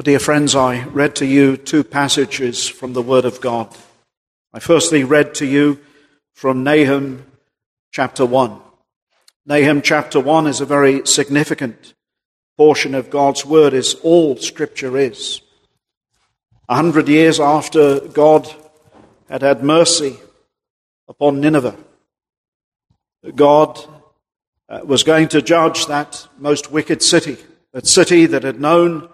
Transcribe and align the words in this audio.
Dear 0.00 0.20
friends, 0.20 0.54
I 0.54 0.84
read 0.84 1.16
to 1.16 1.26
you 1.26 1.56
two 1.56 1.82
passages 1.82 2.68
from 2.68 2.92
the 2.92 3.02
Word 3.02 3.24
of 3.24 3.40
God. 3.40 3.76
I 4.54 4.60
firstly 4.60 5.02
read 5.02 5.34
to 5.34 5.44
you 5.44 5.80
from 6.34 6.62
Nahum 6.62 7.26
chapter 7.90 8.24
1. 8.24 8.60
Nahum 9.44 9.82
chapter 9.82 10.20
1 10.20 10.46
is 10.46 10.60
a 10.60 10.64
very 10.64 11.04
significant 11.04 11.94
portion 12.56 12.94
of 12.94 13.10
God's 13.10 13.44
Word, 13.44 13.74
as 13.74 13.94
all 14.04 14.36
Scripture 14.36 14.96
is. 14.96 15.40
A 16.68 16.76
hundred 16.76 17.08
years 17.08 17.40
after 17.40 17.98
God 17.98 18.48
had 19.28 19.42
had 19.42 19.64
mercy 19.64 20.16
upon 21.08 21.40
Nineveh, 21.40 21.76
God 23.34 23.80
uh, 24.68 24.82
was 24.84 25.02
going 25.02 25.26
to 25.30 25.42
judge 25.42 25.86
that 25.86 26.28
most 26.38 26.70
wicked 26.70 27.02
city, 27.02 27.36
that 27.72 27.88
city 27.88 28.26
that 28.26 28.44
had 28.44 28.60
known 28.60 29.08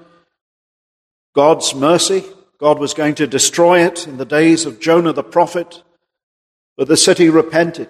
God's 1.35 1.74
mercy. 1.74 2.24
God 2.59 2.79
was 2.79 2.95
going 2.95 3.16
to 3.16 3.27
destroy 3.27 3.84
it 3.84 4.06
in 4.06 4.16
the 4.16 4.25
days 4.25 4.65
of 4.65 4.80
Jonah 4.80 5.12
the 5.12 5.25
prophet, 5.25 5.83
but 6.77 6.88
the 6.88 6.97
city 6.97 7.29
repented. 7.29 7.88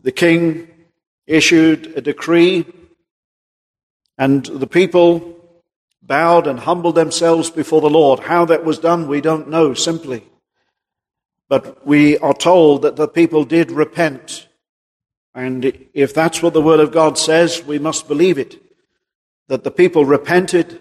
The 0.00 0.12
king 0.12 0.68
issued 1.26 1.92
a 1.96 2.00
decree, 2.00 2.66
and 4.16 4.46
the 4.46 4.68
people 4.68 5.36
bowed 6.00 6.46
and 6.46 6.60
humbled 6.60 6.94
themselves 6.94 7.50
before 7.50 7.80
the 7.80 7.90
Lord. 7.90 8.20
How 8.20 8.44
that 8.46 8.64
was 8.64 8.78
done, 8.78 9.08
we 9.08 9.20
don't 9.20 9.48
know 9.48 9.74
simply. 9.74 10.24
But 11.48 11.84
we 11.84 12.16
are 12.18 12.34
told 12.34 12.82
that 12.82 12.96
the 12.96 13.08
people 13.08 13.44
did 13.44 13.72
repent. 13.72 14.48
And 15.34 15.76
if 15.94 16.14
that's 16.14 16.42
what 16.42 16.52
the 16.52 16.62
Word 16.62 16.80
of 16.80 16.92
God 16.92 17.18
says, 17.18 17.64
we 17.64 17.80
must 17.80 18.06
believe 18.06 18.38
it. 18.38 18.62
That 19.48 19.64
the 19.64 19.70
people 19.70 20.04
repented 20.04 20.80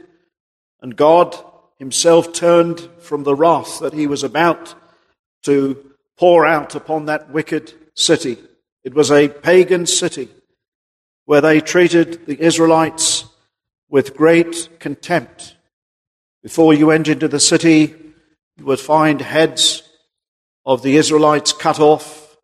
and 0.81 0.95
God 0.95 1.35
himself 1.77 2.33
turned 2.33 2.87
from 2.99 3.23
the 3.23 3.35
wrath 3.35 3.79
that 3.79 3.93
he 3.93 4.07
was 4.07 4.23
about 4.23 4.75
to 5.43 5.93
pour 6.17 6.45
out 6.45 6.75
upon 6.75 7.05
that 7.05 7.31
wicked 7.31 7.73
city. 7.95 8.37
It 8.83 8.93
was 8.93 9.11
a 9.11 9.29
pagan 9.29 9.85
city 9.85 10.29
where 11.25 11.41
they 11.41 11.61
treated 11.61 12.25
the 12.25 12.39
Israelites 12.41 13.25
with 13.89 14.15
great 14.15 14.69
contempt. 14.79 15.55
Before 16.43 16.73
you 16.73 16.87
went 16.87 17.07
into 17.07 17.27
the 17.27 17.39
city, 17.39 17.95
you 18.57 18.65
would 18.65 18.79
find 18.79 19.21
heads 19.21 19.83
of 20.65 20.81
the 20.81 20.97
Israelites 20.97 21.53
cut 21.53 21.79
off, 21.79 22.37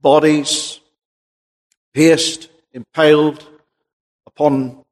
bodies 0.00 0.80
pierced, 1.92 2.48
impaled 2.72 3.46
upon 4.26 4.84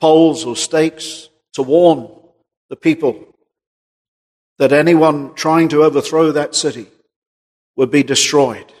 poles 0.00 0.44
or 0.44 0.56
stakes 0.56 1.28
to 1.54 1.62
warn 1.62 2.08
the 2.68 2.76
people 2.76 3.26
that 4.58 4.72
anyone 4.72 5.34
trying 5.34 5.68
to 5.68 5.82
overthrow 5.82 6.32
that 6.32 6.54
city 6.54 6.86
would 7.76 7.90
be 7.90 8.02
destroyed. 8.02 8.72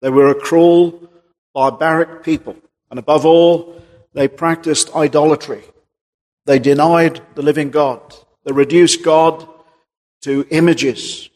They 0.00 0.10
were 0.10 0.28
a 0.28 0.34
cruel, 0.34 1.10
barbaric 1.54 2.22
people, 2.22 2.56
and 2.90 2.98
above 2.98 3.26
all, 3.26 3.82
they 4.12 4.28
practiced 4.28 4.94
idolatry. 4.94 5.62
They 6.46 6.58
denied 6.58 7.20
the 7.34 7.42
living 7.42 7.70
God. 7.70 8.14
They 8.44 8.52
reduced 8.52 9.04
God 9.04 9.46
to 10.22 10.46
images. 10.50 11.28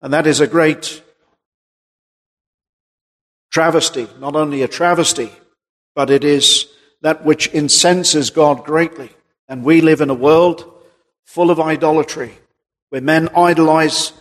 And 0.00 0.12
that 0.12 0.26
is 0.26 0.40
a 0.40 0.46
great 0.46 1.02
travesty, 3.50 4.08
not 4.18 4.36
only 4.36 4.62
a 4.62 4.68
travesty, 4.68 5.30
but 5.94 6.10
it 6.10 6.24
is 6.24 6.66
that 7.02 7.24
which 7.24 7.48
incenses 7.48 8.30
God 8.30 8.64
greatly. 8.64 9.10
And 9.48 9.64
we 9.64 9.80
live 9.80 10.00
in 10.00 10.10
a 10.10 10.14
world 10.14 10.70
full 11.24 11.50
of 11.50 11.60
idolatry, 11.60 12.32
where 12.90 13.00
men 13.00 13.28
idolize 13.34 14.12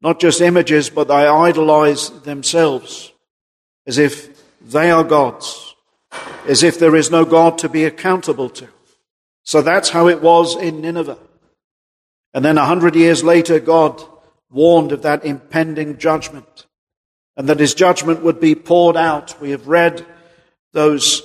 not 0.00 0.20
just 0.20 0.40
images, 0.40 0.90
but 0.90 1.08
they 1.08 1.14
idolize 1.26 2.10
themselves 2.22 3.12
as 3.86 3.98
if 3.98 4.42
they 4.60 4.90
are 4.90 5.04
gods, 5.04 5.74
as 6.46 6.62
if 6.62 6.78
there 6.78 6.94
is 6.94 7.10
no 7.10 7.24
God 7.24 7.58
to 7.58 7.68
be 7.68 7.84
accountable 7.84 8.50
to. 8.50 8.68
So 9.42 9.62
that's 9.62 9.88
how 9.88 10.08
it 10.08 10.20
was 10.20 10.56
in 10.56 10.82
Nineveh. 10.82 11.18
And 12.34 12.44
then 12.44 12.58
a 12.58 12.66
hundred 12.66 12.94
years 12.94 13.24
later, 13.24 13.58
God 13.58 14.02
warned 14.50 14.92
of 14.92 15.02
that 15.02 15.24
impending 15.24 15.98
judgment 15.98 16.66
and 17.36 17.48
that 17.48 17.60
his 17.60 17.74
judgment 17.74 18.22
would 18.22 18.40
be 18.40 18.54
poured 18.54 18.96
out. 18.96 19.40
We 19.40 19.50
have 19.50 19.68
read 19.68 20.04
those 20.72 21.22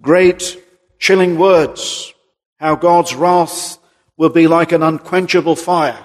great 0.00 0.56
chilling 0.98 1.38
words, 1.38 2.14
how 2.60 2.76
God's 2.76 3.14
wrath 3.14 3.78
will 4.18 4.28
be 4.28 4.46
like 4.46 4.70
an 4.70 4.82
unquenchable 4.82 5.56
fire. 5.56 6.04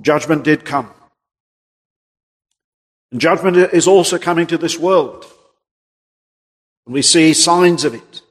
Judgment 0.00 0.44
did 0.44 0.66
come. 0.66 0.90
And 3.10 3.20
judgment 3.20 3.56
is 3.56 3.88
also 3.88 4.18
coming 4.18 4.46
to 4.48 4.58
this 4.58 4.78
world. 4.78 5.24
And 6.84 6.92
we 6.92 7.00
see 7.00 7.32
signs 7.32 7.84
of 7.84 7.94
it. 7.94 8.22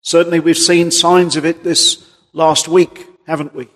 Certainly 0.00 0.40
we've 0.40 0.56
seen 0.56 0.90
signs 0.90 1.36
of 1.36 1.44
it 1.44 1.62
this 1.62 2.10
last 2.32 2.66
week, 2.66 3.06
haven't 3.26 3.54
we? 3.54 3.68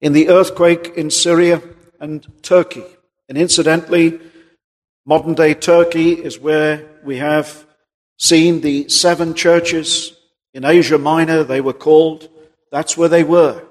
In 0.00 0.12
the 0.12 0.28
earthquake 0.28 0.92
in 0.96 1.10
Syria 1.10 1.62
and 1.98 2.24
Turkey. 2.42 2.84
And 3.28 3.36
incidentally, 3.36 4.20
modern 5.04 5.34
day 5.34 5.54
Turkey 5.54 6.12
is 6.12 6.38
where 6.38 6.88
we 7.02 7.16
have 7.16 7.66
seen 8.18 8.60
the 8.60 8.88
seven 8.88 9.34
churches 9.34 10.13
in 10.54 10.64
Asia 10.64 10.96
Minor, 10.96 11.44
they 11.44 11.60
were 11.60 11.74
called. 11.74 12.30
That's 12.70 12.96
where 12.96 13.08
they 13.08 13.24
were. 13.24 13.62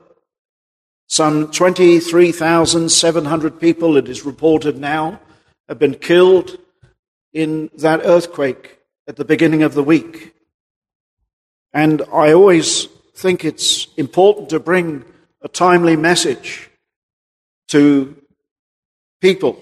Some 1.07 1.51
23,700 1.51 3.59
people, 3.59 3.97
it 3.97 4.09
is 4.09 4.25
reported 4.25 4.77
now, 4.77 5.19
have 5.67 5.79
been 5.79 5.95
killed 5.95 6.57
in 7.31 7.69
that 7.77 8.01
earthquake 8.03 8.79
at 9.07 9.15
the 9.15 9.25
beginning 9.25 9.63
of 9.63 9.73
the 9.73 9.83
week. 9.83 10.35
And 11.73 12.01
I 12.13 12.33
always 12.33 12.85
think 13.15 13.45
it's 13.45 13.87
important 13.97 14.49
to 14.49 14.59
bring 14.59 15.05
a 15.41 15.47
timely 15.47 15.95
message 15.95 16.69
to 17.69 18.15
people, 19.21 19.57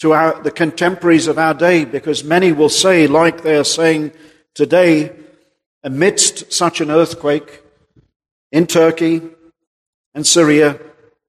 to 0.00 0.12
our, 0.12 0.42
the 0.42 0.50
contemporaries 0.50 1.26
of 1.26 1.38
our 1.38 1.54
day, 1.54 1.84
because 1.84 2.22
many 2.22 2.52
will 2.52 2.68
say, 2.68 3.06
like 3.06 3.42
they 3.42 3.56
are 3.56 3.64
saying 3.64 4.12
today, 4.54 5.12
amidst 5.82 6.52
such 6.52 6.80
an 6.80 6.90
earthquake 6.90 7.62
in 8.52 8.66
Turkey 8.66 9.22
and 10.14 10.26
Syria, 10.26 10.78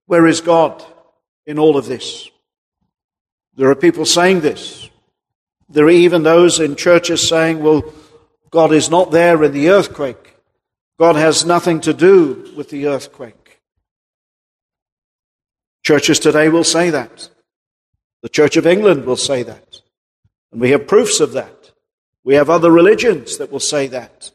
where 0.08 0.28
is 0.28 0.42
God 0.42 0.84
in 1.46 1.60
all 1.60 1.78
of 1.78 1.86
this? 1.86 2.30
There 3.56 3.70
are 3.70 3.76
people 3.76 4.06
saying 4.06 4.42
this. 4.42 4.90
There 5.70 5.86
are 5.86 5.90
even 5.90 6.24
those 6.24 6.60
in 6.60 6.76
churches 6.76 7.28
saying, 7.28 7.62
well, 7.62 7.84
God 8.50 8.74
is 8.74 8.90
not 8.90 9.12
there 9.12 9.42
in 9.44 9.54
the 9.54 9.70
earthquake. 9.70 10.36
God 11.00 11.16
has 11.16 11.46
nothing 11.46 11.80
to 11.82 11.94
do 11.94 12.52
with 12.56 12.70
the 12.70 12.88
earthquake. 12.88 13.62
Churches 15.84 16.20
today 16.20 16.50
will 16.50 16.64
say 16.64 16.90
that. 16.90 17.30
The 18.22 18.30
Church 18.30 18.58
of 18.58 18.68
England 18.68 19.06
will 19.06 19.16
say 19.16 19.44
that. 19.44 19.82
And 20.52 20.62
we 20.62 20.72
have 20.72 20.88
proofs 20.88 21.20
of 21.20 21.32
that. 21.34 21.72
We 22.24 22.36
have 22.36 22.50
other 22.50 22.70
religions 22.70 23.38
that 23.38 23.52
will 23.52 23.60
say 23.60 23.88
that. 23.88 24.32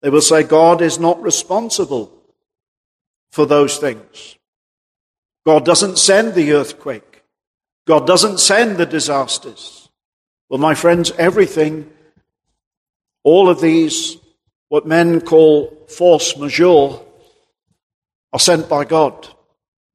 They 0.00 0.10
will 0.10 0.20
say 0.20 0.42
God 0.42 0.80
is 0.80 0.98
not 0.98 1.20
responsible 1.22 2.12
for 3.30 3.46
those 3.46 3.78
things. 3.78 4.36
God 5.44 5.64
doesn't 5.64 5.98
send 5.98 6.34
the 6.34 6.52
earthquake. 6.52 7.22
God 7.86 8.06
doesn't 8.06 8.38
send 8.38 8.76
the 8.76 8.86
disasters. 8.86 9.88
Well, 10.48 10.60
my 10.60 10.74
friends, 10.74 11.10
everything, 11.18 11.90
all 13.22 13.48
of 13.48 13.60
these, 13.60 14.16
what 14.68 14.86
men 14.86 15.20
call 15.20 15.86
force 15.88 16.36
majeure, 16.36 17.00
are 18.32 18.38
sent 18.38 18.68
by 18.68 18.84
God. 18.84 19.28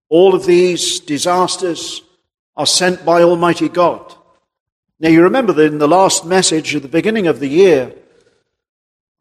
All 0.10 0.36
of 0.36 0.46
these 0.46 1.00
disasters 1.00 2.02
are 2.56 2.66
sent 2.66 3.06
by 3.06 3.24
Almighty 3.24 3.70
God. 3.70 4.14
Now, 5.00 5.10
you 5.10 5.24
remember 5.24 5.54
that 5.54 5.66
in 5.66 5.80
the 5.80 5.88
last 5.88 6.26
message 6.26 6.76
at 6.76 6.82
the 6.82 6.88
beginning 6.88 7.28
of 7.28 7.40
the 7.40 7.48
year, 7.48 7.94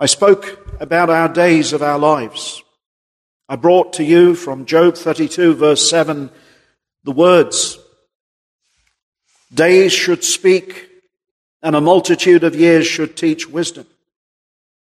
I 0.02 0.06
spoke 0.06 0.58
about 0.80 1.10
our 1.10 1.28
days 1.28 1.72
of 1.72 1.80
our 1.80 1.96
lives. 1.96 2.64
I 3.48 3.54
brought 3.54 3.92
to 3.92 4.02
you 4.02 4.34
from 4.34 4.66
Job 4.66 4.96
32, 4.96 5.54
verse 5.54 5.88
7, 5.88 6.28
the 7.04 7.12
words 7.12 7.78
Days 9.54 9.92
should 9.92 10.24
speak, 10.24 10.90
and 11.62 11.76
a 11.76 11.80
multitude 11.80 12.42
of 12.42 12.56
years 12.56 12.84
should 12.84 13.16
teach 13.16 13.48
wisdom. 13.48 13.86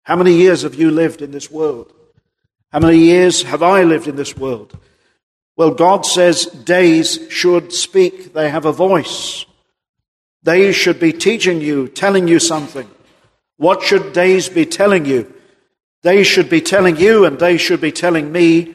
How 0.05 0.15
many 0.15 0.35
years 0.35 0.63
have 0.63 0.77
you 0.77 0.93
lived 0.93 1.21
in 1.21 1.33
this 1.33 1.51
world? 1.51 1.93
How 2.71 2.79
many 2.79 2.99
years 2.99 3.43
have 3.43 3.65
I 3.65 3.83
lived 3.83 4.07
in 4.07 4.15
this 4.15 4.37
world? 4.37 4.79
Well, 5.57 5.73
God 5.73 6.07
says 6.07 6.47
days 6.47 7.27
should 7.29 7.73
speak. 7.73 8.35
They 8.35 8.51
have 8.51 8.67
a 8.67 8.73
voice. 8.73 9.47
They 10.45 10.71
should 10.71 11.01
be 11.01 11.13
teaching 11.13 11.61
you, 11.61 11.89
telling 11.89 12.29
you 12.29 12.39
something. 12.39 12.89
What 13.59 13.83
should 13.83 14.13
days 14.13 14.49
be 14.49 14.65
telling 14.65 15.05
you? 15.05 15.33
They 16.03 16.23
should 16.23 16.49
be 16.49 16.61
telling 16.61 16.97
you 16.97 17.25
and 17.25 17.39
they 17.39 17.59
should 17.59 17.81
be 17.81 17.93
telling 17.93 18.33
me 18.33 18.75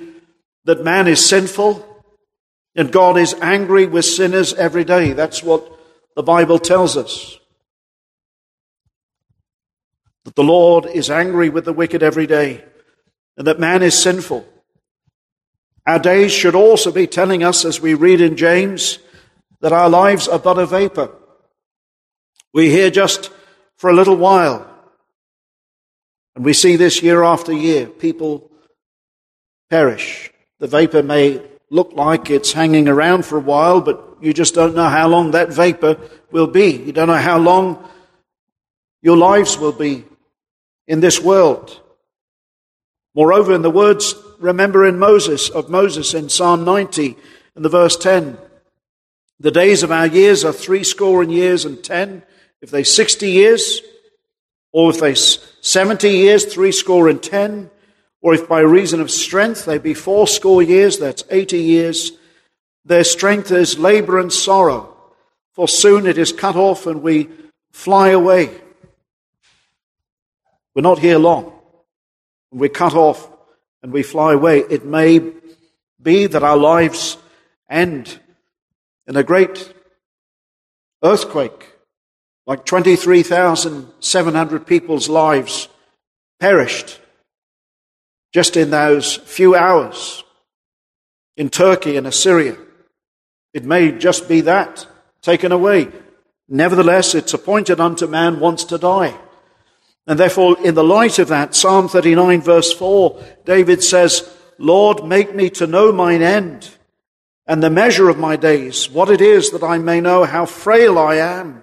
that 0.66 0.84
man 0.84 1.08
is 1.08 1.26
sinful 1.28 2.04
and 2.76 2.92
God 2.92 3.18
is 3.18 3.34
angry 3.42 3.86
with 3.88 4.06
sinners 4.06 4.54
every 4.54 4.84
day. 4.84 5.14
That's 5.14 5.42
what 5.42 5.68
the 6.16 6.24
Bible 6.24 6.60
tells 6.60 6.98
us. 6.98 7.40
That 10.26 10.36
the 10.36 10.44
Lord 10.44 10.86
is 10.86 11.10
angry 11.10 11.50
with 11.50 11.66
the 11.66 11.74
wicked 11.74 12.04
every 12.04 12.28
day 12.28 12.64
and 13.38 13.48
that 13.48 13.60
man 13.60 13.84
is 13.84 13.98
sinful. 13.98 14.46
Our 15.86 16.00
days 16.00 16.32
should 16.32 16.56
also 16.56 16.92
be 16.92 17.08
telling 17.08 17.44
us, 17.44 17.66
as 17.66 17.82
we 17.82 17.94
read 17.94 18.22
in 18.22 18.38
James, 18.38 19.00
that 19.60 19.74
our 19.74 19.90
lives 19.90 20.28
are 20.28 20.40
but 20.40 20.58
a 20.58 20.66
vapor. 20.66 21.10
We're 22.54 22.72
here 22.72 22.90
just 22.90 23.32
for 23.76 23.90
a 23.90 23.96
little 23.96 24.16
while. 24.16 24.73
And 26.36 26.44
we 26.44 26.54
see 26.54 26.76
this 26.76 27.04
year 27.04 27.24
after 27.24 27.54
year. 27.54 27.88
People 27.88 28.50
perish. 29.70 30.32
The 30.60 30.68
vapor 30.68 31.04
may 31.04 31.42
look 31.70 31.94
like 31.94 32.30
it's 32.30 32.54
hanging 32.54 32.88
around 32.88 33.26
for 33.26 33.38
a 33.38 33.42
while, 33.42 33.82
but 33.82 34.18
you 34.22 34.34
just 34.34 34.54
don't 34.54 34.76
know 34.76 34.90
how 34.90 35.08
long 35.08 35.32
that 35.32 35.50
vapor 35.50 35.98
will 36.32 36.48
be. 36.48 36.72
You 36.72 36.92
don't 36.92 37.08
know 37.08 37.16
how 37.16 37.38
long 37.38 37.90
your 39.02 39.18
lives 39.18 39.58
will 39.58 39.72
be 39.72 40.06
in 40.88 41.00
this 41.00 41.20
world. 41.20 41.82
Moreover, 43.16 43.54
in 43.54 43.62
the 43.62 43.70
words, 43.70 44.16
remember 44.40 44.86
in 44.86 44.98
Moses, 44.98 45.50
of 45.50 45.70
Moses 45.70 46.14
in 46.14 46.30
Psalm 46.30 46.64
90 46.64 47.16
and 47.56 47.66
the 47.66 47.70
verse 47.70 47.96
10, 47.98 48.38
the 49.40 49.52
days 49.52 49.84
of 49.84 49.92
our 49.92 50.08
years 50.08 50.46
are 50.46 50.54
three 50.54 50.84
score 50.84 51.22
and 51.22 51.32
years 51.32 51.66
and 51.66 51.84
ten. 51.84 52.24
If 52.62 52.72
they 52.72 52.84
60 52.84 53.30
years, 53.30 53.82
or 54.74 54.90
if 54.90 55.00
they 55.00 55.16
70 55.16 56.10
years, 56.10 56.46
three 56.46 56.74
score 56.74 57.08
and 57.08 57.24
ten, 57.24 57.70
or 58.22 58.34
if 58.34 58.50
by 58.50 58.60
reason 58.60 59.00
of 59.00 59.10
strength 59.10 59.64
they 59.64 59.78
be 59.78 59.94
fourscore 59.94 60.62
years, 60.62 60.98
that's 60.98 61.24
80 61.30 61.58
years, 61.60 62.12
their 62.84 63.04
strength 63.06 63.52
is 63.52 63.80
labor 63.80 64.20
and 64.20 64.34
sorrow, 64.34 64.94
for 65.54 65.68
soon 65.68 66.06
it 66.06 66.18
is 66.18 66.34
cut 66.34 66.58
off 66.58 66.86
and 66.86 67.02
we 67.02 67.30
fly 67.72 68.10
away. 68.10 68.50
We're 70.76 70.82
not 70.82 71.00
here 71.00 71.20
long. 71.20 71.54
We're 72.52 72.70
cut 72.70 72.96
off 72.96 73.30
and 73.82 73.94
we 73.94 74.04
fly 74.04 74.34
away. 74.34 74.60
It 74.60 74.86
may 74.86 75.22
be 76.02 76.26
that 76.28 76.44
our 76.44 76.58
lives 76.58 77.18
end 77.70 78.20
in 79.08 79.16
a 79.16 79.24
great 79.24 79.74
earthquake, 81.04 81.73
like 82.46 82.66
23,700 82.66 84.68
people's 84.68 85.10
lives 85.10 85.68
perished 86.40 87.00
just 88.34 88.56
in 88.58 88.72
those 88.72 89.16
few 89.16 89.56
hours 89.56 90.24
in 91.38 91.50
Turkey 91.50 91.98
and 91.98 92.08
Assyria. 92.08 92.58
It 93.54 93.64
may 93.64 93.92
just 93.92 94.28
be 94.28 94.42
that 94.42 94.88
taken 95.22 95.52
away. 95.52 95.92
Nevertheless, 96.50 97.16
it's 97.16 97.34
appointed 97.34 97.80
unto 97.80 98.08
man 98.08 98.40
once 98.40 98.64
to 98.66 98.78
die. 98.78 99.18
And 100.06 100.20
therefore, 100.20 100.58
in 100.64 100.76
the 100.76 100.84
light 100.84 101.18
of 101.20 101.30
that, 101.30 101.56
Psalm 101.56 101.88
39 101.88 102.42
verse 102.42 102.74
4, 102.74 103.24
David 103.46 103.82
says, 103.82 104.30
Lord, 104.58 105.06
make 105.06 105.34
me 105.34 105.50
to 105.52 105.66
know 105.66 105.94
mine 105.94 106.22
end 106.22 106.70
and 107.48 107.64
the 107.64 107.70
measure 107.70 108.10
of 108.10 108.18
my 108.18 108.36
days, 108.36 108.90
what 108.90 109.10
it 109.10 109.22
is 109.22 109.52
that 109.52 109.64
I 109.64 109.78
may 109.78 110.02
know 110.02 110.24
how 110.24 110.46
frail 110.46 110.98
I 110.98 111.16
am. 111.16 111.63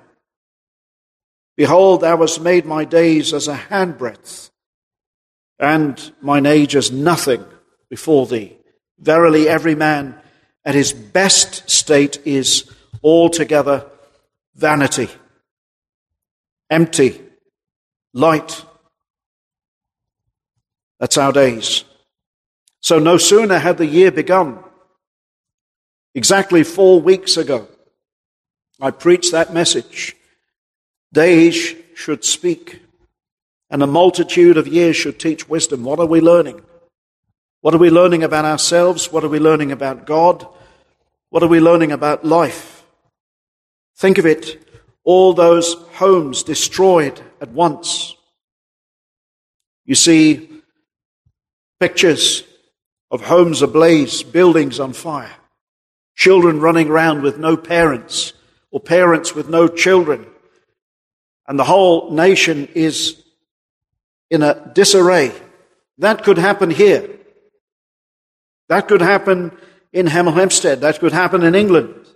Behold, 1.60 2.00
thou 2.00 2.16
hast 2.16 2.40
made 2.40 2.64
my 2.64 2.86
days 2.86 3.34
as 3.34 3.46
a 3.46 3.54
handbreadth 3.54 4.48
and 5.58 6.10
mine 6.22 6.46
age 6.46 6.74
as 6.74 6.90
nothing 6.90 7.44
before 7.90 8.26
thee. 8.26 8.56
Verily, 8.98 9.46
every 9.46 9.74
man 9.74 10.18
at 10.64 10.74
his 10.74 10.94
best 10.94 11.68
state 11.68 12.18
is 12.24 12.64
altogether 13.04 13.84
vanity, 14.54 15.10
empty, 16.70 17.20
light. 18.14 18.64
That's 20.98 21.18
our 21.18 21.30
days. 21.30 21.84
So 22.80 22.98
no 22.98 23.18
sooner 23.18 23.58
had 23.58 23.76
the 23.76 23.84
year 23.84 24.10
begun, 24.10 24.64
exactly 26.14 26.64
four 26.64 27.02
weeks 27.02 27.36
ago, 27.36 27.68
I 28.80 28.92
preached 28.92 29.32
that 29.32 29.52
message. 29.52 30.16
Days 31.12 31.74
should 31.94 32.24
speak 32.24 32.80
and 33.70 33.82
a 33.82 33.86
multitude 33.86 34.56
of 34.56 34.66
years 34.66 34.96
should 34.96 35.18
teach 35.18 35.48
wisdom. 35.48 35.84
What 35.84 35.98
are 36.00 36.06
we 36.06 36.20
learning? 36.20 36.60
What 37.60 37.74
are 37.74 37.78
we 37.78 37.90
learning 37.90 38.22
about 38.22 38.44
ourselves? 38.44 39.12
What 39.12 39.24
are 39.24 39.28
we 39.28 39.38
learning 39.38 39.70
about 39.70 40.06
God? 40.06 40.46
What 41.30 41.42
are 41.42 41.48
we 41.48 41.60
learning 41.60 41.92
about 41.92 42.24
life? 42.24 42.84
Think 43.96 44.18
of 44.18 44.26
it 44.26 44.66
all 45.04 45.32
those 45.32 45.74
homes 45.94 46.42
destroyed 46.42 47.20
at 47.40 47.50
once. 47.50 48.14
You 49.86 49.94
see 49.94 50.48
pictures 51.80 52.44
of 53.10 53.22
homes 53.22 53.62
ablaze, 53.62 54.22
buildings 54.22 54.78
on 54.78 54.92
fire, 54.92 55.34
children 56.14 56.60
running 56.60 56.88
around 56.88 57.22
with 57.22 57.38
no 57.38 57.56
parents, 57.56 58.32
or 58.70 58.78
parents 58.78 59.34
with 59.34 59.48
no 59.48 59.66
children, 59.66 60.26
and 61.50 61.58
the 61.58 61.64
whole 61.64 62.12
nation 62.12 62.69
is 62.76 63.20
in 64.31 64.41
a 64.41 64.70
disarray. 64.73 65.32
That 65.99 66.23
could 66.23 66.38
happen 66.38 66.70
here. 66.70 67.11
That 68.69 68.87
could 68.87 69.02
happen 69.02 69.58
in 69.93 70.06
Hemel 70.06 70.35
Hempstead. 70.35 70.82
That 70.82 71.00
could 71.00 71.12
happen 71.12 71.43
in 71.43 71.56
England. 71.56 72.06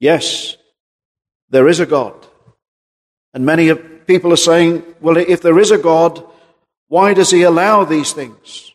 Yes, 0.00 0.56
there 1.50 1.68
is 1.68 1.78
a 1.78 1.86
God. 1.86 2.26
And 3.32 3.46
many 3.46 3.72
people 3.72 4.32
are 4.32 4.44
saying, 4.50 4.82
well, 5.00 5.16
if 5.16 5.40
there 5.40 5.60
is 5.60 5.70
a 5.70 5.78
God, 5.78 6.20
why 6.88 7.14
does 7.14 7.30
he 7.30 7.42
allow 7.42 7.84
these 7.84 8.12
things? 8.12 8.72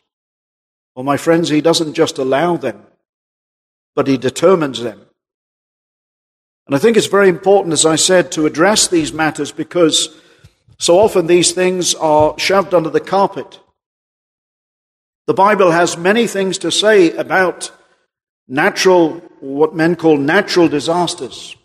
Well, 0.94 1.04
my 1.04 1.18
friends, 1.18 1.50
he 1.50 1.60
doesn't 1.60 1.92
just 1.92 2.16
allow 2.16 2.56
them, 2.56 2.86
but 3.94 4.06
he 4.06 4.16
determines 4.16 4.80
them. 4.80 5.07
And 6.68 6.74
I 6.76 6.78
think 6.78 6.98
it's 6.98 7.06
very 7.06 7.30
important, 7.30 7.72
as 7.72 7.86
I 7.86 7.96
said, 7.96 8.30
to 8.32 8.44
address 8.44 8.88
these 8.88 9.10
matters 9.10 9.52
because 9.52 10.14
so 10.76 10.98
often 10.98 11.26
these 11.26 11.52
things 11.52 11.94
are 11.94 12.38
shoved 12.38 12.74
under 12.74 12.90
the 12.90 13.00
carpet. 13.00 13.58
The 15.26 15.32
Bible 15.32 15.70
has 15.70 15.96
many 15.96 16.26
things 16.26 16.58
to 16.58 16.70
say 16.70 17.12
about 17.12 17.72
natural, 18.48 19.14
what 19.40 19.74
men 19.74 19.96
call 19.96 20.18
natural 20.18 20.68
disasters. 20.68 21.56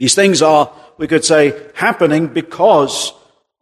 These 0.00 0.16
things 0.16 0.42
are, 0.42 0.72
we 0.98 1.06
could 1.06 1.24
say, 1.24 1.56
happening 1.74 2.26
because 2.26 3.12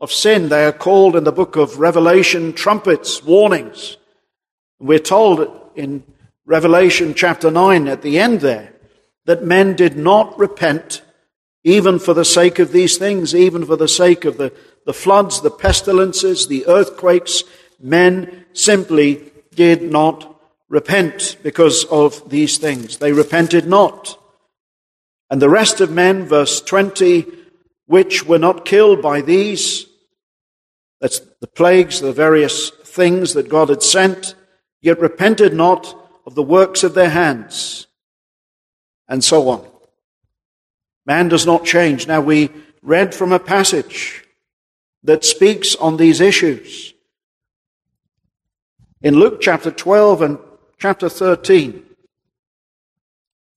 of 0.01 0.11
sin. 0.11 0.49
They 0.49 0.65
are 0.65 0.73
called 0.73 1.17
in 1.17 1.25
the 1.25 1.33
book 1.33 1.57
of 1.57 1.81
Revelation 1.81 2.55
trumpets, 2.55 3.23
warnings. 3.23 3.99
We're 4.79 5.01
told 5.01 5.71
in 5.75 6.03
Revelation 6.47 7.13
chapter 7.13 7.51
9 7.51 7.89
at 7.89 8.01
the 8.01 8.19
end 8.19 8.41
there 8.41 8.73
that 9.29 9.45
men 9.45 9.77
did 9.77 9.95
not 9.95 10.39
repent 10.39 11.03
even 11.63 11.99
for 11.99 12.15
the 12.15 12.25
sake 12.25 12.59
of 12.59 12.73
these 12.73 12.97
things, 12.97 13.35
even 13.35 13.67
for 13.67 13.77
the 13.77 13.87
sake 13.87 14.25
of 14.25 14.39
the, 14.39 14.51
the 14.87 14.95
floods, 14.95 15.43
the 15.43 15.51
pestilences, 15.51 16.47
the 16.47 16.67
earthquakes, 16.67 17.45
men 17.79 18.47
simply 18.55 19.31
did 19.55 19.83
not 19.83 20.41
repent 20.71 21.37
because 21.43 21.85
of 21.91 22.31
these 22.31 22.57
things. 22.57 22.97
They 22.97 23.13
repented 23.13 23.67
not. 23.67 24.19
And 25.29 25.43
the 25.43 25.51
rest 25.51 25.83
of 25.83 25.91
men, 25.91 26.25
verse 26.25 26.63
20, 26.63 27.27
which 27.85 28.25
were 28.25 28.39
not 28.39 28.65
killed 28.65 29.03
by 29.03 29.21
these, 29.21 29.85
that's 31.03 31.21
the 31.43 31.49
plagues, 31.49 32.01
the 32.01 32.15
various 32.15 32.71
things 32.71 33.35
that 33.35 33.51
God 33.51 33.69
had 33.69 33.83
sent, 33.83 34.35
yet 34.81 34.99
repented 35.01 35.53
not 35.53 35.95
of 36.25 36.35
the 36.35 36.43
works 36.43 36.83
of 36.83 36.95
their 36.95 37.11
hands, 37.11 37.88
and 39.09 39.23
so 39.23 39.49
on. 39.49 39.67
Man 41.07 41.29
does 41.29 41.47
not 41.47 41.65
change. 41.65 42.07
Now, 42.07 42.21
we 42.21 42.51
read 42.83 43.15
from 43.15 43.33
a 43.33 43.39
passage 43.39 44.25
that 45.03 45.25
speaks 45.25 45.75
on 45.77 45.97
these 45.97 46.21
issues. 46.21 46.93
In 49.01 49.15
Luke 49.15 49.41
chapter 49.41 49.71
12 49.71 50.23
and 50.23 50.39
chapter 50.79 51.09
13, 51.09 51.83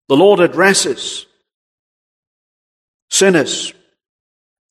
the 0.08 0.16
Lord 0.16 0.40
addresses 0.40 1.26
sinners. 3.10 3.74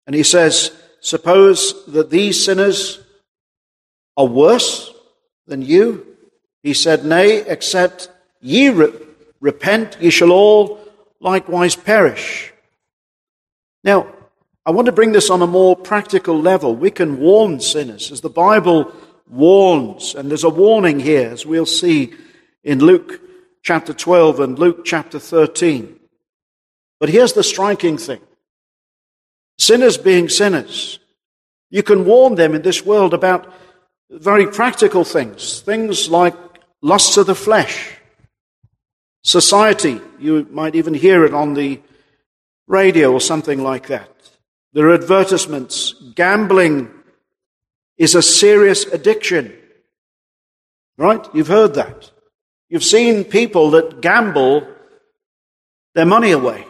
And 0.06 0.14
he 0.14 0.22
says, 0.22 0.72
Suppose 1.00 1.86
that 1.86 2.10
these 2.10 2.44
sinners 2.44 3.00
are 4.16 4.26
worse 4.26 4.92
than 5.46 5.62
you? 5.62 6.06
He 6.62 6.74
said, 6.74 7.04
Nay, 7.04 7.38
except 7.38 8.10
ye 8.40 8.68
re- 8.68 8.92
repent, 9.40 9.96
ye 10.00 10.10
shall 10.10 10.30
all 10.30 10.80
likewise 11.20 11.76
perish. 11.76 12.52
Now, 13.84 14.12
I 14.66 14.72
want 14.72 14.86
to 14.86 14.92
bring 14.92 15.12
this 15.12 15.30
on 15.30 15.42
a 15.42 15.46
more 15.46 15.74
practical 15.74 16.40
level. 16.40 16.74
We 16.74 16.90
can 16.90 17.18
warn 17.18 17.60
sinners 17.60 18.12
as 18.12 18.20
the 18.20 18.28
Bible 18.28 18.92
warns, 19.28 20.14
and 20.14 20.28
there's 20.28 20.44
a 20.44 20.50
warning 20.50 21.00
here, 21.00 21.30
as 21.30 21.46
we'll 21.46 21.66
see 21.66 22.12
in 22.62 22.80
Luke 22.80 23.20
chapter 23.62 23.92
12 23.92 24.40
and 24.40 24.58
Luke 24.58 24.84
chapter 24.84 25.18
13. 25.18 25.98
But 26.98 27.08
here's 27.08 27.32
the 27.32 27.42
striking 27.42 27.96
thing 27.96 28.20
sinners 29.58 29.96
being 29.98 30.28
sinners, 30.28 30.98
you 31.70 31.82
can 31.82 32.04
warn 32.04 32.34
them 32.34 32.54
in 32.54 32.62
this 32.62 32.84
world 32.84 33.14
about 33.14 33.52
very 34.10 34.46
practical 34.46 35.04
things, 35.04 35.60
things 35.60 36.10
like 36.10 36.34
lusts 36.82 37.16
of 37.16 37.26
the 37.26 37.34
flesh, 37.34 37.96
society. 39.30 40.00
You 40.18 40.46
might 40.50 40.74
even 40.74 40.94
hear 40.94 41.24
it 41.24 41.32
on 41.34 41.54
the 41.54 41.80
radio 42.66 43.12
or 43.12 43.20
something 43.20 43.62
like 43.62 43.86
that. 43.88 44.08
There 44.72 44.88
are 44.88 44.94
advertisements. 44.94 45.94
Gambling 46.14 46.90
is 47.96 48.14
a 48.14 48.22
serious 48.22 48.84
addiction. 48.84 49.52
Right? 50.96 51.26
You've 51.34 51.48
heard 51.48 51.74
that. 51.74 52.10
You've 52.68 52.84
seen 52.84 53.24
people 53.24 53.70
that 53.70 54.00
gamble 54.00 54.66
their 55.94 56.06
money 56.06 56.30
away 56.30 56.66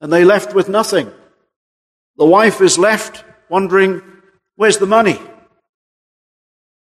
and 0.00 0.12
they 0.12 0.24
left 0.24 0.54
with 0.54 0.68
nothing. 0.68 1.10
The 2.16 2.26
wife 2.26 2.60
is 2.60 2.78
left 2.78 3.24
wondering, 3.48 4.02
where's 4.56 4.78
the 4.78 4.86
money? 4.86 5.18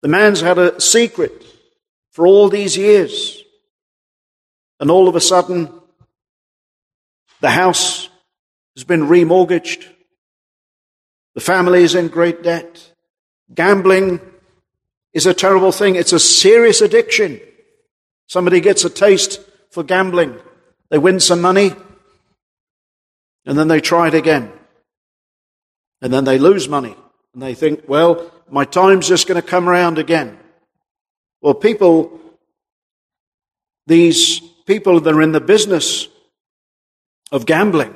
The 0.03 0.09
man's 0.09 0.41
had 0.41 0.59
a 0.59 0.81
secret 0.81 1.45
for 2.11 2.27
all 2.27 2.49
these 2.49 2.77
years. 2.77 3.42
And 4.83 4.91
all 4.91 5.07
of 5.07 5.15
a 5.15 5.21
sudden, 5.21 5.73
the 7.41 7.51
house 7.51 8.09
has 8.75 8.83
been 8.83 9.03
remortgaged. 9.03 9.87
The 11.37 11.41
family 11.41 11.85
is 11.85 11.95
in 11.95 12.09
great 12.09 12.43
debt. 12.43 12.93
Gambling 13.55 14.21
is 15.12 15.25
a 15.25 15.35
terrible 15.35 15.71
thing. 15.71 15.95
It's 15.95 16.12
a 16.12 16.19
serious 16.19 16.81
addiction. 16.81 17.41
Somebody 18.27 18.61
gets 18.61 18.85
a 18.85 18.91
taste 18.91 19.41
for 19.71 19.85
gambling. 19.85 20.37
They 20.91 20.99
win 20.99 21.21
some 21.21 21.41
money 21.41 21.77
and 23.47 23.57
then 23.57 23.69
they 23.69 23.81
try 23.81 24.09
it 24.09 24.15
again. 24.15 24.51
And 26.01 26.12
then 26.12 26.25
they 26.25 26.41
lose 26.41 26.69
money 26.69 26.97
and 27.35 27.41
they 27.41 27.55
think, 27.55 27.85
well, 27.87 28.33
my 28.51 28.65
time's 28.65 29.07
just 29.07 29.29
going 29.29 29.41
to 29.41 29.47
come 29.47 29.69
around 29.69 29.99
again. 29.99 30.41
Well, 31.41 31.55
people, 31.55 32.19
these 33.87 34.43
people 34.66 35.00
that 35.00 35.14
are 35.14 35.23
in 35.23 35.33
the 35.33 35.40
business 35.40 36.09
of 37.31 37.47
gambling, 37.47 37.95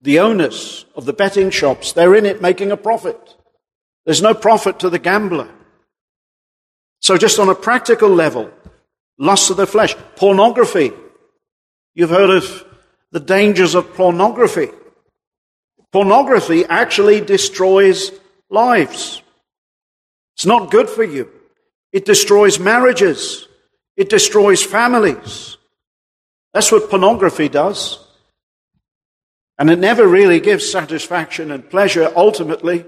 the 0.00 0.18
owners 0.18 0.86
of 0.94 1.04
the 1.04 1.12
betting 1.12 1.50
shops, 1.50 1.92
they're 1.92 2.14
in 2.14 2.26
it 2.26 2.42
making 2.42 2.70
a 2.72 2.76
profit. 2.76 3.36
There's 4.04 4.22
no 4.22 4.34
profit 4.34 4.80
to 4.80 4.90
the 4.90 4.98
gambler. 4.98 5.48
So, 7.00 7.16
just 7.16 7.38
on 7.38 7.48
a 7.48 7.54
practical 7.54 8.08
level, 8.08 8.50
lust 9.18 9.50
of 9.50 9.56
the 9.56 9.66
flesh, 9.66 9.94
pornography. 10.16 10.92
You've 11.94 12.10
heard 12.10 12.30
of 12.30 12.64
the 13.10 13.20
dangers 13.20 13.74
of 13.74 13.94
pornography. 13.94 14.68
Pornography 15.92 16.64
actually 16.66 17.20
destroys 17.20 18.10
lives. 18.50 19.22
It's 20.34 20.46
not 20.46 20.70
good 20.70 20.88
for 20.88 21.04
you. 21.04 21.30
It 21.92 22.04
destroys 22.04 22.58
marriages. 22.58 23.48
It 23.96 24.10
destroys 24.10 24.62
families. 24.62 25.55
That's 26.56 26.72
what 26.72 26.88
pornography 26.88 27.50
does. 27.50 27.98
And 29.58 29.68
it 29.68 29.78
never 29.78 30.08
really 30.08 30.40
gives 30.40 30.66
satisfaction 30.66 31.50
and 31.50 31.68
pleasure 31.68 32.10
ultimately. 32.16 32.86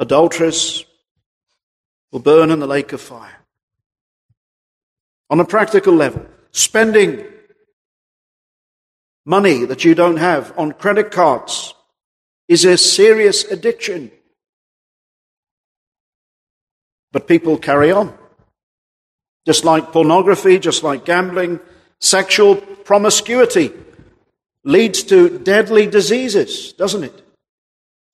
Adulterers 0.00 0.84
will 2.10 2.18
burn 2.18 2.50
in 2.50 2.58
the 2.58 2.66
lake 2.66 2.92
of 2.92 3.00
fire. 3.00 3.38
On 5.30 5.38
a 5.38 5.44
practical 5.44 5.94
level, 5.94 6.26
spending 6.50 7.24
money 9.24 9.64
that 9.66 9.84
you 9.84 9.94
don't 9.94 10.16
have 10.16 10.52
on 10.58 10.72
credit 10.72 11.12
cards 11.12 11.72
is 12.48 12.64
a 12.64 12.76
serious 12.76 13.44
addiction. 13.44 14.10
But 17.12 17.28
people 17.28 17.58
carry 17.58 17.92
on. 17.92 18.19
Just 19.50 19.64
like 19.64 19.90
pornography, 19.90 20.60
just 20.60 20.84
like 20.84 21.04
gambling, 21.04 21.58
sexual 21.98 22.54
promiscuity 22.54 23.72
leads 24.62 25.02
to 25.02 25.40
deadly 25.40 25.88
diseases, 25.88 26.72
doesn't 26.74 27.02
it? 27.02 27.22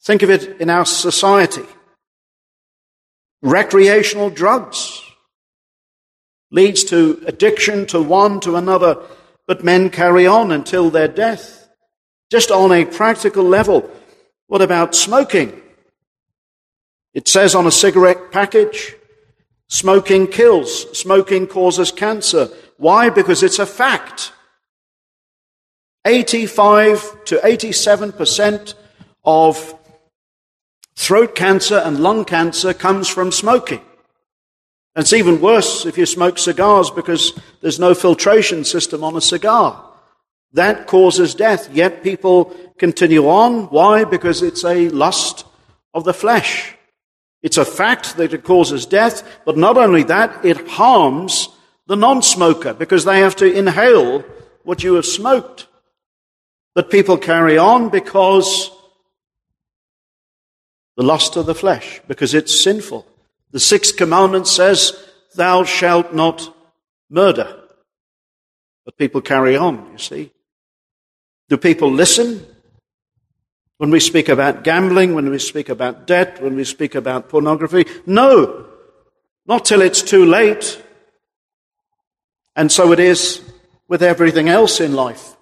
Think 0.03 0.23
of 0.23 0.31
it 0.31 0.59
in 0.63 0.71
our 0.71 0.87
society. 0.87 1.67
Recreational 3.43 4.31
drugs 4.31 5.03
leads 6.51 6.85
to 6.85 7.23
addiction 7.27 7.85
to 7.89 8.01
one 8.01 8.41
to 8.41 8.57
another, 8.57 8.97
but 9.47 9.63
men 9.63 9.91
carry 9.91 10.27
on 10.27 10.51
until 10.51 10.89
their 10.89 11.07
death. 11.07 11.69
Just 12.31 12.51
on 12.51 12.73
a 12.73 12.87
practical 12.87 13.45
level, 13.45 13.91
what 14.47 14.63
about 14.63 14.95
smoking? 14.95 15.61
It 17.13 17.29
says 17.29 17.55
on 17.55 17.67
a 17.67 17.71
cigarette 17.71 18.33
package, 18.33 18.95
smoking 19.69 20.27
kills, 20.27 20.99
smoking 20.99 21.47
causes 21.47 21.91
cancer. 21.91 22.49
Why? 22.77 23.11
Because 23.11 23.43
it's 23.43 23.59
a 23.59 23.67
fact. 23.67 24.33
85 26.05 27.25
to 27.25 27.37
87% 27.39 28.75
of 29.25 29.75
throat 30.95 31.35
cancer 31.35 31.79
and 31.79 32.01
lung 32.01 32.25
cancer 32.25 32.73
comes 32.73 33.09
from 33.09 33.33
smoking. 33.33 33.81
And 34.95 35.03
it's 35.03 35.13
even 35.13 35.41
worse 35.41 35.85
if 35.85 35.99
you 35.99 36.07
smoke 36.07 36.39
cigars 36.39 36.91
because 36.91 37.39
there's 37.61 37.81
no 37.81 37.95
filtration 37.95 38.65
system 38.65 39.05
on 39.05 39.17
a 39.17 39.21
cigar. 39.21 39.83
That 40.53 40.87
causes 40.87 41.35
death, 41.35 41.69
yet 41.75 42.03
people 42.03 42.55
continue 42.79 43.29
on. 43.29 43.65
Why? 43.65 44.05
Because 44.05 44.43
it's 44.43 44.65
a 44.65 44.89
lust 44.89 45.45
of 45.93 46.05
the 46.05 46.15
flesh. 46.15 46.76
It's 47.47 47.59
a 47.59 47.65
fact 47.65 48.17
that 48.17 48.35
it 48.35 48.43
causes 48.43 48.87
death, 48.87 49.23
but 49.45 49.57
not 49.57 49.77
only 49.77 50.03
that, 50.03 50.45
it 50.45 50.67
harms 50.67 51.49
the 51.87 51.95
non-smoker 51.95 52.75
because 52.75 53.05
they 53.05 53.21
have 53.21 53.37
to 53.37 53.47
inhale 53.47 54.25
what 54.65 54.83
you 54.83 54.95
have 54.95 55.07
smoked. 55.07 55.69
But 56.75 56.91
people 56.91 57.17
carry 57.17 57.57
on 57.57 57.89
because 57.89 58.73
the 60.97 61.05
lust 61.05 61.37
of 61.37 61.47
the 61.47 61.55
flesh, 61.55 62.01
because 62.09 62.35
it's 62.35 62.65
sinful. 62.65 63.07
The 63.53 63.61
sixth 63.61 63.97
commandment 63.97 64.49
says, 64.49 64.93
Thou 65.37 65.63
shalt 65.63 66.13
not 66.13 66.53
murder. 67.09 67.63
But 68.85 68.99
people 68.99 69.21
carry 69.21 69.57
on, 69.57 69.93
you 69.93 69.99
see. 69.99 70.33
Do 71.49 71.59
people 71.59 71.93
listen? 71.93 72.45
When 73.79 73.91
we 73.91 74.01
speak 74.01 74.29
about 74.29 74.65
gambling, 74.65 75.15
when 75.15 75.29
we 75.29 75.39
speak 75.39 75.69
about 75.69 76.07
debt, 76.07 76.43
when 76.43 76.57
we 76.57 76.65
speak 76.65 76.95
about 76.95 77.29
pornography? 77.29 77.85
No, 78.07 78.67
not 79.47 79.65
till 79.65 79.83
it's 79.83 80.03
too 80.03 80.25
late. 80.25 80.83
And 82.55 82.73
so 82.73 82.93
it 82.93 83.01
is 83.01 83.43
with 83.87 84.03
everything 84.03 84.49
else 84.49 84.81
in 84.81 84.95
life. 84.95 85.37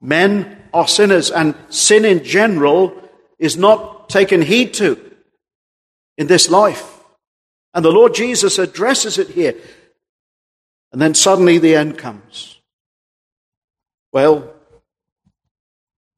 Men 0.00 0.62
are 0.72 0.88
sinners, 0.88 1.30
and 1.30 1.54
sin 1.68 2.04
in 2.06 2.24
general 2.24 2.94
is 3.38 3.56
not 3.56 4.08
taken 4.08 4.40
heed 4.40 4.72
to 4.74 4.98
in 6.16 6.26
this 6.26 6.48
life. 6.48 7.00
And 7.74 7.84
the 7.84 7.92
Lord 7.92 8.14
Jesus 8.14 8.58
addresses 8.58 9.18
it 9.18 9.28
here. 9.28 9.54
And 10.92 11.00
then 11.00 11.14
suddenly 11.14 11.58
the 11.58 11.76
end 11.76 11.98
comes. 11.98 12.58
Well, 14.12 14.52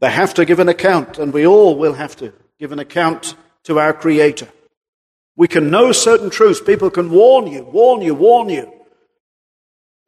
they 0.03 0.11
have 0.11 0.35
to 0.35 0.45
give 0.45 0.59
an 0.59 0.69
account, 0.69 1.21
and 1.21 1.33
we 1.33 1.47
all 1.47 1.77
will 1.77 1.93
have 1.93 2.17
to 2.17 2.33
give 2.59 2.73
an 2.73 2.81
account 2.81 3.37
to 3.63 3.79
our 3.79 3.93
Creator. 3.93 4.49
We 5.37 5.47
can 5.47 5.71
know 5.71 5.93
certain 5.93 6.29
truths. 6.29 6.61
People 6.61 6.91
can 6.91 7.09
warn 7.09 7.47
you, 7.47 7.63
warn 7.63 8.03
you, 8.03 8.13
warn 8.13 8.49
you. 8.49 8.73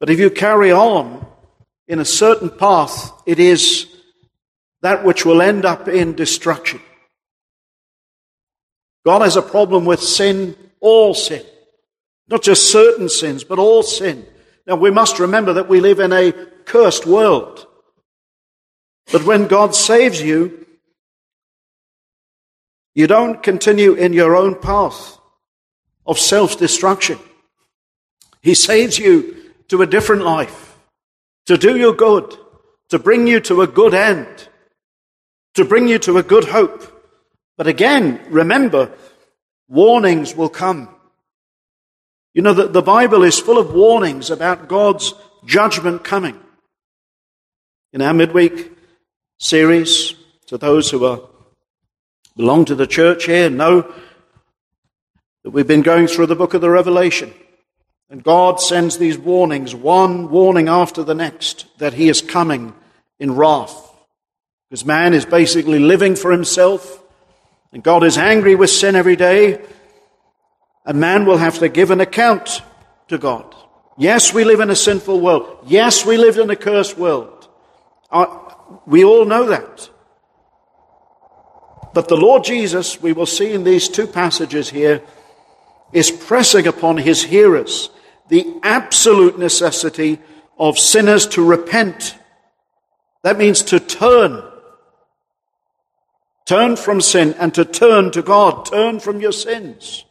But 0.01 0.09
if 0.09 0.19
you 0.19 0.29
carry 0.29 0.69
on 0.69 1.25
in 1.87 1.99
a 1.99 2.05
certain 2.05 2.49
path, 2.49 3.09
it 3.25 3.39
is 3.39 3.87
that 4.81 5.05
which 5.05 5.25
will 5.25 5.41
end 5.41 5.63
up 5.63 5.87
in 5.87 6.13
destruction. 6.13 6.81
God 9.05 9.21
has 9.21 9.37
a 9.37 9.41
problem 9.41 9.85
with 9.85 10.01
sin, 10.01 10.57
all 10.81 11.13
sin. 11.13 11.45
Not 12.27 12.43
just 12.43 12.69
certain 12.69 13.07
sins, 13.07 13.45
but 13.45 13.59
all 13.59 13.81
sin. 13.81 14.25
Now 14.67 14.75
we 14.75 14.91
must 14.91 15.19
remember 15.19 15.53
that 15.53 15.69
we 15.69 15.79
live 15.79 16.01
in 16.01 16.11
a 16.11 16.33
cursed 16.65 17.05
world. 17.05 17.65
But 19.11 19.23
when 19.25 19.47
God 19.47 19.75
saves 19.75 20.21
you, 20.21 20.65
you 22.95 23.07
don't 23.07 23.43
continue 23.43 23.93
in 23.93 24.13
your 24.13 24.35
own 24.35 24.55
path 24.55 25.17
of 26.05 26.17
self 26.19 26.57
destruction. 26.57 27.19
He 28.41 28.55
saves 28.55 28.97
you 28.99 29.35
to 29.67 29.81
a 29.81 29.87
different 29.87 30.23
life 30.23 30.77
to 31.45 31.57
do 31.57 31.75
you 31.77 31.93
good, 31.93 32.35
to 32.89 32.99
bring 32.99 33.27
you 33.27 33.39
to 33.41 33.61
a 33.61 33.67
good 33.67 33.93
end. 33.93 34.49
to 35.55 35.65
bring 35.65 35.87
you 35.87 35.97
to 35.99 36.17
a 36.17 36.23
good 36.23 36.45
hope. 36.45 36.83
But 37.57 37.67
again, 37.67 38.21
remember, 38.29 38.91
warnings 39.67 40.35
will 40.35 40.49
come. 40.49 40.89
You 42.33 42.41
know 42.41 42.53
that 42.53 42.73
the 42.73 42.81
Bible 42.81 43.23
is 43.23 43.39
full 43.39 43.57
of 43.57 43.73
warnings 43.73 44.29
about 44.29 44.67
God's 44.67 45.13
judgment 45.45 46.03
coming. 46.03 46.37
In 47.93 48.01
our 48.01 48.13
midweek 48.13 48.74
series, 49.45 50.15
to 50.47 50.57
those 50.57 50.89
who 50.89 51.05
are, 51.05 51.21
belong 52.35 52.65
to 52.65 52.73
the 52.73 52.87
church 52.87 53.25
here, 53.25 53.49
know 53.49 53.81
that 55.43 55.51
we've 55.51 55.67
been 55.67 55.83
going 55.83 56.07
through 56.07 56.25
the 56.25 56.35
book 56.35 56.55
of 56.55 56.61
the 56.61 56.69
Revelation. 56.69 57.31
And 58.09 58.23
God 58.23 58.59
sends 58.59 58.97
these 58.97 59.17
warnings, 59.17 59.75
one 59.75 60.29
warning 60.31 60.67
after 60.67 61.03
the 61.03 61.13
next, 61.13 61.67
that 61.77 61.93
He 61.93 62.09
is 62.09 62.23
coming 62.23 62.73
in 63.19 63.35
wrath. 63.35 63.91
Because 64.67 64.83
man 64.83 65.13
is 65.13 65.25
basically 65.25 65.77
living 65.77 66.15
for 66.15 66.31
himself, 66.31 67.03
and 67.71 67.83
God 67.83 68.03
is 68.03 68.17
angry 68.17 68.55
with 68.55 68.71
sin 68.71 68.95
every 68.95 69.15
day, 69.15 69.61
and 70.85 70.99
man 70.99 71.25
will 71.25 71.37
have 71.37 71.59
to 71.59 71.69
give 71.69 71.91
an 71.91 72.01
account 72.01 72.61
to 73.09 73.19
God. 73.19 73.53
Yes, 73.95 74.33
we 74.33 74.43
live 74.43 74.59
in 74.59 74.71
a 74.71 74.75
sinful 74.75 75.19
world. 75.19 75.59
Yes, 75.67 76.03
we 76.03 76.17
live 76.17 76.39
in 76.39 76.49
a 76.49 76.55
cursed 76.55 76.97
world. 76.97 77.47
We 78.85 79.03
all 79.03 79.25
know 79.25 79.47
that. 79.47 79.89
But 81.93 82.07
the 82.09 82.17
Lord 82.17 82.43
Jesus, 82.43 83.01
we 83.01 83.13
will 83.13 83.25
see 83.25 83.53
in 83.53 83.63
these 83.63 83.87
two 83.87 84.05
passages 84.05 84.69
here, 84.69 85.01
is 85.93 86.11
pressing 86.11 86.67
upon 86.67 86.97
his 86.97 87.23
hearers 87.23 87.89
the 88.27 88.59
absolute 88.63 89.39
necessity 89.39 90.19
of 90.57 90.77
sinners 90.77 91.27
to 91.27 91.43
repent. 91.43 92.17
That 93.23 93.37
means 93.37 93.61
to 93.63 93.79
turn. 93.79 94.43
Turn 96.45 96.75
from 96.75 97.01
sin 97.01 97.33
and 97.39 97.53
to 97.55 97.65
turn 97.65 98.11
to 98.11 98.21
God. 98.21 98.65
Turn 98.65 98.99
from 98.99 99.21
your 99.21 99.31
sins. 99.31 100.05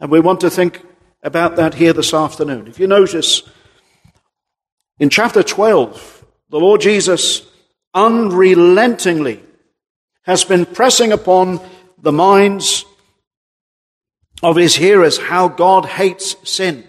And 0.00 0.10
we 0.10 0.20
want 0.20 0.40
to 0.40 0.50
think 0.50 0.82
about 1.22 1.56
that 1.56 1.74
here 1.74 1.92
this 1.92 2.14
afternoon. 2.14 2.66
If 2.66 2.78
you 2.78 2.86
notice, 2.86 3.42
in 4.98 5.10
chapter 5.10 5.42
12, 5.42 6.24
the 6.50 6.60
Lord 6.60 6.80
Jesus 6.80 7.42
unrelentingly 7.94 9.40
has 10.22 10.44
been 10.44 10.66
pressing 10.66 11.12
upon 11.12 11.60
the 11.98 12.12
minds 12.12 12.84
of 14.42 14.56
his 14.56 14.76
hearers 14.76 15.18
how 15.18 15.48
God 15.48 15.86
hates 15.86 16.36
sin. 16.48 16.84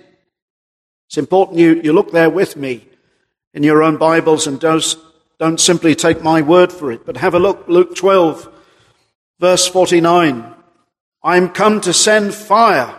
It's 1.08 1.18
important 1.18 1.60
you, 1.60 1.82
you 1.82 1.94
look 1.94 2.12
there 2.12 2.30
with 2.30 2.58
me 2.58 2.88
in 3.54 3.64
your 3.64 3.84
own 3.84 3.98
Bibles 3.98 4.48
and 4.48 4.60
don't, 4.60 4.96
don't 5.40 5.60
simply 5.60 5.96
take 5.96 6.22
my 6.22 6.42
word 6.42 6.72
for 6.72 6.92
it, 6.92 7.06
but 7.06 7.18
have 7.18 7.36
a 7.36 7.40
look, 7.40 7.68
Luke 7.68 7.96
12, 7.96 8.50
verse 9.40 9.68
49. 9.68 10.54
I 11.24 11.38
am 11.38 11.50
come 11.50 11.82
to 11.82 11.94
send 11.94 12.34
fire 12.34 12.94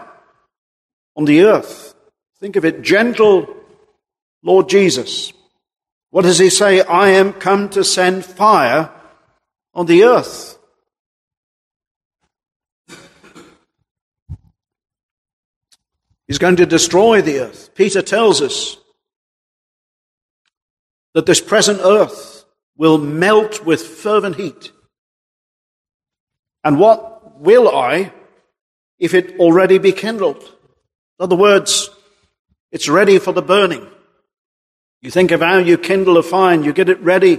on 1.17 1.25
the 1.25 1.43
earth. 1.43 1.95
Think 2.41 2.57
of 2.57 2.65
it, 2.65 2.83
gentle 2.83 3.55
Lord 4.43 4.69
Jesus. 4.69 5.33
What 6.17 6.25
does 6.25 6.39
he 6.39 6.49
say? 6.49 6.81
I 6.81 7.09
am 7.09 7.35
come 7.35 7.69
to 7.69 7.85
send 7.85 8.25
fire 8.25 8.91
on 9.75 9.85
the 9.85 10.05
earth. 10.05 10.59
He's 16.27 16.39
going 16.39 16.57
to 16.57 16.65
destroy 16.65 17.21
the 17.21 17.41
earth. 17.41 17.75
Peter 17.75 18.01
tells 18.01 18.41
us 18.41 18.79
that 21.13 21.27
this 21.27 21.43
present 21.43 21.81
earth 21.85 22.47
will 22.79 22.97
melt 22.97 23.67
with 23.67 23.83
fervent 23.83 24.37
heat. 24.37 24.73
And 26.65 26.81
what 26.81 27.39
will 27.39 27.69
I 27.69 28.15
if 28.99 29.13
it 29.13 29.39
already 29.39 29.77
be 29.77 29.93
kindled? 29.93 30.43
In 30.43 31.25
other 31.25 31.37
words, 31.37 31.91
it's 32.73 32.89
ready 32.89 33.19
for 33.19 33.35
the 33.35 33.43
burning. 33.43 33.87
You 35.07 35.13
think 35.13 35.31
of 35.31 35.41
how 35.41 35.59
you 35.59 35.79
kindle 35.79 36.17
a 36.17 36.23
fire 36.25 36.61
you 36.61 36.73
get 36.73 36.89
it 36.89 36.99
ready. 37.01 37.39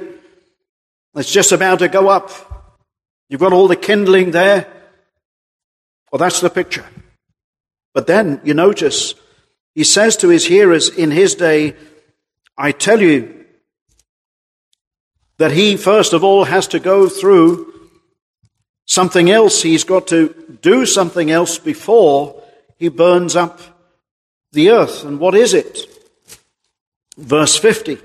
It's 1.17 1.29
just 1.29 1.51
about 1.51 1.79
to 1.79 1.89
go 1.89 2.07
up. 2.07 2.31
You've 3.27 3.41
got 3.41 3.51
all 3.51 3.67
the 3.67 3.75
kindling 3.75 4.31
there. 4.31 4.65
Well, 6.09 6.17
that's 6.17 6.39
the 6.39 6.49
picture. 6.49 6.85
But 7.93 8.07
then 8.07 8.39
you 8.45 8.53
notice 8.53 9.15
he 9.75 9.83
says 9.83 10.15
to 10.15 10.29
his 10.29 10.45
hearers 10.45 10.87
in 10.87 11.11
his 11.11 11.35
day, 11.35 11.75
I 12.57 12.71
tell 12.71 13.01
you 13.01 13.43
that 15.37 15.51
he 15.51 15.75
first 15.75 16.13
of 16.13 16.23
all 16.23 16.45
has 16.45 16.67
to 16.69 16.79
go 16.79 17.09
through 17.09 17.73
something 18.85 19.29
else. 19.29 19.61
He's 19.61 19.83
got 19.83 20.07
to 20.07 20.57
do 20.61 20.85
something 20.85 21.29
else 21.29 21.57
before 21.57 22.41
he 22.77 22.87
burns 22.87 23.35
up 23.35 23.59
the 24.53 24.69
earth. 24.69 25.03
And 25.03 25.19
what 25.19 25.35
is 25.35 25.53
it? 25.53 25.96
Verse 27.17 27.57
50. 27.57 27.97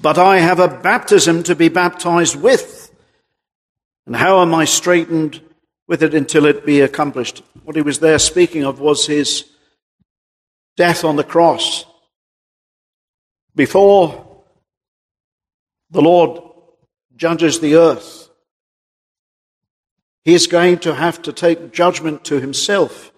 But 0.00 0.18
I 0.18 0.38
have 0.38 0.60
a 0.60 0.68
baptism 0.68 1.42
to 1.44 1.54
be 1.54 1.68
baptized 1.68 2.36
with. 2.36 2.90
And 4.06 4.16
how 4.16 4.40
am 4.40 4.54
I 4.54 4.64
straitened 4.64 5.40
with 5.92 6.02
it 6.02 6.14
until 6.14 6.46
it 6.46 6.64
be 6.64 6.80
accomplished. 6.80 7.42
What 7.64 7.76
he 7.76 7.82
was 7.82 7.98
there 7.98 8.18
speaking 8.18 8.64
of 8.64 8.80
was 8.80 9.06
his 9.06 9.44
death 10.74 11.04
on 11.04 11.16
the 11.16 11.24
cross. 11.24 11.84
Before 13.54 14.42
the 15.90 16.00
Lord 16.00 16.40
judges 17.14 17.60
the 17.60 17.76
earth, 17.76 18.30
he 20.24 20.32
is 20.32 20.46
going 20.46 20.78
to 20.78 20.94
have 20.94 21.20
to 21.22 21.32
take 21.32 21.74
judgment 21.74 22.24
to 22.24 22.40
himself 22.40 23.12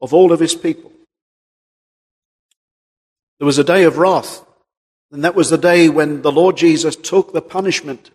of 0.00 0.14
all 0.14 0.32
of 0.32 0.38
his 0.38 0.54
people. 0.54 0.92
There 3.38 3.46
was 3.46 3.58
a 3.58 3.64
day 3.64 3.84
of 3.84 3.98
wrath, 3.98 4.44
and 5.12 5.24
that 5.24 5.34
was 5.34 5.50
the 5.50 5.58
day 5.58 5.88
when 5.88 6.22
the 6.22 6.32
Lord 6.32 6.56
Jesus 6.56 6.96
took 6.96 7.32
the 7.32 7.42
punishment 7.42 8.10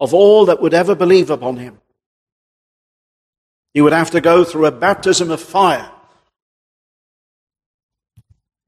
of 0.00 0.14
all 0.14 0.46
that 0.46 0.60
would 0.60 0.74
ever 0.74 0.94
believe 0.94 1.30
upon 1.30 1.56
him. 1.56 1.80
He 3.74 3.80
would 3.80 3.92
have 3.92 4.10
to 4.12 4.20
go 4.20 4.44
through 4.44 4.66
a 4.66 4.72
baptism 4.72 5.30
of 5.30 5.40
fire. 5.40 5.90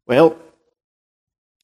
Well, 0.06 0.36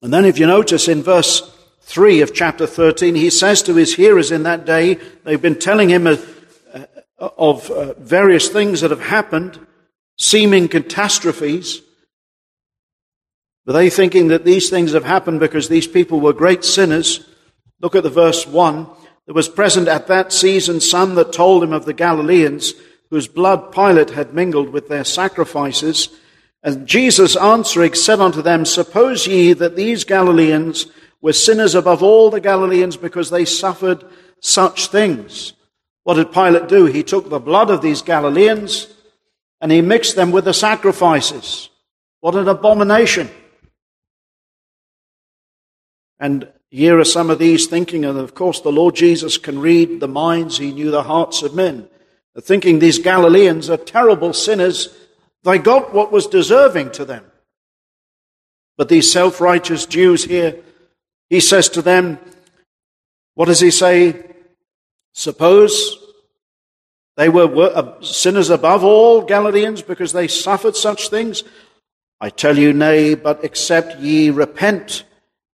and 0.02 0.12
then 0.12 0.24
if 0.24 0.38
you 0.38 0.46
notice 0.46 0.88
in 0.88 1.02
verse 1.02 1.52
3 1.82 2.20
of 2.20 2.34
chapter 2.34 2.66
13, 2.66 3.14
he 3.14 3.30
says 3.30 3.62
to 3.62 3.74
his 3.74 3.94
hearers 3.94 4.30
in 4.30 4.42
that 4.44 4.64
day, 4.64 4.98
they've 5.24 5.40
been 5.40 5.58
telling 5.58 5.88
him 5.88 6.06
of, 6.06 6.24
uh, 6.72 7.32
uh, 7.70 7.94
various 7.98 8.48
things 8.48 8.80
that 8.80 8.90
have 8.90 9.00
happened, 9.00 9.64
seeming 10.18 10.68
catastrophes. 10.68 11.82
Were 13.66 13.72
they 13.72 13.90
thinking 13.90 14.28
that 14.28 14.44
these 14.44 14.70
things 14.70 14.92
have 14.92 15.04
happened 15.04 15.40
because 15.40 15.68
these 15.68 15.88
people 15.88 16.20
were 16.20 16.32
great 16.32 16.64
sinners? 16.64 17.26
Look 17.80 17.96
at 17.96 18.04
the 18.04 18.10
verse 18.10 18.46
1. 18.46 18.86
There 19.26 19.34
was 19.34 19.48
present 19.48 19.88
at 19.88 20.06
that 20.06 20.32
season 20.32 20.80
some 20.80 21.16
that 21.16 21.32
told 21.32 21.64
him 21.64 21.72
of 21.72 21.84
the 21.84 21.92
Galileans 21.92 22.74
whose 23.10 23.26
blood 23.26 23.72
Pilate 23.72 24.10
had 24.10 24.34
mingled 24.34 24.70
with 24.70 24.88
their 24.88 25.04
sacrifices. 25.04 26.08
And 26.62 26.86
Jesus 26.86 27.36
answering 27.36 27.94
said 27.94 28.20
unto 28.20 28.40
them, 28.40 28.64
Suppose 28.64 29.26
ye 29.26 29.52
that 29.54 29.74
these 29.74 30.04
Galileans 30.04 30.86
were 31.20 31.32
sinners 31.32 31.74
above 31.74 32.04
all 32.04 32.30
the 32.30 32.40
Galileans 32.40 32.96
because 32.96 33.30
they 33.30 33.44
suffered 33.44 34.04
such 34.40 34.88
things? 34.88 35.54
What 36.04 36.14
did 36.14 36.32
Pilate 36.32 36.68
do? 36.68 36.86
He 36.86 37.02
took 37.02 37.28
the 37.28 37.40
blood 37.40 37.68
of 37.70 37.82
these 37.82 38.02
Galileans 38.02 38.86
and 39.60 39.72
he 39.72 39.80
mixed 39.80 40.14
them 40.14 40.30
with 40.30 40.44
the 40.44 40.54
sacrifices. 40.54 41.68
What 42.20 42.36
an 42.36 42.46
abomination. 42.46 43.28
And 46.18 46.48
here 46.70 46.98
are 46.98 47.04
some 47.04 47.30
of 47.30 47.38
these 47.38 47.66
thinking, 47.66 48.04
and 48.04 48.18
of 48.18 48.34
course 48.34 48.60
the 48.60 48.72
Lord 48.72 48.94
Jesus 48.94 49.38
can 49.38 49.58
read 49.58 50.00
the 50.00 50.08
minds, 50.08 50.58
he 50.58 50.72
knew 50.72 50.90
the 50.90 51.02
hearts 51.02 51.42
of 51.42 51.54
men 51.54 51.88
thinking 52.40 52.78
these 52.78 52.98
Galileans 52.98 53.70
are 53.70 53.76
terrible 53.76 54.32
sinners, 54.32 54.94
they 55.42 55.58
got 55.58 55.94
what 55.94 56.12
was 56.12 56.26
deserving 56.26 56.90
to 56.92 57.04
them. 57.04 57.24
But 58.76 58.88
these 58.88 59.10
self 59.10 59.40
righteous 59.40 59.86
Jews 59.86 60.24
here, 60.24 60.56
he 61.30 61.40
says 61.40 61.68
to 61.70 61.82
them, 61.82 62.18
what 63.34 63.46
does 63.46 63.60
he 63.60 63.70
say? 63.70 64.22
Suppose 65.14 65.98
they 67.16 67.30
were 67.30 67.72
uh, 67.74 68.02
sinners 68.02 68.50
above 68.50 68.84
all 68.84 69.22
Galileans 69.22 69.80
because 69.80 70.12
they 70.12 70.28
suffered 70.28 70.76
such 70.76 71.08
things? 71.08 71.42
I 72.20 72.28
tell 72.28 72.58
you, 72.58 72.72
nay, 72.72 73.14
but 73.14 73.44
except 73.44 73.98
ye 73.98 74.30
repent, 74.30 75.04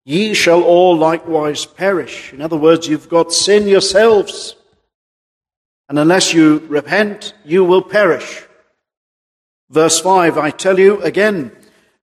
ye 0.05 0.33
shall 0.33 0.63
all 0.63 0.97
likewise 0.97 1.65
perish. 1.65 2.33
In 2.33 2.41
other 2.41 2.57
words, 2.57 2.87
you've 2.87 3.09
got 3.09 3.33
sin 3.33 3.67
yourselves. 3.67 4.55
And 5.89 5.99
unless 5.99 6.33
you 6.33 6.59
repent, 6.69 7.33
you 7.43 7.63
will 7.63 7.81
perish. 7.81 8.43
Verse 9.69 9.99
5 9.99 10.37
I 10.37 10.49
tell 10.49 10.79
you 10.79 11.01
again, 11.01 11.51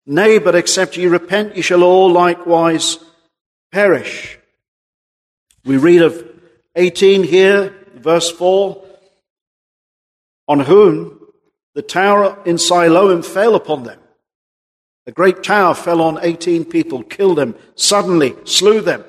nay, 0.07 0.39
but 0.39 0.55
except 0.55 0.97
ye 0.97 1.07
repent, 1.07 1.57
ye 1.57 1.63
shall 1.63 1.83
all 1.83 2.11
likewise 2.11 2.99
perish. 3.71 4.39
We 5.65 5.77
read 5.77 6.03
of 6.03 6.29
18 6.75 7.25
here, 7.25 7.75
verse 7.95 8.31
4, 8.31 8.83
on 10.49 10.61
whom 10.61 11.21
the 11.75 11.83
tower 11.83 12.39
in 12.45 12.59
Siloam 12.59 13.23
fell 13.23 13.55
upon 13.55 13.85
them. 13.85 14.02
A 15.07 15.13
great 15.13 15.43
tower 15.43 15.75
fell 15.75 16.01
on 16.01 16.19
18 16.23 16.65
people, 16.67 17.03
killed 17.03 17.39
them, 17.39 17.57
suddenly 17.75 18.37
slew 18.45 18.81
them. 18.81 19.05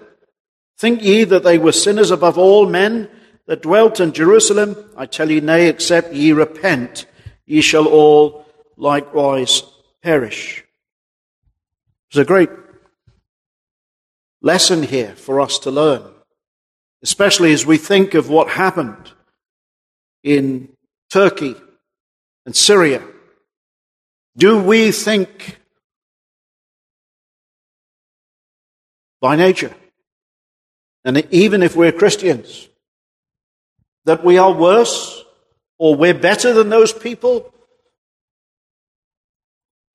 Think 0.77 1.03
ye 1.03 1.23
that 1.25 1.43
they 1.43 1.57
were 1.57 1.71
sinners 1.71 2.09
above 2.09 2.37
all 2.37 2.67
men 2.67 3.09
that 3.45 3.61
dwelt 3.61 3.99
in 3.99 4.11
Jerusalem? 4.11 4.75
I 4.97 5.05
tell 5.05 5.29
you, 5.29 5.39
nay, 5.39 5.67
except 5.67 6.13
ye 6.13 6.31
repent, 6.31 7.05
ye 7.45 7.61
shall 7.61 7.85
all 7.85 8.45
likewise 8.75 9.63
perish. 10.01 10.63
There's 12.11 12.23
a 12.23 12.27
great 12.27 12.49
lesson 14.41 14.83
here 14.83 15.15
for 15.15 15.39
us 15.39 15.59
to 15.59 15.71
learn, 15.71 16.03
especially 17.03 17.53
as 17.53 17.65
we 17.65 17.77
think 17.77 18.13
of 18.13 18.29
what 18.29 18.49
happened 18.49 19.11
in 20.23 20.69
Turkey 21.09 21.55
and 22.45 22.55
Syria. 22.55 23.03
Do 24.35 24.61
we 24.61 24.91
think 24.91 25.59
by 29.23 29.37
nature, 29.37 29.73
and 31.05 31.25
even 31.31 31.63
if 31.63 31.77
we're 31.77 31.93
Christians, 31.93 32.67
that 34.03 34.21
we 34.21 34.37
are 34.37 34.51
worse 34.51 35.23
or 35.77 35.95
we're 35.95 36.13
better 36.13 36.51
than 36.51 36.67
those 36.67 36.91
people? 36.91 37.53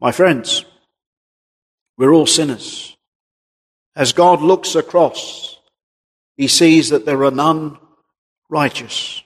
My 0.01 0.13
friends, 0.13 0.65
we're 1.99 2.11
all 2.11 2.25
sinners. 2.25 2.97
As 3.95 4.15
God 4.15 4.41
looks 4.41 4.75
across, 4.75 5.59
he 6.39 6.49
sees 6.49 6.89
that 6.89 7.05
there 7.05 7.23
are 7.25 7.31
none 7.31 7.77
righteous. 8.49 9.23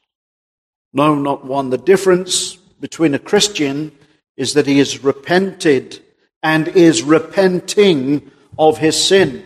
No, 0.93 1.15
not 1.15 1.45
one. 1.45 1.71
The 1.71 1.79
difference 1.79 2.57
between 2.57 3.15
a 3.15 3.21
Christian 3.21 3.93
is 4.37 4.55
that 4.55 4.67
he 4.67 4.79
has 4.79 5.05
repented 5.05 6.03
and 6.43 6.67
is 6.67 7.05
repenting 7.05 8.33
of 8.59 8.79
his 8.79 9.01
sin. 9.01 9.45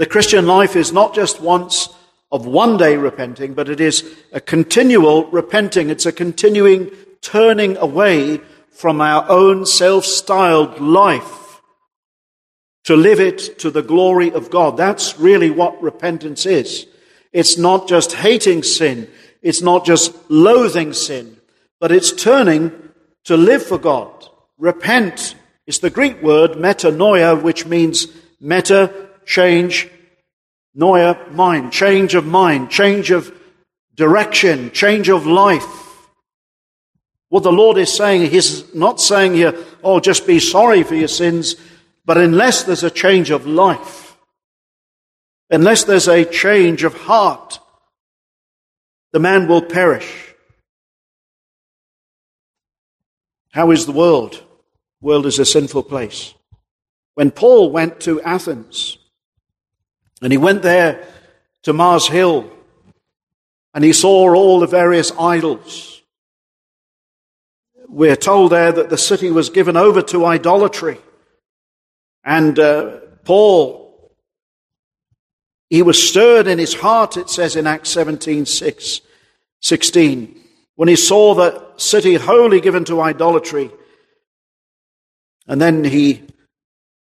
The 0.00 0.06
Christian 0.06 0.46
life 0.46 0.76
is 0.76 0.94
not 0.94 1.14
just 1.14 1.42
once 1.42 1.90
of 2.32 2.46
one 2.46 2.78
day 2.78 2.96
repenting, 2.96 3.52
but 3.52 3.68
it 3.68 3.82
is 3.82 4.02
a 4.32 4.40
continual 4.40 5.26
repenting. 5.26 5.90
It's 5.90 6.06
a 6.06 6.10
continuing 6.10 6.90
turning 7.20 7.76
away 7.76 8.38
from 8.70 9.02
our 9.02 9.28
own 9.28 9.66
self-styled 9.66 10.80
life 10.80 11.60
to 12.84 12.96
live 12.96 13.20
it 13.20 13.58
to 13.58 13.70
the 13.70 13.82
glory 13.82 14.32
of 14.32 14.48
God. 14.48 14.78
That's 14.78 15.18
really 15.18 15.50
what 15.50 15.82
repentance 15.82 16.46
is. 16.46 16.86
It's 17.34 17.58
not 17.58 17.86
just 17.86 18.14
hating 18.14 18.62
sin. 18.62 19.06
It's 19.42 19.60
not 19.60 19.84
just 19.84 20.14
loathing 20.30 20.94
sin, 20.94 21.36
but 21.78 21.92
it's 21.92 22.10
turning 22.10 22.72
to 23.24 23.36
live 23.36 23.62
for 23.62 23.76
God. 23.76 24.30
Repent 24.56 25.34
is 25.66 25.80
the 25.80 25.90
Greek 25.90 26.22
word 26.22 26.52
metanoia, 26.52 27.42
which 27.42 27.66
means 27.66 28.06
meta, 28.40 29.09
change, 29.26 29.88
noia, 30.76 31.32
mind, 31.32 31.72
change 31.72 32.14
of 32.14 32.26
mind, 32.26 32.70
change 32.70 33.10
of 33.10 33.32
direction, 33.94 34.70
change 34.72 35.08
of 35.08 35.26
life. 35.26 36.08
What 37.28 37.42
the 37.42 37.52
Lord 37.52 37.78
is 37.78 37.92
saying, 37.92 38.30
He's 38.30 38.74
not 38.74 39.00
saying 39.00 39.34
here, 39.34 39.54
oh, 39.84 40.00
just 40.00 40.26
be 40.26 40.40
sorry 40.40 40.82
for 40.82 40.94
your 40.94 41.08
sins 41.08 41.56
but 42.10 42.18
unless 42.18 42.64
there's 42.64 42.82
a 42.82 42.90
change 42.90 43.30
of 43.30 43.46
life, 43.46 44.16
unless 45.48 45.84
there's 45.84 46.08
a 46.08 46.24
change 46.24 46.82
of 46.82 46.92
heart, 46.94 47.60
the 49.12 49.20
man 49.20 49.46
will 49.46 49.62
perish. 49.62 50.34
How 53.52 53.70
is 53.70 53.86
the 53.86 53.92
world? 53.92 54.42
The 55.00 55.06
world 55.06 55.26
is 55.26 55.38
a 55.38 55.44
sinful 55.44 55.84
place. 55.84 56.34
When 57.14 57.30
Paul 57.30 57.70
went 57.70 58.00
to 58.00 58.20
Athens, 58.22 58.98
and 60.22 60.32
he 60.32 60.38
went 60.38 60.62
there 60.62 61.06
to 61.62 61.72
Mars 61.72 62.06
Hill, 62.08 62.50
and 63.74 63.84
he 63.84 63.92
saw 63.92 64.34
all 64.34 64.60
the 64.60 64.66
various 64.66 65.12
idols. 65.18 66.02
We're 67.88 68.16
told 68.16 68.52
there 68.52 68.72
that 68.72 68.90
the 68.90 68.98
city 68.98 69.30
was 69.30 69.50
given 69.50 69.76
over 69.76 70.00
to 70.02 70.24
idolatry. 70.24 70.98
And 72.24 72.58
uh, 72.58 72.98
Paul, 73.24 74.12
he 75.68 75.82
was 75.82 76.08
stirred 76.08 76.46
in 76.46 76.58
his 76.58 76.74
heart, 76.74 77.16
it 77.16 77.30
says 77.30 77.56
in 77.56 77.66
Acts 77.66 77.90
17 77.90 78.46
6, 78.46 79.00
16, 79.60 80.40
when 80.76 80.88
he 80.88 80.96
saw 80.96 81.34
the 81.34 81.64
city 81.76 82.14
wholly 82.14 82.60
given 82.60 82.84
to 82.84 83.00
idolatry. 83.00 83.70
And 85.46 85.60
then 85.60 85.82
he 85.82 86.22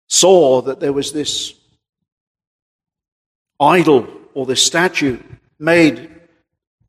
saw 0.07 0.61
that 0.63 0.79
there 0.79 0.93
was 0.93 1.13
this 1.13 1.53
idol 3.59 4.07
or 4.33 4.45
the 4.45 4.55
statue 4.55 5.19
made 5.59 6.09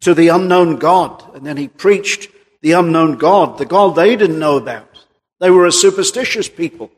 to 0.00 0.14
the 0.14 0.28
unknown 0.28 0.76
God. 0.76 1.34
And 1.34 1.44
then 1.46 1.56
he 1.56 1.68
preached 1.68 2.28
the 2.62 2.72
unknown 2.72 3.16
God, 3.16 3.58
the 3.58 3.66
God 3.66 3.94
they 3.94 4.16
didn't 4.16 4.38
know 4.38 4.56
about. 4.56 4.88
They 5.40 5.50
were 5.50 5.66
a 5.66 5.72
superstitious 5.72 6.48
people. 6.48 6.90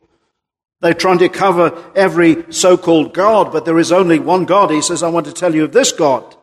They're 0.79 0.93
trying 0.93 1.17
to 1.19 1.29
cover 1.29 1.91
every 1.95 2.51
so-called 2.53 3.13
God, 3.13 3.51
but 3.51 3.65
there 3.65 3.79
is 3.79 3.91
only 3.91 4.19
one 4.19 4.45
God. 4.45 4.69
He 4.69 4.81
says, 4.81 5.03
I 5.03 5.09
want 5.09 5.25
to 5.25 5.33
tell 5.33 5.55
you 5.55 5.63
of 5.63 5.73
this 5.73 5.91
God. 5.91 6.35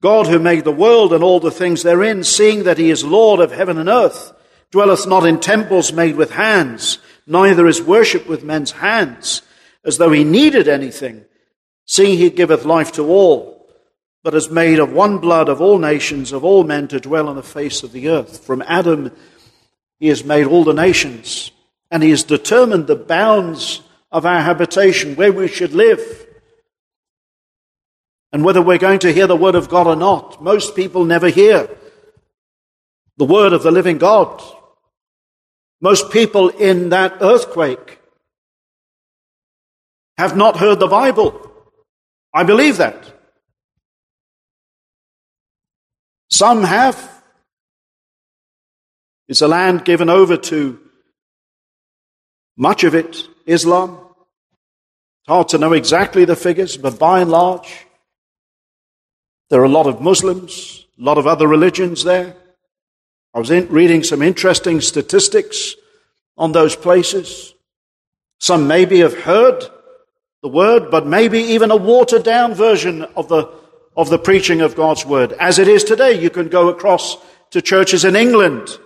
God 0.00 0.28
who 0.28 0.38
made 0.38 0.64
the 0.64 0.70
world 0.70 1.12
and 1.12 1.24
all 1.24 1.40
the 1.40 1.50
things 1.50 1.82
therein, 1.82 2.22
seeing 2.22 2.62
that 2.62 2.78
he 2.78 2.88
is 2.90 3.04
Lord 3.04 3.40
of 3.40 3.50
heaven 3.50 3.76
and 3.76 3.88
earth, 3.88 4.32
dwelleth 4.70 5.08
not 5.08 5.26
in 5.26 5.40
temples 5.40 5.92
made 5.92 6.14
with 6.14 6.30
hands, 6.30 6.98
neither 7.26 7.66
is 7.66 7.82
worship 7.82 8.28
with 8.28 8.44
men's 8.44 8.70
hands, 8.70 9.42
as 9.84 9.98
though 9.98 10.12
he 10.12 10.22
needed 10.22 10.68
anything, 10.68 11.24
seeing 11.88 12.16
he 12.16 12.30
giveth 12.30 12.64
life 12.64 12.92
to 12.92 13.02
all, 13.08 13.68
but 14.22 14.34
has 14.34 14.48
made 14.48 14.78
of 14.78 14.92
one 14.92 15.18
blood 15.18 15.48
of 15.48 15.60
all 15.60 15.78
nations, 15.78 16.30
of 16.30 16.44
all 16.44 16.62
men 16.62 16.86
to 16.86 17.00
dwell 17.00 17.28
on 17.28 17.34
the 17.34 17.42
face 17.42 17.82
of 17.82 17.90
the 17.90 18.08
earth. 18.08 18.44
From 18.44 18.62
Adam 18.62 19.10
he 19.98 20.06
has 20.06 20.22
made 20.22 20.46
all 20.46 20.62
the 20.62 20.72
nations 20.72 21.50
and 21.90 22.02
He 22.02 22.10
has 22.10 22.22
determined 22.22 22.86
the 22.86 22.96
bounds 22.96 23.82
of 24.10 24.24
our 24.26 24.40
habitation, 24.40 25.16
where 25.16 25.32
we 25.32 25.48
should 25.48 25.72
live, 25.72 26.00
and 28.32 28.44
whether 28.44 28.62
we're 28.62 28.78
going 28.78 28.98
to 29.00 29.12
hear 29.12 29.26
the 29.26 29.36
Word 29.36 29.54
of 29.54 29.68
God 29.68 29.86
or 29.86 29.96
not. 29.96 30.42
Most 30.42 30.76
people 30.76 31.04
never 31.04 31.28
hear 31.28 31.68
the 33.16 33.24
Word 33.24 33.52
of 33.52 33.62
the 33.62 33.70
living 33.70 33.98
God. 33.98 34.42
Most 35.80 36.10
people 36.10 36.48
in 36.48 36.90
that 36.90 37.18
earthquake 37.20 38.00
have 40.18 40.36
not 40.36 40.56
heard 40.56 40.80
the 40.80 40.88
Bible. 40.88 41.47
I 42.38 42.44
believe 42.44 42.76
that. 42.76 43.04
Some 46.30 46.62
have. 46.62 46.96
It's 49.26 49.42
a 49.42 49.48
land 49.48 49.84
given 49.84 50.08
over 50.08 50.36
to 50.36 50.78
much 52.56 52.84
of 52.84 52.94
it 52.94 53.26
Islam. 53.44 53.90
It's 53.90 55.26
hard 55.26 55.48
to 55.48 55.58
know 55.58 55.72
exactly 55.72 56.24
the 56.24 56.36
figures, 56.36 56.76
but 56.76 56.96
by 56.96 57.22
and 57.22 57.30
large, 57.32 57.88
there 59.50 59.60
are 59.60 59.72
a 59.72 59.76
lot 59.80 59.88
of 59.88 60.00
Muslims, 60.00 60.86
a 60.96 61.02
lot 61.02 61.18
of 61.18 61.26
other 61.26 61.48
religions 61.48 62.04
there. 62.04 62.36
I 63.34 63.40
was 63.40 63.50
reading 63.50 64.04
some 64.04 64.22
interesting 64.22 64.80
statistics 64.80 65.74
on 66.36 66.52
those 66.52 66.76
places. 66.76 67.52
Some 68.38 68.68
maybe 68.68 69.00
have 69.00 69.22
heard 69.22 69.68
the 70.42 70.48
word, 70.48 70.90
but 70.90 71.06
maybe 71.06 71.40
even 71.40 71.70
a 71.70 71.76
watered 71.76 72.22
down 72.22 72.54
version 72.54 73.02
of 73.16 73.28
the, 73.28 73.48
of 73.96 74.08
the 74.08 74.18
preaching 74.18 74.60
of 74.60 74.76
God's 74.76 75.04
word. 75.04 75.32
As 75.32 75.58
it 75.58 75.68
is 75.68 75.84
today, 75.84 76.20
you 76.20 76.30
can 76.30 76.48
go 76.48 76.68
across 76.68 77.16
to 77.50 77.62
churches 77.62 78.04
in 78.04 78.14
England 78.16 78.78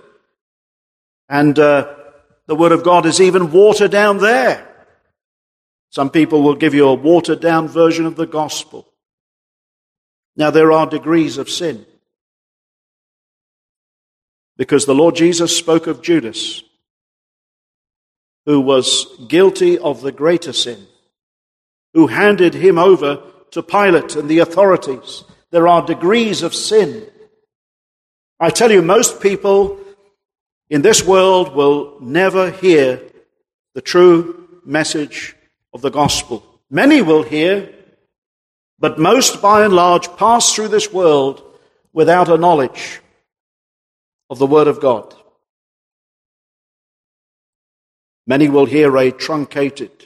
and 1.33 1.59
uh, 1.59 1.95
the 2.47 2.55
Word 2.55 2.73
of 2.73 2.85
God 2.85 3.07
is 3.07 3.19
even 3.19 3.53
watered 3.53 3.91
down 3.91 4.19
there. 4.19 4.69
Some 5.88 6.11
people 6.11 6.43
will 6.43 6.55
give 6.55 6.75
you 6.75 6.87
a 6.87 6.95
watered 6.95 7.41
down 7.41 7.69
version 7.69 8.05
of 8.05 8.17
the 8.17 8.27
gospel. 8.27 8.87
Now, 10.37 10.51
there 10.51 10.73
are 10.73 10.87
degrees 10.87 11.38
of 11.38 11.49
sin. 11.49 11.87
Because 14.59 14.85
the 14.85 14.95
Lord 14.95 15.17
Jesus 15.17 15.57
spoke 15.57 15.87
of 15.87 16.03
Judas, 16.03 16.62
who 18.45 18.61
was 18.61 19.07
guilty 19.29 19.79
of 19.79 20.03
the 20.03 20.12
greater 20.12 20.53
sin, 20.53 20.87
who 21.94 22.07
handed 22.07 22.55
him 22.55 22.78
over 22.78 23.22
to 23.50 23.62
Pilate 23.62 24.16
and 24.16 24.28
the 24.28 24.38
authorities. 24.40 25.24
There 25.50 25.68
are 25.68 25.85
degrees 25.85 26.42
of 26.42 26.55
sin. 26.55 27.07
I 28.40 28.50
tell 28.50 28.70
you, 28.72 28.83
most 28.83 29.20
people 29.20 29.78
in 30.70 30.83
this 30.83 31.05
world 31.05 31.55
will 31.55 31.98
never 32.00 32.50
hear 32.50 33.00
the 33.74 33.83
true 33.83 34.61
message 34.64 35.37
of 35.72 35.83
the 35.83 35.90
gospel. 35.90 36.44
Many 36.70 37.02
will 37.02 37.22
hear, 37.22 37.72
But 38.78 38.98
most, 38.98 39.40
by 39.40 39.64
and 39.64 39.72
large, 39.72 40.09
pass 40.16 40.52
through 40.52 40.68
this 40.68 40.92
world 40.92 41.40
without 41.92 42.28
a 42.28 42.37
knowledge 42.37 43.00
of 44.28 44.38
the 44.38 44.46
Word 44.46 44.66
of 44.66 44.81
God. 44.81 45.14
Many 48.26 48.48
will 48.48 48.66
hear 48.66 48.96
a 48.96 49.12
truncated 49.12 50.02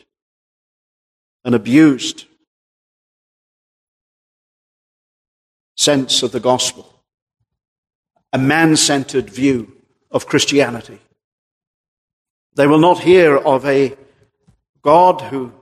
and 1.46 1.54
abused 1.54 2.24
sense 5.76 6.24
of 6.24 6.32
the 6.32 6.40
gospel, 6.40 6.92
a 8.32 8.38
man 8.38 8.74
centered 8.74 9.30
view 9.30 9.72
of 10.10 10.26
Christianity. 10.26 10.98
They 12.56 12.66
will 12.66 12.80
not 12.80 12.98
hear 12.98 13.36
of 13.36 13.64
a 13.64 13.94
God 14.82 15.20
who 15.20 15.52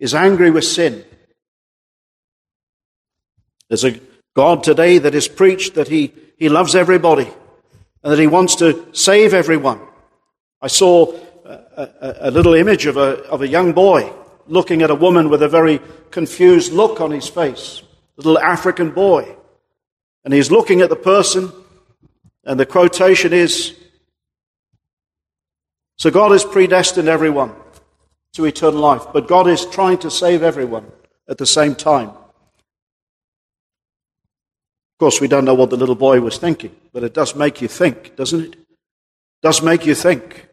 is 0.00 0.16
angry 0.16 0.50
with 0.50 0.64
sin. 0.64 1.04
There's 3.68 3.84
a 3.84 4.00
God 4.34 4.64
today 4.64 4.98
that 4.98 5.14
is 5.14 5.28
preached 5.28 5.76
that 5.76 5.86
he, 5.86 6.12
he 6.38 6.48
loves 6.48 6.74
everybody 6.74 7.30
and 8.02 8.12
that 8.12 8.18
he 8.18 8.26
wants 8.26 8.56
to 8.56 8.88
save 8.92 9.32
everyone. 9.32 9.80
I 10.60 10.66
saw 10.66 11.14
a, 11.44 11.50
a, 11.76 12.16
a 12.22 12.30
little 12.32 12.54
image 12.54 12.86
of 12.86 12.96
a, 12.96 13.22
of 13.28 13.42
a 13.42 13.48
young 13.48 13.72
boy 13.72 14.12
looking 14.46 14.82
at 14.82 14.90
a 14.90 14.94
woman 14.94 15.28
with 15.28 15.42
a 15.42 15.48
very 15.48 15.80
confused 16.10 16.72
look 16.72 17.00
on 17.00 17.10
his 17.10 17.28
face, 17.28 17.82
little 18.16 18.38
African 18.38 18.90
boy. 18.90 19.36
And 20.24 20.32
he's 20.32 20.50
looking 20.50 20.80
at 20.80 20.88
the 20.88 20.96
person, 20.96 21.52
and 22.44 22.58
the 22.58 22.66
quotation 22.66 23.32
is 23.32 23.76
So 25.96 26.10
God 26.10 26.32
has 26.32 26.44
predestined 26.44 27.08
everyone 27.08 27.52
to 28.32 28.44
eternal 28.44 28.80
life, 28.80 29.02
but 29.12 29.28
God 29.28 29.48
is 29.48 29.64
trying 29.66 29.98
to 29.98 30.10
save 30.10 30.42
everyone 30.42 30.90
at 31.28 31.38
the 31.38 31.46
same 31.46 31.74
time. 31.74 32.08
Of 32.08 32.16
course, 34.98 35.20
we 35.20 35.28
don't 35.28 35.44
know 35.44 35.54
what 35.54 35.70
the 35.70 35.76
little 35.76 35.94
boy 35.94 36.20
was 36.20 36.38
thinking, 36.38 36.74
but 36.92 37.04
it 37.04 37.14
does 37.14 37.34
make 37.34 37.60
you 37.60 37.68
think, 37.68 38.16
doesn't 38.16 38.40
it? 38.40 38.52
it 38.54 38.58
does 39.42 39.62
make 39.62 39.86
you 39.86 39.94
think. 39.94 40.48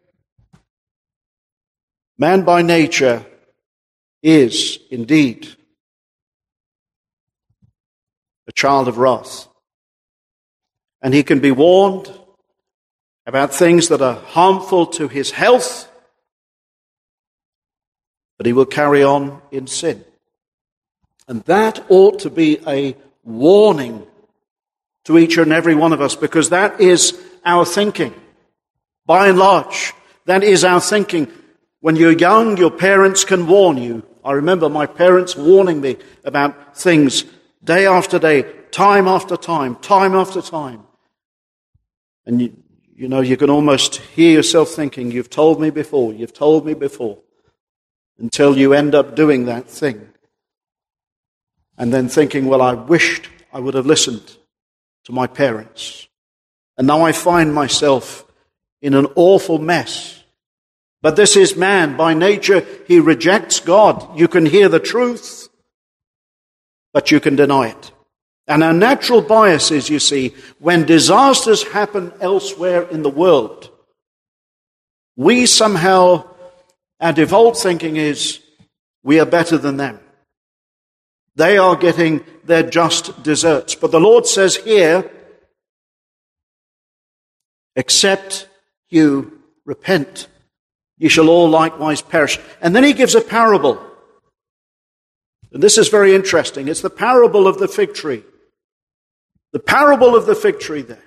Man 2.17 2.43
by 2.43 2.61
nature 2.61 3.25
is 4.23 4.79
indeed 4.89 5.47
a 8.47 8.51
child 8.51 8.87
of 8.87 8.97
wrath. 8.97 9.47
And 11.01 11.13
he 11.13 11.23
can 11.23 11.39
be 11.39 11.51
warned 11.51 12.11
about 13.25 13.53
things 13.53 13.87
that 13.87 14.01
are 14.01 14.15
harmful 14.15 14.85
to 14.87 15.07
his 15.07 15.31
health, 15.31 15.89
but 18.37 18.45
he 18.45 18.53
will 18.53 18.65
carry 18.65 19.03
on 19.03 19.41
in 19.51 19.67
sin. 19.67 20.03
And 21.27 21.43
that 21.45 21.83
ought 21.89 22.19
to 22.19 22.29
be 22.29 22.59
a 22.67 22.95
warning 23.23 24.05
to 25.05 25.17
each 25.17 25.37
and 25.37 25.51
every 25.51 25.75
one 25.75 25.93
of 25.93 26.01
us 26.01 26.15
because 26.15 26.49
that 26.49 26.81
is 26.81 27.19
our 27.45 27.65
thinking. 27.65 28.13
By 29.05 29.29
and 29.29 29.37
large, 29.37 29.93
that 30.25 30.43
is 30.43 30.63
our 30.63 30.81
thinking. 30.81 31.31
When 31.79 31.95
you're 31.95 32.11
young, 32.11 32.57
your 32.57 32.71
parents 32.71 33.23
can 33.23 33.47
warn 33.47 33.77
you. 33.77 34.05
I 34.23 34.33
remember 34.33 34.69
my 34.69 34.85
parents 34.85 35.35
warning 35.35 35.81
me 35.81 35.97
about 36.23 36.77
things 36.77 37.25
day 37.63 37.85
after 37.85 38.19
day, 38.19 38.43
time 38.71 39.07
after 39.07 39.35
time, 39.35 39.75
time 39.77 40.15
after 40.15 40.41
time. 40.41 40.83
And 42.25 42.41
you, 42.41 42.57
you 42.95 43.07
know, 43.07 43.21
you 43.21 43.35
can 43.35 43.49
almost 43.49 43.95
hear 43.95 44.31
yourself 44.31 44.69
thinking, 44.69 45.11
You've 45.11 45.29
told 45.29 45.59
me 45.59 45.69
before, 45.71 46.13
you've 46.13 46.33
told 46.33 46.65
me 46.65 46.73
before, 46.73 47.17
until 48.19 48.57
you 48.57 48.73
end 48.73 48.93
up 48.93 49.15
doing 49.15 49.45
that 49.45 49.67
thing. 49.67 50.09
And 51.77 51.91
then 51.91 52.07
thinking, 52.07 52.45
Well, 52.45 52.61
I 52.61 52.73
wished 52.73 53.27
I 53.51 53.59
would 53.59 53.73
have 53.73 53.87
listened 53.87 54.37
to 55.05 55.11
my 55.11 55.27
parents. 55.27 56.07
And 56.77 56.87
now 56.87 57.01
I 57.01 57.11
find 57.11 57.53
myself 57.53 58.25
in 58.81 58.93
an 58.93 59.07
awful 59.15 59.57
mess 59.57 60.20
but 61.01 61.15
this 61.15 61.35
is 61.35 61.55
man. 61.55 61.97
By 61.97 62.13
nature, 62.13 62.65
he 62.87 62.99
rejects 62.99 63.59
God. 63.59 64.17
You 64.17 64.27
can 64.27 64.45
hear 64.45 64.69
the 64.69 64.79
truth, 64.79 65.49
but 66.93 67.11
you 67.11 67.19
can 67.19 67.35
deny 67.35 67.69
it. 67.69 67.91
And 68.47 68.63
our 68.63 68.73
natural 68.73 69.21
bias 69.21 69.71
is, 69.71 69.89
you 69.89 69.99
see, 69.99 70.35
when 70.59 70.85
disasters 70.85 71.63
happen 71.63 72.11
elsewhere 72.19 72.83
in 72.89 73.01
the 73.01 73.09
world, 73.09 73.69
we 75.15 75.45
somehow, 75.45 76.27
our 76.99 77.13
default 77.13 77.57
thinking 77.57 77.95
is, 77.95 78.39
we 79.03 79.19
are 79.19 79.25
better 79.25 79.57
than 79.57 79.77
them. 79.77 79.99
They 81.35 81.57
are 81.57 81.75
getting 81.75 82.23
their 82.43 82.63
just 82.63 83.23
deserts. 83.23 83.73
But 83.73 83.91
the 83.91 83.99
Lord 83.99 84.27
says 84.27 84.55
here, 84.57 85.09
except 87.75 88.47
you 88.89 89.39
repent 89.65 90.27
ye 91.01 91.09
shall 91.09 91.29
all 91.29 91.49
likewise 91.49 92.03
perish. 92.03 92.39
And 92.61 92.75
then 92.75 92.83
he 92.83 92.93
gives 92.93 93.15
a 93.15 93.21
parable. 93.21 93.81
And 95.51 95.61
this 95.61 95.79
is 95.79 95.89
very 95.89 96.13
interesting. 96.13 96.67
It's 96.67 96.81
the 96.81 96.91
parable 96.91 97.47
of 97.47 97.57
the 97.57 97.67
fig 97.67 97.95
tree. 97.95 98.23
The 99.51 99.59
parable 99.59 100.15
of 100.15 100.27
the 100.27 100.35
fig 100.35 100.59
tree 100.59 100.83
there. 100.83 101.03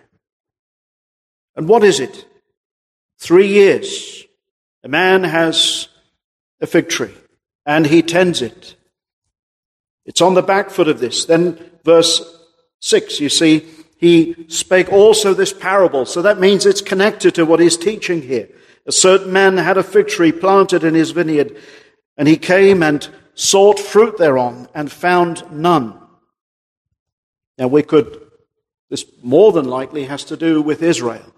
And 1.54 1.68
what 1.68 1.85
is 1.85 2.00
it? 2.00 2.26
Three 3.20 3.46
years. 3.46 4.24
A 4.83 4.88
man 4.88 5.22
has 5.22 5.88
a 6.61 6.66
fig 6.66 6.88
tree 6.88 7.14
and 7.64 7.87
he 7.87 8.02
tends 8.02 8.42
it. 8.42 8.74
It's 10.04 10.20
on 10.20 10.35
the 10.35 10.42
back 10.42 10.70
foot 10.70 10.88
of 10.88 10.98
this. 10.98 11.24
Then 11.24 11.70
verse 11.85 12.20
6, 12.80 13.20
you 13.20 13.28
see, 13.28 13.64
he 13.96 14.46
spake 14.48 14.92
also 14.92 15.35
this 15.35 15.52
parable. 15.52 16.04
So 16.04 16.20
that 16.22 16.40
means 16.40 16.66
it's 16.66 16.83
connected 16.83 17.37
to 17.37 17.46
what 17.46 17.61
he's 17.61 17.76
teaching 17.76 18.22
here. 18.22 18.48
A 18.87 18.92
certain 18.92 19.33
man 19.33 19.57
had 19.57 19.79
a 19.79 19.83
fig 19.83 20.09
tree 20.09 20.33
planted 20.33 20.85
in 20.85 20.94
his 20.94 21.12
vineyard, 21.12 21.57
and 22.16 22.29
he 22.29 22.37
came 22.37 22.83
and 22.83 23.09
sought 23.35 23.79
fruit 23.79 24.18
thereon 24.18 24.68
and 24.75 24.90
found 24.92 25.51
none. 25.51 25.99
Now 27.59 27.68
we 27.68 27.83
could, 27.83 28.20
this 28.90 29.05
more 29.23 29.53
than 29.53 29.66
likely 29.66 30.05
has 30.05 30.25
to 30.25 30.37
do 30.37 30.61
with 30.61 30.83
Israel. 30.83 31.35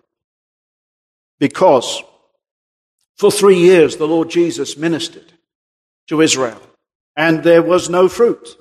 Because 1.39 2.03
for 3.17 3.31
three 3.31 3.59
years 3.59 3.97
the 3.97 4.09
Lord 4.09 4.31
Jesus 4.31 4.77
ministered 4.77 5.33
to 6.09 6.21
Israel, 6.21 6.61
and 7.17 7.43
there 7.43 7.63
was 7.63 7.89
no 7.89 8.09
fruit. 8.09 8.57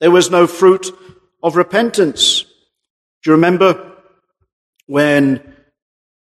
There 0.00 0.10
was 0.10 0.30
no 0.30 0.46
fruit 0.46 0.86
of 1.42 1.56
repentance. 1.56 2.42
Do 3.22 3.30
you 3.30 3.32
remember 3.32 3.92
when 4.86 5.55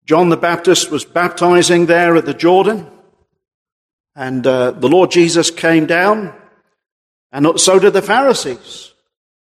John 0.04 0.30
the 0.30 0.36
Baptist 0.36 0.90
was 0.90 1.04
baptizing 1.04 1.86
there 1.86 2.16
at 2.16 2.26
the 2.26 2.34
Jordan, 2.34 2.88
and 4.16 4.46
uh, 4.46 4.72
the 4.72 4.88
Lord 4.88 5.10
Jesus 5.10 5.50
came 5.50 5.86
down, 5.86 6.34
and 7.30 7.58
so 7.60 7.78
did 7.78 7.92
the 7.92 8.02
Pharisees 8.02 8.92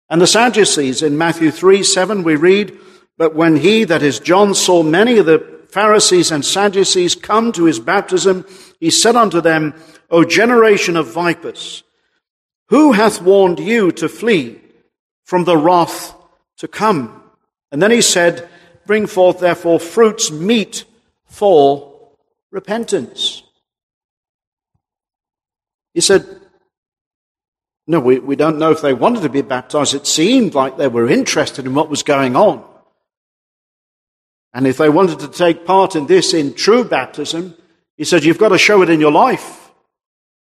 and 0.09 0.21
the 0.21 0.27
Sadducees. 0.27 1.01
In 1.01 1.17
Matthew 1.17 1.49
3 1.49 1.81
7, 1.81 2.23
we 2.23 2.35
read, 2.35 2.77
But 3.17 3.35
when 3.35 3.55
he, 3.55 3.83
that 3.85 4.03
is 4.03 4.19
John, 4.19 4.53
saw 4.53 4.83
many 4.83 5.17
of 5.17 5.25
the 5.25 5.53
Pharisees 5.69 6.31
and 6.31 6.45
Sadducees 6.45 7.15
come 7.15 7.51
to 7.53 7.65
his 7.65 7.79
baptism, 7.79 8.45
he 8.79 8.91
said 8.91 9.15
unto 9.15 9.41
them, 9.41 9.73
O 10.11 10.23
generation 10.23 10.95
of 10.95 11.11
vipers, 11.11 11.83
who 12.67 12.91
hath 12.91 13.23
warned 13.23 13.59
you 13.59 13.91
to 13.93 14.07
flee 14.07 14.61
from 15.23 15.45
the 15.45 15.57
wrath 15.57 16.13
to 16.57 16.67
come? 16.67 17.23
And 17.71 17.81
then 17.81 17.89
he 17.89 18.01
said, 18.01 18.47
Bring 18.85 19.07
forth, 19.07 19.39
therefore, 19.39 19.79
fruits 19.79 20.31
meet 20.31 20.85
for 21.25 22.11
repentance. 22.51 23.43
He 25.93 26.01
said, 26.01 26.25
No, 27.87 27.99
we, 27.99 28.19
we 28.19 28.35
don't 28.35 28.59
know 28.59 28.71
if 28.71 28.81
they 28.81 28.93
wanted 28.93 29.21
to 29.23 29.29
be 29.29 29.41
baptized. 29.41 29.93
It 29.93 30.07
seemed 30.07 30.53
like 30.53 30.77
they 30.77 30.87
were 30.87 31.09
interested 31.09 31.65
in 31.65 31.75
what 31.75 31.89
was 31.89 32.03
going 32.03 32.35
on. 32.35 32.63
And 34.53 34.67
if 34.67 34.77
they 34.77 34.89
wanted 34.89 35.19
to 35.19 35.27
take 35.27 35.65
part 35.65 35.95
in 35.95 36.05
this 36.05 36.33
in 36.33 36.53
true 36.53 36.83
baptism, 36.83 37.55
he 37.97 38.03
said, 38.03 38.23
You've 38.23 38.37
got 38.37 38.49
to 38.49 38.57
show 38.57 38.81
it 38.81 38.89
in 38.89 38.99
your 38.99 39.11
life. 39.11 39.71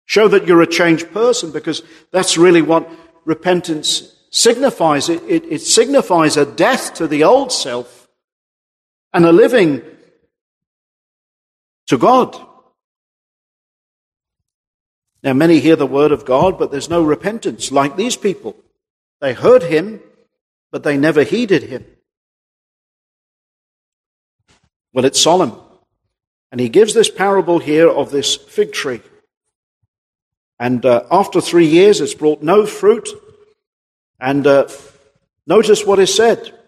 Show 0.07 0.29
that 0.29 0.47
you're 0.47 0.63
a 0.63 0.67
changed 0.67 1.13
person 1.13 1.53
because 1.53 1.83
that's 2.11 2.37
really 2.37 2.63
what 2.63 2.91
repentance 3.25 4.17
signifies. 4.31 5.09
It, 5.09 5.23
it, 5.25 5.45
it 5.45 5.61
signifies 5.61 6.37
a 6.37 6.47
death 6.47 6.95
to 6.95 7.07
the 7.07 7.23
old 7.23 7.53
self 7.53 8.00
and 9.13 9.25
a 9.25 9.33
living 9.33 9.83
to 11.87 11.99
God. 11.99 12.37
Now, 15.23 15.35
many 15.35 15.61
hear 15.61 15.77
the 15.77 15.87
word 15.87 16.13
of 16.13 16.25
God, 16.25 16.59
but 16.59 16.71
there's 16.71 16.89
no 16.89 17.03
repentance, 17.03 17.71
like 17.71 17.97
these 17.97 18.17
people. 18.17 18.57
They 19.21 19.35
heard 19.35 19.65
him, 19.65 20.01
but 20.71 20.83
they 20.83 20.97
never 20.97 21.25
heeded 21.25 21.65
him. 21.65 21.85
Well, 24.93 25.05
it's 25.05 25.21
solemn. 25.21 25.55
And 26.51 26.61
he 26.61 26.69
gives 26.69 26.95
this 26.95 27.11
parable 27.11 27.59
here 27.59 27.89
of 27.89 28.11
this 28.11 28.37
fig 28.37 28.73
tree. 28.73 29.03
And 30.59 30.85
uh, 30.85 31.05
after 31.11 31.41
three 31.41 31.67
years, 31.67 32.01
it's 32.01 32.15
brought 32.15 32.43
no 32.43 32.67
fruit. 32.67 33.09
And 34.21 34.47
uh, 34.47 34.69
notice 35.47 35.85
what 35.85 35.99
is 35.99 36.15
said. 36.15 36.59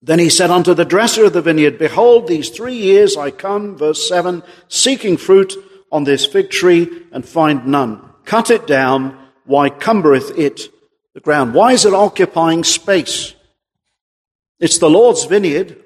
Then 0.00 0.18
he 0.18 0.30
said 0.30 0.50
unto 0.50 0.74
the 0.74 0.84
dresser 0.84 1.24
of 1.24 1.32
the 1.32 1.42
vineyard, 1.42 1.78
Behold, 1.78 2.28
these 2.28 2.50
three 2.50 2.76
years 2.76 3.16
I 3.16 3.30
come, 3.30 3.76
verse 3.76 4.08
7, 4.08 4.42
seeking 4.68 5.16
fruit 5.16 5.54
on 5.90 6.04
this 6.04 6.24
fig 6.24 6.50
tree 6.50 6.88
and 7.10 7.26
find 7.26 7.66
none. 7.66 8.08
Cut 8.24 8.50
it 8.50 8.66
down. 8.66 9.18
Why 9.44 9.70
cumbereth 9.70 10.38
it 10.38 10.60
the 11.14 11.20
ground? 11.20 11.54
Why 11.54 11.72
is 11.72 11.84
it 11.84 11.94
occupying 11.94 12.62
space? 12.62 13.34
It's 14.60 14.78
the 14.78 14.90
Lord's 14.90 15.24
vineyard. 15.24 15.82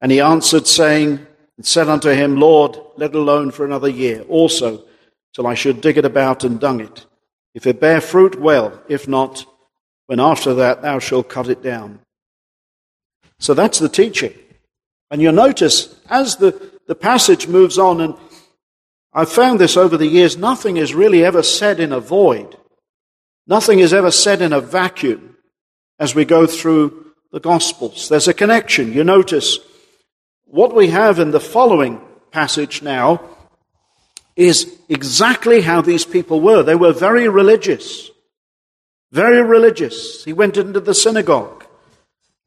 And 0.00 0.10
he 0.10 0.20
answered, 0.20 0.66
saying, 0.66 1.26
and 1.56 1.66
said 1.66 1.88
unto 1.88 2.10
him, 2.10 2.38
Lord, 2.38 2.78
let 2.96 3.14
alone 3.14 3.50
for 3.50 3.64
another 3.64 3.88
year 3.88 4.22
also, 4.22 4.84
till 5.34 5.46
I 5.46 5.54
should 5.54 5.80
dig 5.80 5.98
it 5.98 6.04
about 6.04 6.44
and 6.44 6.60
dung 6.60 6.80
it. 6.80 7.06
If 7.54 7.66
it 7.66 7.80
bear 7.80 8.00
fruit, 8.00 8.40
well. 8.40 8.82
If 8.88 9.08
not, 9.08 9.46
when 10.06 10.20
after 10.20 10.54
that 10.54 10.82
thou 10.82 10.98
shalt 10.98 11.28
cut 11.28 11.48
it 11.48 11.62
down. 11.62 12.00
So 13.38 13.54
that's 13.54 13.78
the 13.78 13.88
teaching. 13.88 14.34
And 15.10 15.20
you'll 15.20 15.32
notice 15.32 15.94
as 16.08 16.36
the, 16.36 16.70
the 16.86 16.94
passage 16.94 17.46
moves 17.46 17.78
on, 17.78 18.00
and 18.00 18.14
I've 19.12 19.30
found 19.30 19.60
this 19.60 19.76
over 19.76 19.96
the 19.96 20.06
years, 20.06 20.36
nothing 20.36 20.76
is 20.76 20.94
really 20.94 21.24
ever 21.24 21.42
said 21.42 21.80
in 21.80 21.92
a 21.92 22.00
void. 22.00 22.56
Nothing 23.46 23.78
is 23.78 23.94
ever 23.94 24.10
said 24.10 24.42
in 24.42 24.52
a 24.52 24.60
vacuum 24.60 25.36
as 25.98 26.14
we 26.14 26.24
go 26.24 26.46
through 26.46 27.06
the 27.32 27.40
Gospels. 27.40 28.08
There's 28.08 28.28
a 28.28 28.34
connection. 28.34 28.92
You 28.92 29.04
notice 29.04 29.58
what 30.44 30.74
we 30.74 30.88
have 30.88 31.18
in 31.18 31.30
the 31.30 31.40
following 31.40 32.00
passage 32.30 32.82
now 32.82 33.20
is 34.34 34.78
exactly 34.88 35.62
how 35.62 35.80
these 35.80 36.04
people 36.04 36.40
were. 36.40 36.62
They 36.62 36.74
were 36.74 36.92
very 36.92 37.28
religious. 37.28 38.10
Very 39.12 39.42
religious. 39.42 40.24
He 40.24 40.32
went 40.32 40.56
into 40.56 40.80
the 40.80 40.94
synagogue. 40.94 41.64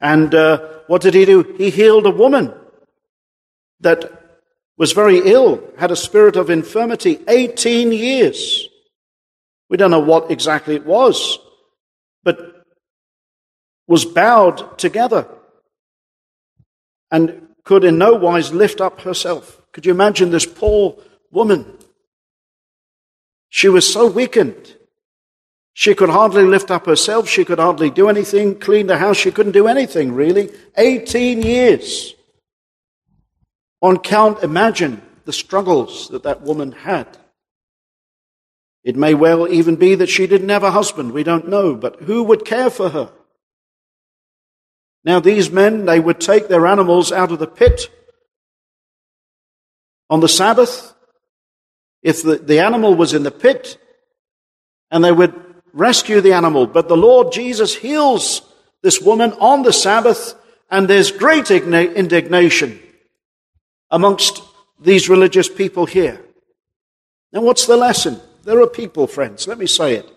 And 0.02 0.34
uh, 0.34 0.68
what 0.88 1.02
did 1.02 1.14
he 1.14 1.26
do? 1.26 1.56
He 1.58 1.70
healed 1.70 2.06
a 2.06 2.12
woman 2.12 2.54
that 3.82 4.42
was 4.78 4.94
very 4.94 5.20
ill, 5.20 5.62
had 5.78 5.92
a 5.92 5.96
spirit 5.96 6.36
of 6.36 6.50
infirmity, 6.50 7.20
18 7.28 7.92
years. 7.92 8.68
We 9.70 9.78
don't 9.78 9.92
know 9.92 10.00
what 10.00 10.32
exactly 10.32 10.76
it 10.76 10.86
was, 10.86 11.38
but 12.24 12.66
was 13.88 14.06
bowed 14.06 14.78
together 14.78 15.28
and 17.12 17.48
could 17.64 17.84
in 17.84 17.98
no 17.98 18.14
wise 18.14 18.54
lift 18.54 18.82
up 18.82 19.02
herself. 19.02 19.62
Could 19.72 19.86
you 19.86 19.92
imagine 19.92 20.32
this 20.32 20.46
poor 20.46 20.98
woman? 21.32 21.78
She 23.50 23.68
was 23.68 23.92
so 23.92 24.08
weakened. 24.08 24.76
She 25.80 25.96
could 25.96 26.10
hardly 26.10 26.44
lift 26.44 26.72
up 26.72 26.88
herself. 26.88 27.30
She 27.30 27.46
could 27.46 27.58
hardly 27.58 27.90
do 27.90 28.10
anything, 28.10 28.60
clean 28.60 28.88
the 28.88 28.98
house. 28.98 29.16
She 29.16 29.32
couldn't 29.32 29.54
do 29.54 29.66
anything, 29.66 30.12
really. 30.12 30.52
18 30.76 31.42
years. 31.42 32.16
On 33.82 33.98
count, 33.98 34.44
imagine 34.44 35.02
the 35.24 35.32
struggles 35.32 36.10
that 36.10 36.24
that 36.24 36.42
woman 36.42 36.74
had. 36.74 37.08
It 38.84 38.98
may 38.98 39.14
well 39.14 39.48
even 39.48 39.78
be 39.78 39.96
that 39.96 40.10
she 40.10 40.28
didn't 40.28 40.50
have 40.50 40.64
a 40.64 40.72
husband. 40.72 41.14
We 41.14 41.24
don't 41.24 41.48
know. 41.48 41.76
But 41.76 42.02
who 42.02 42.24
would 42.24 42.44
care 42.44 42.70
for 42.70 42.90
her? 42.90 43.14
Now, 45.06 45.22
these 45.22 45.50
men, 45.50 45.86
they 45.86 46.02
would 46.02 46.20
take 46.20 46.50
their 46.50 46.68
animals 46.68 47.14
out 47.14 47.32
of 47.32 47.40
the 47.40 47.48
pit 47.48 47.90
on 50.10 50.20
the 50.20 50.28
Sabbath. 50.28 50.94
If 52.04 52.22
the, 52.22 52.36
the 52.36 52.60
animal 52.60 52.96
was 52.96 53.14
in 53.14 53.24
the 53.24 53.32
pit, 53.32 53.78
and 54.92 55.06
they 55.06 55.14
would 55.14 55.49
rescue 55.74 56.22
the 56.22 56.34
animal. 56.34 56.68
But 56.68 56.88
the 56.88 56.98
Lord 56.98 57.32
Jesus 57.32 57.76
heals 57.76 58.42
this 58.82 59.02
woman 59.02 59.34
on 59.34 59.64
the 59.64 59.74
Sabbath, 59.74 60.36
and 60.70 60.88
there's 60.88 61.12
great 61.12 61.52
indignation 61.52 62.80
amongst 63.92 64.42
these 64.80 65.10
religious 65.10 65.50
people 65.50 65.86
here. 65.86 66.22
Now, 67.34 67.42
what's 67.42 67.66
the 67.66 67.78
lesson? 67.78 68.20
There 68.44 68.62
are 68.62 68.68
people, 68.68 69.06
friends, 69.08 69.48
let 69.48 69.58
me 69.58 69.68
say 69.68 69.96
it. 69.96 70.10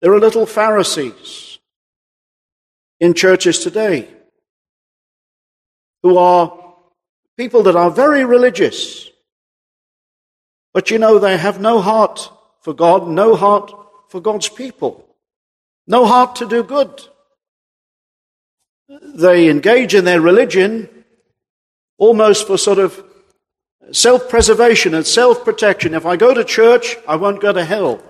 There 0.00 0.12
are 0.12 0.20
little 0.20 0.46
Pharisees 0.46 1.58
in 3.00 3.14
churches 3.14 3.58
today 3.58 4.08
who 6.02 6.16
are 6.16 6.56
people 7.36 7.64
that 7.64 7.76
are 7.76 7.90
very 7.90 8.24
religious, 8.24 9.10
but 10.72 10.90
you 10.90 10.98
know, 10.98 11.18
they 11.18 11.36
have 11.36 11.60
no 11.60 11.80
heart 11.80 12.30
for 12.62 12.72
God, 12.72 13.08
no 13.08 13.34
heart 13.34 13.72
for 14.08 14.20
God's 14.20 14.48
people, 14.48 15.06
no 15.86 16.06
heart 16.06 16.36
to 16.36 16.48
do 16.48 16.62
good. 16.62 17.02
They 18.88 19.48
engage 19.48 19.94
in 19.94 20.04
their 20.04 20.20
religion 20.20 20.88
almost 21.98 22.46
for 22.46 22.56
sort 22.56 22.78
of 22.78 23.04
self 23.92 24.28
preservation 24.28 24.94
and 24.94 25.06
self 25.06 25.44
protection. 25.44 25.94
If 25.94 26.06
I 26.06 26.16
go 26.16 26.32
to 26.32 26.44
church, 26.44 26.96
I 27.06 27.16
won't 27.16 27.40
go 27.40 27.52
to 27.52 27.64
hell. 27.64 28.02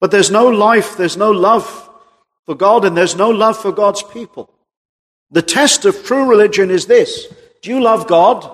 But 0.00 0.10
there's 0.10 0.30
no 0.30 0.48
life, 0.48 0.96
there's 0.96 1.16
no 1.16 1.30
love 1.30 1.88
for 2.44 2.54
God, 2.54 2.84
and 2.84 2.96
there's 2.96 3.16
no 3.16 3.30
love 3.30 3.56
for 3.56 3.72
God's 3.72 4.02
people. 4.02 4.50
The 5.30 5.42
test 5.42 5.84
of 5.86 6.04
true 6.04 6.28
religion 6.28 6.70
is 6.70 6.86
this 6.86 7.26
Do 7.62 7.70
you 7.70 7.80
love 7.82 8.06
God? 8.06 8.50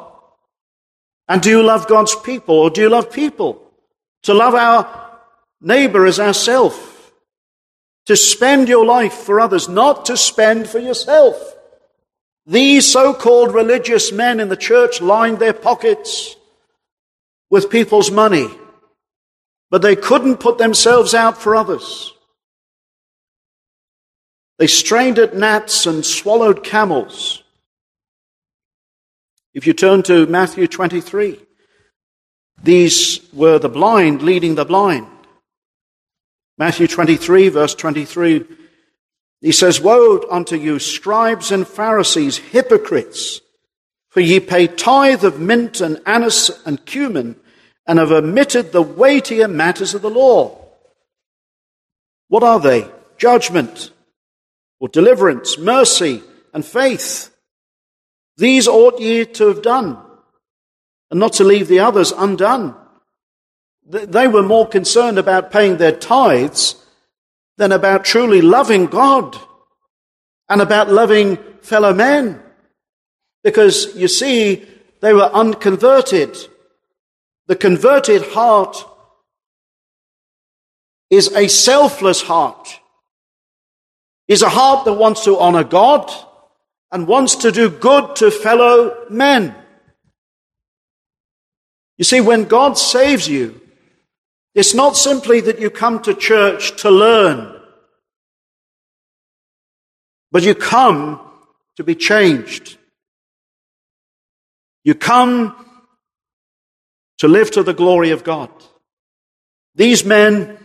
And 1.29 1.40
do 1.40 1.50
you 1.50 1.62
love 1.62 1.87
God's 1.87 2.14
people, 2.14 2.57
or 2.57 2.70
do 2.70 2.81
you 2.81 2.88
love 2.88 3.12
people? 3.12 3.62
To 4.24 4.35
love 4.35 4.55
our 4.55 5.10
neighbor 5.61 6.07
as 6.07 6.18
ourself. 6.18 7.12
To 8.07 8.16
spend 8.16 8.68
your 8.68 8.85
life 8.85 9.12
for 9.12 9.40
others, 9.40 9.68
not 9.68 10.07
to 10.07 10.16
spend 10.16 10.68
for 10.68 10.79
yourself. 10.79 11.37
These 12.46 12.90
so 12.90 13.14
called 13.14 13.55
religious 13.55 14.11
men 14.11 14.40
in 14.40 14.49
the 14.49 14.57
church 14.57 15.01
lined 15.01 15.38
their 15.38 15.53
pockets 15.53 16.35
with 17.51 17.70
people's 17.70 18.11
money, 18.11 18.49
but 19.70 19.83
they 19.83 19.94
couldn't 19.94 20.38
put 20.38 20.59
themselves 20.59 21.14
out 21.14 21.40
for 21.40 21.55
others. 21.55 22.12
They 24.59 24.66
strained 24.66 25.18
at 25.18 25.37
gnats 25.37 25.87
and 25.87 26.05
swallowed 26.05 26.64
camels. 26.64 27.42
If 29.55 29.66
you 29.66 29.73
turn 29.73 30.03
to 30.05 30.27
Matthew 30.27 30.66
23, 30.66 31.40
these 32.62 33.20
were 33.33 33.59
the 33.59 33.68
blind 33.68 34.23
leading 34.23 34.55
the 34.55 34.64
blind. 34.64 35.07
Matthew 36.61 36.88
23, 36.88 37.49
verse 37.49 37.75
23 37.75 38.44
he 39.40 39.51
says, 39.51 39.81
Woe 39.81 40.23
unto 40.31 40.57
you, 40.57 40.79
scribes 40.79 41.51
and 41.51 41.66
Pharisees, 41.66 42.37
hypocrites, 42.37 43.40
for 44.11 44.20
ye 44.20 44.40
pay 44.40 44.66
tithe 44.66 45.25
of 45.25 45.40
mint 45.40 45.81
and 45.81 46.03
anise 46.05 46.51
and 46.66 46.85
cumin, 46.85 47.37
and 47.87 47.99
have 47.99 48.12
omitted 48.12 48.73
the 48.73 48.83
weightier 48.83 49.49
matters 49.49 49.94
of 49.94 50.03
the 50.03 50.11
law. 50.11 50.62
What 52.29 52.42
are 52.42 52.61
they? 52.61 52.87
Judgment, 53.16 53.90
or 54.81 54.88
deliverance, 54.88 55.57
mercy, 55.57 56.23
and 56.53 56.62
faith. 56.62 57.35
These 58.37 58.68
ought 58.68 59.01
ye 59.01 59.25
to 59.25 59.49
have 59.49 59.62
done, 59.62 59.96
and 61.11 61.18
not 61.18 61.33
to 61.35 61.44
leave 61.44 61.68
the 61.68 61.81
others 61.81 62.12
undone. 62.12 62.77
They 63.90 64.29
were 64.29 64.44
more 64.44 64.68
concerned 64.68 65.18
about 65.18 65.50
paying 65.50 65.79
their 65.79 65.90
tithes 65.90 66.76
than 67.57 67.72
about 67.72 68.05
truly 68.05 68.40
loving 68.40 68.87
God 68.87 69.37
and 70.48 70.61
about 70.61 70.90
loving 70.90 71.38
fellow 71.61 71.92
men. 71.92 72.40
Because 73.42 73.96
you 73.96 74.07
see, 74.07 74.64
they 75.00 75.12
were 75.12 75.31
unconverted. 75.33 76.38
The 77.48 77.57
converted 77.57 78.22
heart 78.22 78.76
is 81.10 81.33
a 81.35 81.48
selfless 81.48 82.23
heart, 82.23 82.79
is 84.29 84.42
a 84.42 84.48
heart 84.48 84.85
that 84.85 84.92
wants 84.92 85.25
to 85.25 85.37
honor 85.37 85.65
God 85.65 86.12
and 86.92 87.08
wants 87.08 87.35
to 87.37 87.50
do 87.50 87.69
good 87.69 88.15
to 88.17 88.31
fellow 88.31 89.06
men. 89.10 89.56
You 91.98 92.04
see, 92.04 92.21
when 92.21 92.44
God 92.44 92.79
saves 92.79 93.29
you, 93.29 93.60
it's 94.55 94.75
not 94.75 94.96
simply 94.96 95.40
that 95.42 95.61
you 95.61 95.71
come 95.71 96.03
to 96.03 96.15
church 96.15 96.83
to 96.83 96.90
learn, 96.90 97.61
but 100.33 100.42
you 100.42 100.55
come 100.55 101.21
to 101.77 101.85
be 101.85 101.94
changed. 101.94 102.77
You 104.83 104.94
come 104.94 105.55
to 107.19 107.29
live 107.29 107.51
to 107.53 107.63
the 107.63 107.75
glory 107.75 108.11
of 108.11 108.25
God. 108.25 108.51
These 109.75 110.05
men, 110.05 110.59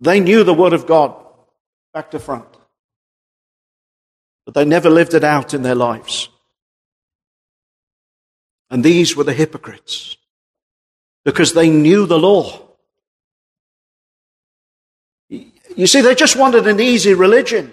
they 0.00 0.20
knew 0.20 0.42
the 0.42 0.54
Word 0.54 0.72
of 0.72 0.86
God 0.86 1.14
back 1.92 2.12
to 2.12 2.18
front, 2.18 2.48
but 4.44 4.54
they 4.54 4.64
never 4.64 4.88
lived 4.88 5.12
it 5.12 5.24
out 5.24 5.52
in 5.52 5.62
their 5.62 5.74
lives. 5.74 6.28
And 8.70 8.82
these 8.82 9.14
were 9.14 9.24
the 9.24 9.32
hypocrites 9.32 10.15
because 11.26 11.54
they 11.54 11.68
knew 11.68 12.06
the 12.06 12.20
law. 12.20 12.62
You 15.28 15.88
see, 15.88 16.00
they 16.00 16.14
just 16.14 16.36
wanted 16.36 16.68
an 16.68 16.78
easy 16.78 17.14
religion. 17.14 17.72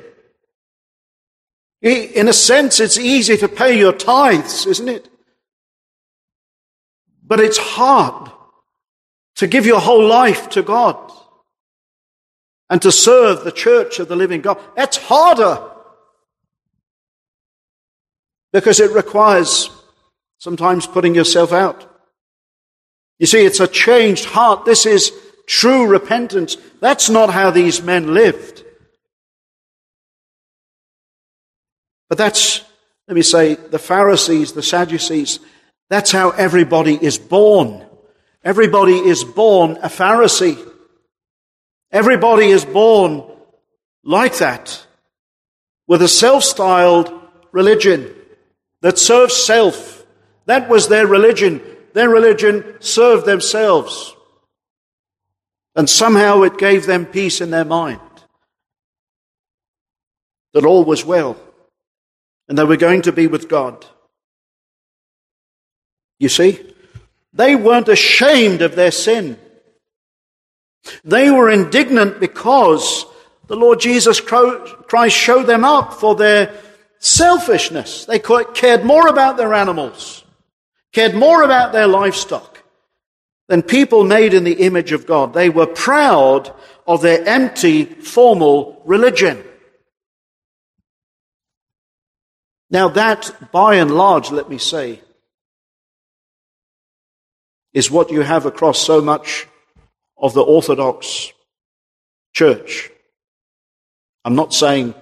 In 1.84 2.28
a 2.28 2.34
sense, 2.34 2.80
it's 2.80 2.98
easy 2.98 3.38
to 3.38 3.48
pay 3.48 3.78
your 3.78 3.94
tithes, 3.94 4.66
isn't 4.66 4.90
it? 4.90 5.08
But 7.24 7.42
it's 7.42 7.60
hard 7.60 8.32
to 9.36 9.46
give 9.46 9.68
your 9.68 9.80
whole 9.80 10.08
life 10.08 10.50
to 10.50 10.64
God 10.64 11.12
and 12.72 12.82
to 12.82 12.92
serve 12.92 13.44
the 13.44 13.52
church 13.52 14.00
of 14.00 14.08
the 14.08 14.16
living 14.16 14.42
God. 14.42 14.60
That's 14.76 14.98
harder 14.98 15.62
because 18.52 18.80
it 18.80 18.90
requires 18.90 19.70
sometimes 20.40 20.88
putting 20.88 21.14
yourself 21.14 21.54
out. 21.54 21.93
You 23.20 23.26
see, 23.26 23.46
it's 23.46 23.60
a 23.60 23.68
changed 23.68 24.26
heart. 24.26 24.66
This 24.66 24.86
is 24.86 25.12
true 25.46 25.88
repentance. 25.88 26.58
That's 26.80 27.10
not 27.10 27.30
how 27.30 27.52
these 27.52 27.82
men 27.82 28.14
lived. 28.14 28.64
But 32.10 32.18
that's, 32.18 32.62
let 33.08 33.16
me 33.16 33.22
say, 33.22 33.56
the 33.56 33.80
Pharisees, 33.80 34.54
the 34.54 34.64
Sadducees, 34.64 35.40
that's 35.90 36.12
how 36.12 36.32
everybody 36.32 36.96
is 36.96 37.18
born. 37.18 37.86
Everybody 38.44 38.98
is 38.98 39.24
born 39.24 39.78
a 39.82 39.90
Pharisee. 39.90 40.58
Everybody 41.92 42.48
is 42.48 42.66
born 42.66 43.24
like 44.04 44.38
that, 44.40 44.86
with 45.88 46.02
a 46.02 46.08
self-styled 46.08 47.14
religion 47.52 48.14
that 48.82 48.98
serves 49.00 49.36
self. 49.36 50.06
That 50.46 50.68
was 50.68 50.88
their 50.88 51.08
religion. 51.08 51.62
Their 51.94 52.10
religion 52.10 52.78
served 52.80 53.26
themselves. 53.26 54.16
And 55.76 55.90
somehow 55.90 56.44
it 56.44 56.58
gave 56.58 56.86
them 56.86 57.06
peace 57.06 57.42
in 57.42 57.50
their 57.50 57.66
mind 57.66 58.00
that 60.54 60.66
all 60.66 60.84
was 60.84 61.04
well 61.04 61.36
and 62.48 62.58
they 62.58 62.64
were 62.64 62.78
going 62.78 63.02
to 63.04 63.12
be 63.12 63.28
with 63.28 63.50
God. 63.50 63.86
You 66.20 66.30
see, 66.30 66.60
they 67.34 67.56
weren't 67.56 67.88
ashamed 67.90 68.62
of 68.62 68.76
their 68.76 68.92
sin. 68.92 69.40
They 71.04 71.32
were 71.32 71.50
indignant 71.50 72.20
because 72.20 73.06
the 73.48 73.56
Lord 73.56 73.80
Jesus 73.80 74.22
Christ 74.22 75.16
showed 75.16 75.48
them 75.48 75.64
up 75.64 75.94
for 75.94 76.16
their 76.16 76.54
selfishness. 77.00 78.06
They 78.06 78.20
cared 78.20 78.86
more 78.86 79.08
about 79.08 79.38
their 79.38 79.54
animals, 79.54 80.23
cared 80.94 81.16
more 81.16 81.44
about 81.44 81.74
their 81.74 81.88
livestock 81.88 82.64
than 83.50 83.62
people 83.62 84.04
made 84.04 84.34
in 84.34 84.44
the 84.44 84.64
image 84.64 84.92
of 84.92 85.06
God. 85.06 85.34
They 85.34 85.50
were 85.50 85.68
proud 85.68 86.54
of 86.88 87.02
their 87.02 87.28
empty, 87.28 87.86
formal 87.86 88.82
religion. 88.86 89.44
Now, 92.70 92.90
that, 92.90 93.52
by 93.52 93.76
and 93.76 93.92
large, 93.92 94.32
let 94.32 94.50
me 94.50 94.58
say, 94.58 95.02
is 97.74 97.92
what 97.92 98.12
you 98.12 98.22
have 98.22 98.46
across 98.46 98.80
so 98.80 99.02
much 99.02 99.48
of 100.18 100.34
the 100.34 100.42
Orthodox 100.42 101.32
Church. 102.34 102.90
I'm 104.26 104.36
not 104.36 104.54
saying 104.54 104.94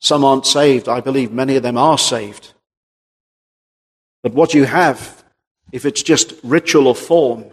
some 0.00 0.24
aren't 0.24 0.46
saved. 0.46 0.88
I 0.88 1.00
believe 1.00 1.32
many 1.32 1.56
of 1.56 1.62
them 1.62 1.78
are 1.78 1.98
saved. 1.98 2.52
But 4.22 4.34
what 4.34 4.54
you 4.54 4.64
have, 4.64 5.24
if 5.72 5.84
it's 5.84 6.02
just 6.02 6.34
ritual 6.42 6.88
or 6.88 6.94
form, 6.94 7.44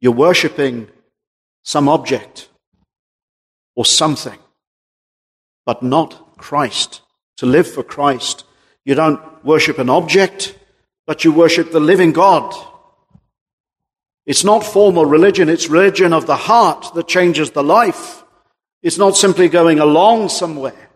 you're 0.00 0.12
worshipping 0.12 0.88
some 1.62 1.88
object 1.88 2.48
or 3.74 3.84
something, 3.84 4.38
but 5.64 5.82
not 5.82 6.36
Christ. 6.36 7.00
To 7.38 7.46
live 7.46 7.68
for 7.68 7.82
Christ, 7.82 8.44
you 8.84 8.94
don't 8.94 9.20
worship 9.44 9.78
an 9.78 9.90
object, 9.90 10.56
but 11.06 11.24
you 11.24 11.32
worship 11.32 11.72
the 11.72 11.80
living 11.80 12.12
God. 12.12 12.54
It's 14.26 14.44
not 14.44 14.64
formal 14.64 15.04
religion, 15.04 15.48
it's 15.48 15.68
religion 15.68 16.12
of 16.12 16.26
the 16.26 16.36
heart 16.36 16.94
that 16.94 17.08
changes 17.08 17.50
the 17.50 17.64
life. 17.64 18.22
It's 18.82 18.98
not 18.98 19.16
simply 19.16 19.48
going 19.48 19.80
along 19.80 20.28
somewhere. 20.28 20.90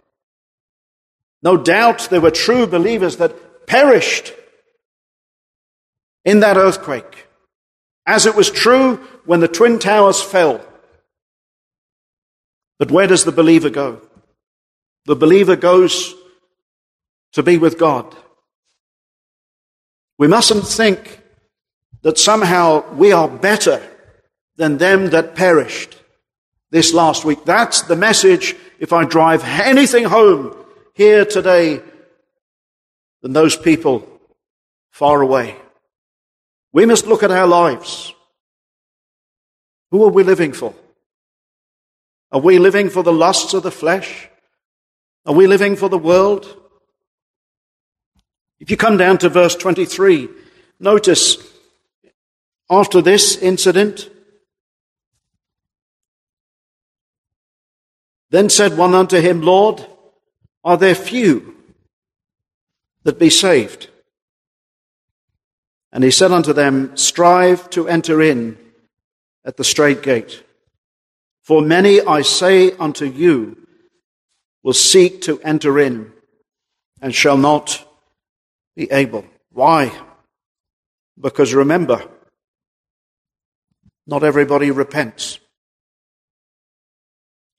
No 1.42 1.56
doubt 1.56 2.08
there 2.10 2.20
were 2.20 2.30
true 2.30 2.66
believers 2.66 3.16
that 3.16 3.34
perished 3.68 4.32
in 6.24 6.40
that 6.40 6.56
earthquake, 6.56 7.26
as 8.06 8.26
it 8.26 8.34
was 8.34 8.50
true 8.50 8.96
when 9.24 9.40
the 9.40 9.48
Twin 9.48 9.78
Towers 9.78 10.20
fell. 10.20 10.60
But 12.78 12.90
where 12.90 13.06
does 13.06 13.24
the 13.24 13.32
believer 13.32 13.70
go? 13.70 14.00
The 15.04 15.16
believer 15.16 15.56
goes 15.56 16.14
to 17.32 17.42
be 17.42 17.58
with 17.58 17.78
God. 17.78 18.14
We 20.18 20.26
mustn't 20.26 20.66
think 20.66 21.22
that 22.02 22.18
somehow 22.18 22.92
we 22.94 23.12
are 23.12 23.28
better 23.28 23.82
than 24.56 24.78
them 24.78 25.10
that 25.10 25.34
perished 25.34 25.96
this 26.70 26.92
last 26.92 27.24
week. 27.24 27.44
That's 27.44 27.82
the 27.82 27.96
message 27.96 28.56
if 28.78 28.92
I 28.92 29.04
drive 29.04 29.44
anything 29.44 30.04
home 30.04 30.54
here 30.94 31.24
today 31.24 31.80
than 33.22 33.32
those 33.32 33.56
people 33.56 34.06
far 34.90 35.20
away. 35.20 35.56
We 36.72 36.86
must 36.86 37.06
look 37.06 37.22
at 37.22 37.30
our 37.30 37.46
lives. 37.46 38.14
Who 39.90 40.04
are 40.04 40.10
we 40.10 40.22
living 40.22 40.52
for? 40.52 40.74
Are 42.30 42.40
we 42.40 42.58
living 42.58 42.90
for 42.90 43.02
the 43.02 43.12
lusts 43.12 43.54
of 43.54 43.62
the 43.62 43.70
flesh? 43.70 44.28
Are 45.24 45.34
we 45.34 45.46
living 45.46 45.76
for 45.76 45.88
the 45.88 45.98
world? 45.98 46.54
If 48.60 48.70
you 48.70 48.76
come 48.76 48.96
down 48.96 49.18
to 49.18 49.28
verse 49.28 49.54
23, 49.54 50.28
notice 50.80 51.38
after 52.70 53.00
this 53.00 53.36
incident, 53.36 54.10
then 58.30 58.50
said 58.50 58.76
one 58.76 58.94
unto 58.94 59.20
him, 59.20 59.40
Lord, 59.40 59.86
are 60.64 60.76
there 60.76 60.94
few 60.94 61.57
that 63.08 63.18
be 63.18 63.30
saved? 63.30 63.88
And 65.90 66.04
he 66.04 66.10
said 66.10 66.30
unto 66.30 66.52
them, 66.52 66.94
Strive 66.94 67.70
to 67.70 67.88
enter 67.88 68.20
in 68.20 68.58
at 69.46 69.56
the 69.56 69.64
strait 69.64 70.02
gate. 70.02 70.42
For 71.42 71.62
many, 71.62 72.02
I 72.02 72.20
say 72.20 72.72
unto 72.72 73.06
you, 73.06 73.56
will 74.62 74.74
seek 74.74 75.22
to 75.22 75.40
enter 75.40 75.78
in 75.78 76.12
and 77.00 77.14
shall 77.14 77.38
not 77.38 77.82
be 78.76 78.92
able. 78.92 79.24
Why? 79.52 79.90
Because 81.18 81.54
remember, 81.54 82.06
not 84.06 84.22
everybody 84.22 84.70
repents. 84.70 85.38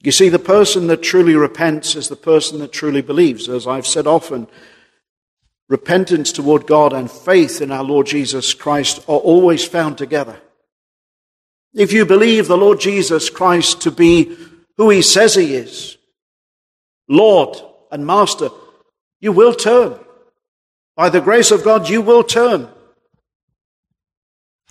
You 0.03 0.11
see, 0.11 0.29
the 0.29 0.37
person 0.37 0.85
that 0.87 1.01
truly 1.01 1.35
repents 1.35 1.95
is 1.95 2.07
the 2.07 2.15
person 2.15 2.59
that 2.59 2.71
truly 2.71 3.01
believes. 3.01 3.49
As 3.49 3.65
I've 3.65 3.87
said 3.87 4.05
often, 4.05 4.47
repentance 5.69 6.31
toward 6.31 6.67
God 6.67 6.91
and 6.91 7.09
faith 7.09 7.61
in 7.61 7.71
our 7.71 7.83
Lord 7.83 8.07
Jesus 8.07 8.53
Christ 8.53 8.99
are 9.07 9.19
always 9.19 9.63
found 9.63 9.97
together. 9.97 10.41
If 11.73 11.93
you 11.93 12.05
believe 12.05 12.47
the 12.47 12.57
Lord 12.57 12.79
Jesus 12.79 13.29
Christ 13.29 13.81
to 13.83 13.91
be 13.91 14.35
who 14.77 14.89
he 14.89 15.03
says 15.03 15.35
he 15.35 15.55
is, 15.55 15.97
Lord 17.07 17.55
and 17.91 18.05
Master, 18.05 18.49
you 19.21 19.31
will 19.31 19.53
turn. 19.53 19.99
By 20.95 21.09
the 21.09 21.21
grace 21.21 21.51
of 21.51 21.63
God, 21.63 21.87
you 21.87 22.01
will 22.01 22.23
turn. 22.23 22.67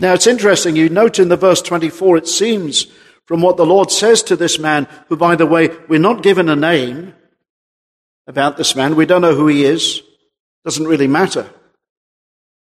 Now 0.00 0.14
it's 0.14 0.26
interesting, 0.26 0.76
you 0.76 0.88
note 0.88 1.18
in 1.18 1.28
the 1.28 1.36
verse 1.36 1.62
24, 1.62 2.18
it 2.18 2.28
seems 2.28 2.86
from 3.26 3.40
what 3.40 3.56
the 3.56 3.66
Lord 3.66 3.90
says 3.90 4.22
to 4.24 4.36
this 4.36 4.58
man, 4.58 4.88
who, 5.08 5.16
by 5.16 5.36
the 5.36 5.46
way, 5.46 5.70
we're 5.88 6.00
not 6.00 6.22
given 6.22 6.48
a 6.48 6.56
name 6.56 7.14
about 8.26 8.56
this 8.56 8.74
man. 8.74 8.96
We 8.96 9.06
don't 9.06 9.22
know 9.22 9.34
who 9.34 9.46
he 9.46 9.64
is. 9.64 10.02
Doesn't 10.64 10.86
really 10.86 11.06
matter. 11.06 11.48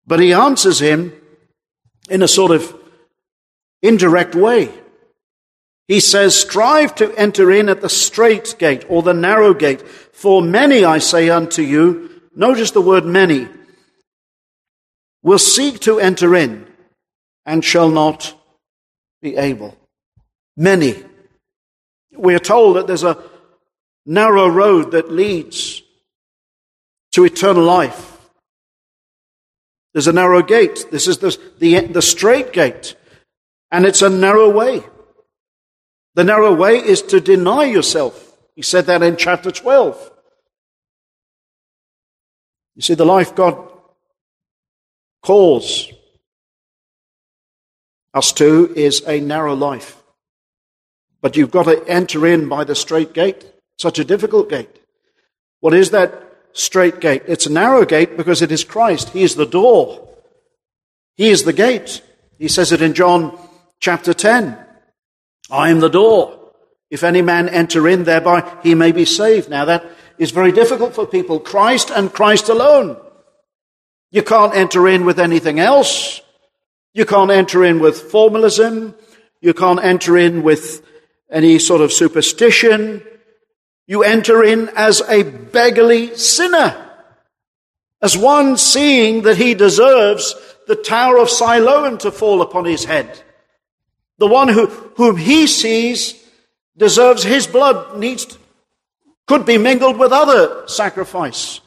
But 0.07 0.21
he 0.21 0.33
answers 0.33 0.81
him 0.81 1.13
in 2.09 2.23
a 2.23 2.29
sort 2.29 2.51
of 2.51 2.75
indirect 3.83 4.35
way. 4.35 4.71
He 5.89 6.01
says, 6.01 6.41
strive 6.41 6.95
to 6.97 7.13
enter 7.17 7.51
in 7.51 7.69
at 7.69 7.81
the 7.81 7.89
strait 7.89 8.57
gate 8.59 8.85
or 8.89 9.03
the 9.03 9.13
narrow 9.13 9.53
gate. 9.53 9.83
For 9.83 10.41
many, 10.41 10.85
I 10.85 10.99
say 10.99 11.29
unto 11.29 11.63
you, 11.63 12.23
notice 12.35 12.71
the 12.71 12.81
word 12.81 13.05
many, 13.05 13.49
will 15.23 15.39
seek 15.39 15.81
to 15.81 16.01
enter 16.01 16.35
in 16.35 16.67
and 17.45 17.65
shall 17.65 17.91
not 17.91 18.35
be 19.21 19.37
able. 19.37 19.77
Many. 20.57 21.03
We 22.17 22.35
are 22.35 22.41
told 22.41 22.77
that 22.77 22.87
there's 22.87 23.05
a 23.05 23.23
narrow 24.07 24.49
road 24.49 24.93
that 24.93 25.11
leads 25.11 25.82
to 27.13 27.25
eternal 27.25 27.63
life. 27.63 28.19
There's 29.93 30.09
a 30.09 30.13
narrow 30.13 30.43
gate. 30.43 30.87
This 30.91 31.07
is 31.07 31.19
the, 31.19 31.39
the, 31.59 31.81
the 31.87 32.03
strait 32.03 32.53
gate. 32.53 32.97
And 33.71 33.85
it's 33.85 34.03
a 34.03 34.11
narrow 34.11 34.51
way. 34.51 34.83
The 36.15 36.25
narrow 36.25 36.55
way 36.55 36.77
is 36.77 37.03
to 37.03 37.21
deny 37.21 37.65
yourself. 37.65 38.37
He 38.55 38.63
said 38.63 38.87
that 38.87 39.03
in 39.03 39.17
chapter 39.17 39.51
12. 39.51 40.11
You 42.75 42.83
see, 42.83 42.95
the 42.95 43.07
life 43.07 43.35
God 43.35 43.71
calls 45.23 45.89
us 48.15 48.33
to 48.33 48.73
is 48.75 49.03
a 49.07 49.21
narrow 49.21 49.55
life. 49.55 50.03
But 51.21 51.37
you've 51.37 51.51
got 51.51 51.65
to 51.65 51.85
enter 51.87 52.27
in 52.27 52.49
by 52.49 52.65
the 52.65 52.75
strait 52.75 53.13
gate. 53.13 53.47
Such 53.79 53.99
a 53.99 54.05
difficult 54.05 54.51
gate. 54.51 54.81
What 55.61 55.75
is 55.75 55.91
that 55.91 56.32
strait 56.53 57.01
gate? 57.01 57.23
It's 57.27 57.47
a 57.47 57.53
narrow 57.53 57.85
gate 57.85 58.17
because 58.17 58.43
it 58.43 58.53
is 58.53 58.65
Christ. 58.65 59.11
He 59.11 59.23
is 59.23 59.35
the 59.35 59.47
door. 59.47 60.09
He 61.17 61.31
is 61.31 61.45
the 61.45 61.53
gate. 61.53 62.03
He 62.39 62.49
says 62.49 62.73
it 62.73 62.83
in 62.83 62.95
John 62.95 63.39
chapter 63.81 64.15
10. 64.15 64.59
I 65.51 65.71
am 65.71 65.81
the 65.81 65.89
door. 65.89 66.39
If 66.91 67.05
any 67.05 67.23
man 67.23 67.49
enter 67.49 67.89
in 67.89 68.05
thereby, 68.05 68.51
he 68.63 68.75
may 68.75 68.93
be 68.93 69.05
saved. 69.05 69.49
Now 69.49 69.65
that 69.65 69.85
is 70.19 70.31
very 70.31 70.53
difficult 70.53 70.95
for 70.95 71.07
people. 71.07 71.41
Christ 71.41 71.91
and 71.91 72.13
Christ 72.13 72.49
alone. 72.49 72.97
You 74.11 74.23
can't 74.23 74.55
enter 74.55 74.87
in 74.89 75.07
with 75.07 75.19
anything 75.19 75.59
else. 75.59 76.21
You 76.93 77.07
can't 77.07 77.31
enter 77.31 77.65
in 77.65 77.81
with 77.81 77.99
formalism. 77.99 78.95
You 79.41 79.55
can't 79.55 79.83
enter 79.83 80.19
in 80.19 80.43
with 80.43 80.87
any 81.31 81.59
sort 81.59 81.81
of 81.81 81.93
superstition. 81.93 83.03
You 83.93 84.05
enter 84.05 84.43
in 84.43 84.71
as 84.71 85.03
a 85.03 85.23
beggarly 85.23 86.17
sinner, 86.17 86.91
as 88.01 88.17
one 88.17 88.57
seeing 88.57 89.21
that 89.25 89.37
he 89.37 89.53
deserves 89.53 90.35
the 90.67 90.77
Tower 90.77 91.19
of 91.19 91.29
Siloam 91.29 91.99
to 91.99 92.11
fall 92.11 92.41
upon 92.41 92.65
his 92.65 92.87
head. 92.87 93.21
The 94.17 94.29
one 94.29 94.49
who, 94.49 94.69
whom 94.97 95.19
he 95.19 95.47
sees 95.47 96.15
deserves 96.75 97.23
his 97.23 97.47
blood 97.47 97.99
needs 97.99 98.39
could 99.27 99.45
be 99.45 99.59
mingled 99.59 99.99
with 99.99 100.11
other 100.11 100.67
sacrifice. 100.69 101.61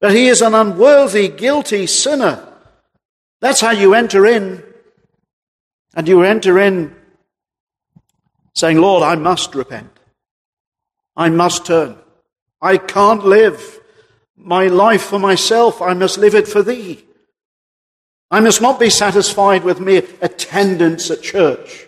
That 0.00 0.12
he 0.12 0.28
is 0.28 0.40
an 0.40 0.54
unworthy, 0.54 1.26
guilty 1.26 1.88
sinner. 1.88 2.46
That's 3.40 3.60
how 3.60 3.72
you 3.72 3.94
enter 3.94 4.24
in. 4.24 4.62
And 5.96 6.06
you 6.06 6.22
enter 6.22 6.60
in 6.60 6.94
saying, 8.54 8.78
Lord, 8.78 9.02
I 9.02 9.16
must 9.16 9.52
repent. 9.56 9.95
I 11.16 11.30
must 11.30 11.66
turn. 11.66 11.96
I 12.60 12.76
can't 12.76 13.24
live 13.24 13.80
my 14.36 14.66
life 14.66 15.02
for 15.02 15.18
myself. 15.18 15.80
I 15.80 15.94
must 15.94 16.18
live 16.18 16.34
it 16.34 16.46
for 16.46 16.62
thee. 16.62 17.04
I 18.30 18.40
must 18.40 18.60
not 18.60 18.78
be 18.78 18.90
satisfied 18.90 19.64
with 19.64 19.80
mere 19.80 20.02
attendance 20.20 21.10
at 21.10 21.22
church. 21.22 21.86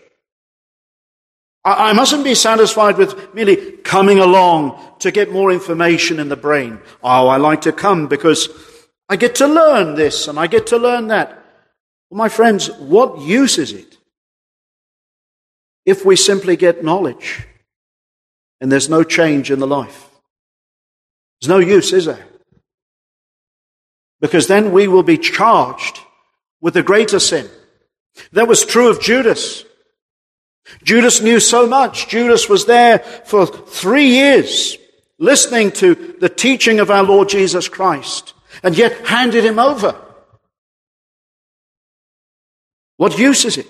I, 1.64 1.93
mustn't 1.93 2.24
be 2.24 2.35
satisfied 2.35 2.97
with 2.97 3.35
merely 3.35 3.72
coming 3.79 4.20
along 4.20 4.81
to 5.01 5.11
get 5.11 5.33
more 5.33 5.53
information 5.53 6.18
in 6.18 6.29
the 6.31 6.37
brain. 6.37 6.81
Oh, 7.03 7.29
I 7.29 7.37
like 7.37 7.62
to 7.62 7.72
come 7.72 8.07
because 8.07 8.49
I 9.09 9.16
get 9.16 9.35
to 9.37 9.47
learn 9.47 9.95
this 9.95 10.29
and 10.29 10.39
I 10.39 10.47
get 10.47 10.68
to 10.68 10.79
learn 10.79 11.09
that. 11.09 11.31
Well, 12.09 12.18
my 12.18 12.29
friends, 12.31 12.70
what 12.79 13.20
use 13.20 13.59
is 13.59 13.72
it 13.72 13.99
if 15.85 16.07
we 16.07 16.16
simply 16.16 16.57
get 16.57 16.85
knowledge 16.85 17.47
and 18.61 18.71
there's 18.71 18.89
no 18.89 19.05
change 19.05 19.51
in 19.51 19.59
the 19.59 19.67
life? 19.67 20.11
There's 21.41 21.49
no 21.49 21.59
use, 21.59 21.93
is 21.93 22.07
there? 22.07 22.27
Because 24.21 24.49
then 24.49 24.73
we 24.73 24.89
will 24.89 25.05
be 25.05 25.19
charged 25.19 26.01
with 26.61 26.77
a 26.77 26.83
greater 26.83 27.21
sin. 27.21 27.49
That 28.33 28.49
was 28.49 28.67
true 28.67 28.91
of 28.91 29.01
Judas. 29.01 29.65
Judas 30.83 31.21
knew 31.21 31.41
so 31.41 31.67
much. 31.67 32.09
Judas 32.09 32.49
was 32.49 32.67
there 32.67 32.99
for 32.99 33.47
three 33.47 34.09
years 34.09 34.77
listening 35.19 35.71
to 35.73 36.17
the 36.21 36.29
teaching 36.29 36.81
of 36.81 36.91
our 36.91 37.03
Lord 37.03 37.29
Jesus 37.29 37.69
Christ 37.69 38.35
and 38.63 38.77
yet 38.77 39.07
handed 39.07 39.45
him 39.45 39.59
over. 39.59 39.95
What 42.97 43.19
use 43.19 43.45
is 43.45 43.59
it? 43.59 43.67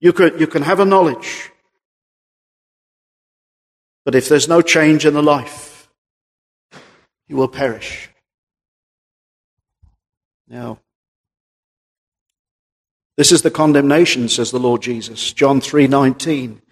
You 0.00 0.12
can, 0.12 0.38
you 0.38 0.46
can 0.46 0.62
have 0.62 0.80
a 0.80 0.84
knowledge, 0.84 1.50
but 4.06 4.14
if 4.14 4.28
there's 4.28 4.46
no 4.46 4.62
change 4.62 5.04
in 5.04 5.14
the 5.14 5.22
life, 5.22 5.90
you 7.26 7.34
will 7.34 7.48
perish. 7.48 8.08
Now, 10.46 10.78
this 13.16 13.32
is 13.32 13.42
the 13.42 13.50
condemnation, 13.50 14.28
says 14.28 14.52
the 14.52 14.60
Lord 14.60 14.80
Jesus, 14.80 15.32
John 15.32 15.60
3:19, 15.60 16.62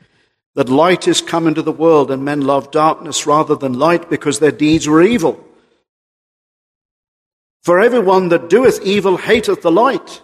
that 0.55 0.69
light 0.69 1.09
is 1.09 1.21
come 1.21 1.49
into 1.49 1.61
the 1.61 1.73
world 1.73 2.13
and 2.13 2.25
men 2.25 2.43
love 2.43 2.71
darkness 2.71 3.27
rather 3.27 3.57
than 3.57 3.81
light 3.81 4.09
because 4.09 4.39
their 4.39 4.53
deeds 4.53 4.87
were 4.87 5.03
evil. 5.03 5.45
For 7.65 7.81
everyone 7.81 8.29
that 8.29 8.49
doeth 8.49 8.81
evil 8.83 9.17
hateth 9.17 9.63
the 9.63 9.73
light. 9.73 10.23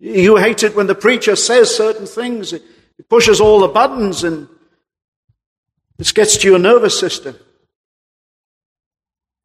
You 0.00 0.34
hate 0.34 0.64
it 0.64 0.74
when 0.74 0.88
the 0.88 0.96
preacher 0.96 1.36
says 1.36 1.72
certain 1.72 2.06
things. 2.06 2.52
It 2.52 2.64
pushes 3.08 3.40
all 3.40 3.60
the 3.60 3.68
buttons 3.68 4.24
and 4.24 4.48
this 5.98 6.12
gets 6.12 6.36
to 6.38 6.48
your 6.48 6.58
nervous 6.58 6.98
system. 6.98 7.36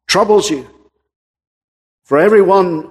Troubles 0.06 0.50
you. 0.50 0.68
For 2.04 2.18
everyone 2.18 2.90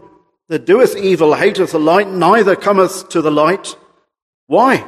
that 0.49 0.65
doeth 0.65 0.95
evil 0.95 1.35
hateth 1.35 1.71
the 1.71 1.79
light, 1.79 2.09
neither 2.09 2.55
cometh 2.55 3.09
to 3.09 3.21
the 3.21 3.31
light. 3.31 3.75
Why? 4.47 4.85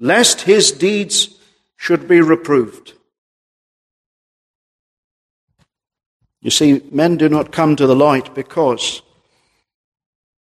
Lest 0.00 0.42
his 0.42 0.72
deeds 0.72 1.34
should 1.76 2.08
be 2.08 2.20
reproved. 2.20 2.94
You 6.40 6.50
see, 6.50 6.82
men 6.90 7.16
do 7.16 7.28
not 7.28 7.52
come 7.52 7.76
to 7.76 7.86
the 7.86 7.96
light 7.96 8.34
because 8.34 9.02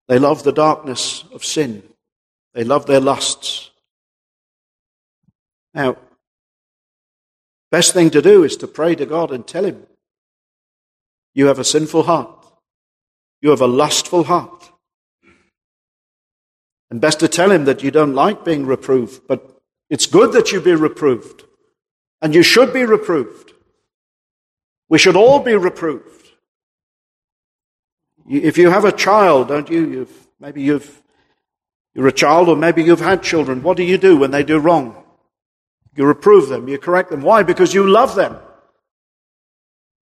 they 0.07 0.19
love 0.19 0.43
the 0.43 0.51
darkness 0.51 1.23
of 1.33 1.43
sin. 1.43 1.83
They 2.53 2.63
love 2.63 2.85
their 2.85 2.99
lusts. 2.99 3.71
Now, 5.73 5.97
best 7.71 7.93
thing 7.93 8.09
to 8.11 8.21
do 8.21 8.43
is 8.43 8.55
to 8.57 8.67
pray 8.67 8.95
to 8.95 9.05
God 9.05 9.31
and 9.31 9.45
tell 9.45 9.65
Him, 9.65 9.85
you 11.37 11.45
have 11.45 11.59
a 11.59 11.63
sinful 11.63 12.03
heart. 12.03 12.47
You 13.41 13.51
have 13.51 13.61
a 13.61 13.67
lustful 13.67 14.23
heart. 14.23 14.71
And 16.89 16.99
best 16.99 17.19
to 17.19 17.27
tell 17.27 17.51
him 17.51 17.65
that 17.65 17.83
you 17.83 17.91
don't 17.91 18.15
like 18.15 18.43
being 18.43 18.65
reproved, 18.65 19.27
but 19.27 19.59
it's 19.89 20.05
good 20.05 20.31
that 20.33 20.51
you 20.51 20.61
be 20.61 20.73
reproved. 20.73 21.43
And 22.21 22.33
you 22.33 22.41
should 22.41 22.73
be 22.73 22.85
reproved. 22.85 23.51
We 24.89 24.97
should 24.97 25.15
all 25.15 25.39
be 25.39 25.55
reproved. 25.55 26.31
If 28.27 28.57
you 28.57 28.71
have 28.71 28.85
a 28.85 28.91
child, 28.91 29.49
don't 29.49 29.69
you? 29.69 29.87
You've, 29.87 30.27
maybe 30.39 30.63
you've, 30.63 31.03
you're 31.93 32.07
a 32.07 32.11
child 32.11 32.49
or 32.49 32.55
maybe 32.55 32.83
you've 32.83 32.99
had 32.99 33.21
children. 33.21 33.61
What 33.61 33.77
do 33.77 33.83
you 33.83 33.99
do 33.99 34.17
when 34.17 34.31
they 34.31 34.43
do 34.43 34.57
wrong? 34.57 35.03
You 35.97 36.05
reprove 36.05 36.47
them. 36.47 36.67
You 36.67 36.77
correct 36.77 37.09
them. 37.09 37.21
Why? 37.21 37.43
Because 37.43 37.73
you 37.73 37.85
love 37.87 38.15
them. 38.15 38.37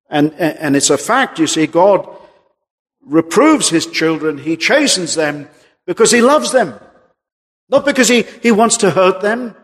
And, 0.10 0.34
and 0.34 0.76
it's 0.76 0.92
a 0.92 0.98
fact, 0.98 1.40
you 1.40 1.48
see, 1.48 1.66
God 1.66 2.08
reproves 3.04 3.70
his 3.70 3.88
children, 3.88 4.38
he 4.38 4.58
chastens 4.58 5.16
them 5.16 5.50
because 5.88 6.12
he 6.12 6.22
loves 6.22 6.52
them. 6.52 6.80
Not 7.70 7.86
because 7.86 8.08
he, 8.08 8.24
he 8.44 8.52
wants 8.52 8.78
to 8.78 8.92
hurt 8.92 9.22
them, 9.22 9.56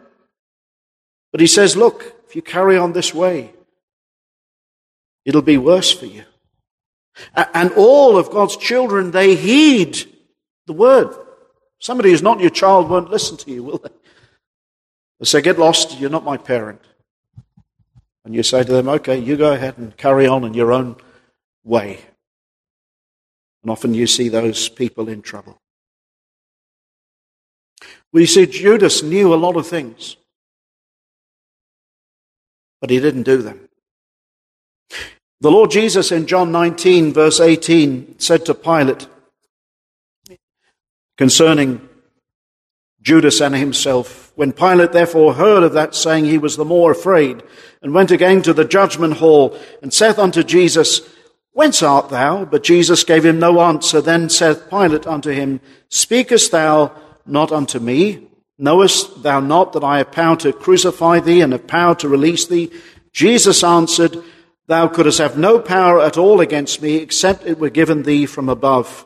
but 1.31 1.41
he 1.41 1.47
says, 1.47 1.77
look, 1.77 2.15
if 2.27 2.35
you 2.35 2.41
carry 2.41 2.77
on 2.77 2.93
this 2.93 3.13
way, 3.13 3.53
it'll 5.25 5.43
be 5.43 5.57
worse 5.57 5.91
for 5.91 6.07
you. 6.07 6.23
And 7.35 7.71
all 7.73 8.17
of 8.17 8.31
God's 8.31 8.57
children, 8.57 9.11
they 9.11 9.35
heed 9.35 10.01
the 10.65 10.73
word. 10.73 11.13
Somebody 11.79 12.11
who's 12.11 12.23
not 12.23 12.39
your 12.39 12.49
child 12.49 12.89
won't 12.89 13.11
listen 13.11 13.37
to 13.37 13.51
you, 13.51 13.63
will 13.63 13.77
they? 13.77 13.89
They 15.21 15.25
say, 15.25 15.41
get 15.41 15.59
lost, 15.59 15.99
you're 15.99 16.09
not 16.09 16.23
my 16.23 16.35
parent. 16.35 16.81
And 18.25 18.33
you 18.33 18.41
say 18.41 18.63
to 18.63 18.71
them, 18.71 18.89
okay, 18.89 19.19
you 19.19 19.37
go 19.37 19.53
ahead 19.53 19.77
and 19.77 19.95
carry 19.95 20.25
on 20.25 20.43
in 20.43 20.55
your 20.55 20.71
own 20.71 20.95
way. 21.63 21.99
And 23.61 23.69
often 23.69 23.93
you 23.93 24.07
see 24.07 24.29
those 24.29 24.67
people 24.67 25.07
in 25.07 25.21
trouble. 25.21 25.61
You 28.11 28.25
see, 28.25 28.47
Judas 28.47 29.03
knew 29.03 29.31
a 29.31 29.35
lot 29.35 29.57
of 29.57 29.67
things, 29.67 30.17
but 32.81 32.89
he 32.89 32.99
didn't 32.99 33.23
do 33.23 33.43
them. 33.43 33.69
The 35.39 35.51
Lord 35.51 35.69
Jesus 35.69 36.11
in 36.11 36.25
John 36.25 36.51
19, 36.51 37.13
verse 37.13 37.39
18, 37.39 38.17
said 38.17 38.43
to 38.47 38.55
Pilate 38.55 39.07
concerning 41.15 41.87
Judas 43.01 43.41
and 43.41 43.55
himself, 43.55 44.31
When 44.35 44.51
Pilate 44.51 44.91
therefore 44.91 45.33
heard 45.33 45.63
of 45.63 45.73
that 45.73 45.95
saying, 45.95 46.25
he 46.25 46.37
was 46.37 46.55
the 46.55 46.65
more 46.65 46.91
afraid, 46.91 47.41
and 47.81 47.93
went 47.93 48.11
again 48.11 48.41
to 48.43 48.53
the 48.53 48.65
judgment 48.65 49.15
hall, 49.15 49.57
and 49.81 49.93
saith 49.93 50.19
unto 50.19 50.43
Jesus, 50.43 51.01
Whence 51.53 51.83
art 51.83 52.09
thou? 52.09 52.45
But 52.45 52.63
Jesus 52.63 53.03
gave 53.03 53.25
him 53.25 53.39
no 53.39 53.59
answer. 53.61 54.01
Then 54.01 54.29
saith 54.29 54.69
Pilate 54.69 55.05
unto 55.05 55.31
him, 55.31 55.59
Speakest 55.89 56.51
thou 56.51 56.95
not 57.25 57.51
unto 57.51 57.79
me? 57.79 58.27
Knowest 58.57 59.23
thou 59.23 59.39
not 59.39 59.73
that 59.73 59.83
I 59.83 59.97
have 59.97 60.11
power 60.11 60.35
to 60.37 60.53
crucify 60.53 61.19
thee 61.19 61.41
and 61.41 61.51
have 61.51 61.67
power 61.67 61.95
to 61.95 62.07
release 62.07 62.45
thee? 62.45 62.71
Jesus 63.11 63.63
answered, 63.63 64.23
Thou 64.67 64.87
couldst 64.87 65.17
have 65.17 65.37
no 65.37 65.59
power 65.59 65.99
at 65.99 66.17
all 66.17 66.39
against 66.39 66.81
me, 66.81 66.97
except 66.97 67.45
it 67.45 67.59
were 67.59 67.69
given 67.69 68.03
thee 68.03 68.25
from 68.25 68.47
above. 68.47 69.05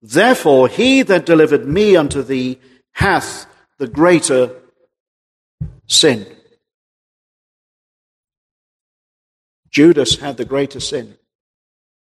Therefore, 0.00 0.68
he 0.68 1.02
that 1.02 1.26
delivered 1.26 1.66
me 1.66 1.96
unto 1.96 2.22
thee 2.22 2.60
hath 2.94 3.46
the 3.78 3.86
greater 3.86 4.50
sin. 5.86 6.26
Judas 9.70 10.16
had 10.16 10.36
the 10.36 10.44
greater 10.44 10.80
sin. 10.80 11.16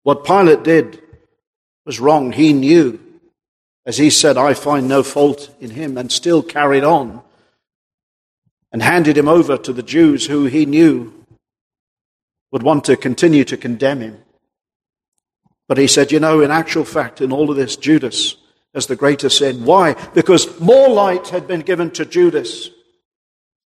What 0.04 0.26
Pilate 0.26 0.64
did 0.64 1.02
was 1.86 2.00
wrong. 2.00 2.32
He 2.32 2.54
knew, 2.54 3.00
as 3.86 3.98
he 3.98 4.10
said, 4.10 4.38
I 4.38 4.54
find 4.54 4.88
no 4.88 5.04
fault 5.04 5.56
in 5.60 5.72
him, 5.72 5.98
and 5.98 6.12
still 6.12 6.44
carried 6.44 6.84
on 6.84 7.22
and 8.72 8.84
handed 8.84 9.18
him 9.18 9.30
over 9.30 9.58
to 9.58 9.72
the 9.72 9.84
Jews 9.84 10.28
who 10.28 10.46
he 10.46 10.66
knew 10.66 11.14
would 12.52 12.64
want 12.64 12.84
to 12.86 12.98
continue 12.98 13.46
to 13.46 13.58
condemn 13.58 14.02
him. 14.02 14.18
But 15.68 15.78
he 15.78 15.88
said, 15.88 16.12
you 16.12 16.20
know, 16.20 16.42
in 16.42 16.52
actual 16.52 16.84
fact, 16.84 17.22
in 17.22 17.32
all 17.32 17.50
of 17.50 17.56
this, 17.56 17.78
Judas 17.78 18.36
has 18.76 18.86
the 18.86 18.96
greater 18.96 19.30
sin. 19.30 19.66
Why? 19.66 19.94
Because 20.14 20.60
more 20.60 20.90
light 20.90 21.30
had 21.30 21.48
been 21.48 21.62
given 21.62 21.90
to 21.92 22.06
Judas. 22.06 22.70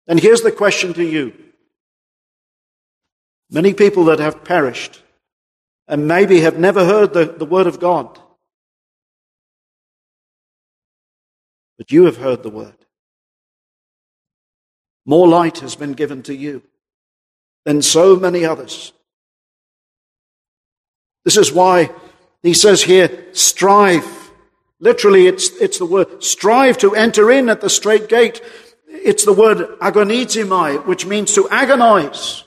And 0.08 0.20
here's 0.20 0.42
the 0.42 0.52
question 0.52 0.94
to 0.96 1.04
you. 1.06 1.34
Many 3.50 3.74
people 3.74 4.06
that 4.06 4.20
have 4.20 4.44
perished 4.44 5.02
and 5.88 6.08
maybe 6.08 6.42
have 6.42 6.58
never 6.60 6.84
heard 6.84 7.14
the, 7.14 7.26
the 7.26 7.46
word 7.46 7.68
of 7.68 7.80
God. 7.80 8.20
But 11.78 11.92
you 11.92 12.06
have 12.06 12.18
heard 12.18 12.44
the 12.44 12.50
word. 12.50 12.74
More 15.06 15.28
light 15.28 15.60
has 15.60 15.76
been 15.76 15.94
given 15.94 16.24
to 16.24 16.36
you 16.36 16.64
than 17.66 17.82
so 17.82 18.16
many 18.16 18.44
others. 18.44 18.92
This 21.24 21.38
is 21.38 21.54
why 21.54 21.92
he 22.42 22.54
says 22.54 22.82
here, 22.82 23.26
strive. 23.34 24.27
Literally, 24.80 25.28
it's, 25.28 25.50
it's 25.58 25.80
the 25.80 25.86
word 25.86 26.24
strive 26.24 26.78
to 26.80 26.96
enter 26.96 27.32
in 27.32 27.50
at 27.50 27.62
the 27.62 27.70
strait 27.70 28.10
gate. 28.10 28.42
It's 28.88 29.26
the 29.26 29.34
word 29.34 29.58
agonizomai, 29.80 30.86
which 30.86 31.06
means 31.06 31.34
to 31.34 31.50
agonize. 31.50 32.44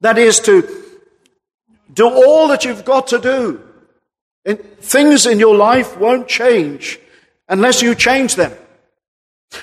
That 0.00 0.18
is 0.18 0.40
to 0.40 0.84
do 1.92 2.08
all 2.08 2.48
that 2.48 2.64
you've 2.64 2.84
got 2.84 3.08
to 3.08 3.18
do. 3.18 3.62
And 4.44 4.60
things 4.78 5.26
in 5.26 5.38
your 5.40 5.56
life 5.56 5.98
won't 5.98 6.28
change 6.28 6.98
unless 7.48 7.82
you 7.82 7.94
change 7.94 8.36
them. 8.36 8.52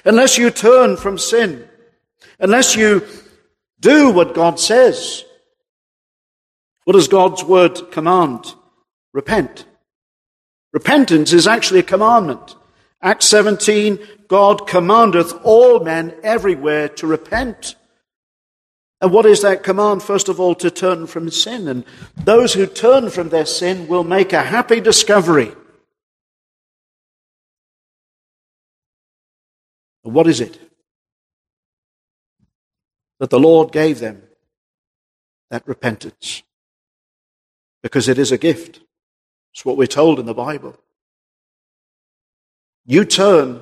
Unless 0.03 0.37
you 0.37 0.49
turn 0.49 0.97
from 0.97 1.17
sin. 1.17 1.67
Unless 2.39 2.75
you 2.75 3.05
do 3.79 4.11
what 4.11 4.33
God 4.33 4.59
says. 4.59 5.23
What 6.85 6.93
does 6.93 7.07
God's 7.07 7.43
word 7.43 7.91
command? 7.91 8.55
Repent. 9.13 9.65
Repentance 10.73 11.31
is 11.31 11.47
actually 11.47 11.79
a 11.79 11.83
commandment. 11.83 12.55
Acts 13.01 13.27
17, 13.27 13.99
God 14.27 14.67
commandeth 14.67 15.33
all 15.43 15.79
men 15.79 16.15
everywhere 16.23 16.89
to 16.89 17.05
repent. 17.05 17.75
And 18.99 19.11
what 19.11 19.25
is 19.25 19.41
that 19.41 19.63
command? 19.63 20.01
First 20.01 20.29
of 20.29 20.39
all, 20.39 20.55
to 20.55 20.71
turn 20.71 21.05
from 21.07 21.29
sin. 21.29 21.67
And 21.67 21.85
those 22.15 22.53
who 22.53 22.65
turn 22.65 23.09
from 23.09 23.29
their 23.29 23.45
sin 23.45 23.87
will 23.87 24.03
make 24.03 24.33
a 24.33 24.41
happy 24.41 24.79
discovery. 24.79 25.51
And 30.03 30.13
what 30.13 30.27
is 30.27 30.41
it? 30.41 30.59
That 33.19 33.29
the 33.29 33.39
Lord 33.39 33.71
gave 33.71 33.99
them 33.99 34.23
that 35.51 35.67
repentance. 35.67 36.41
Because 37.83 38.07
it 38.07 38.17
is 38.17 38.31
a 38.31 38.37
gift. 38.37 38.79
It's 39.53 39.65
what 39.65 39.77
we're 39.77 39.87
told 39.87 40.19
in 40.19 40.25
the 40.25 40.33
Bible. 40.33 40.75
You 42.85 43.05
turn, 43.05 43.61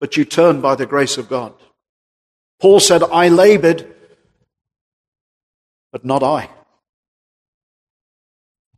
but 0.00 0.16
you 0.16 0.24
turn 0.24 0.60
by 0.60 0.74
the 0.74 0.86
grace 0.86 1.18
of 1.18 1.28
God. 1.28 1.54
Paul 2.60 2.80
said, 2.80 3.02
I 3.02 3.28
labored 3.28 3.94
but 5.94 6.04
not 6.04 6.24
I. 6.24 6.50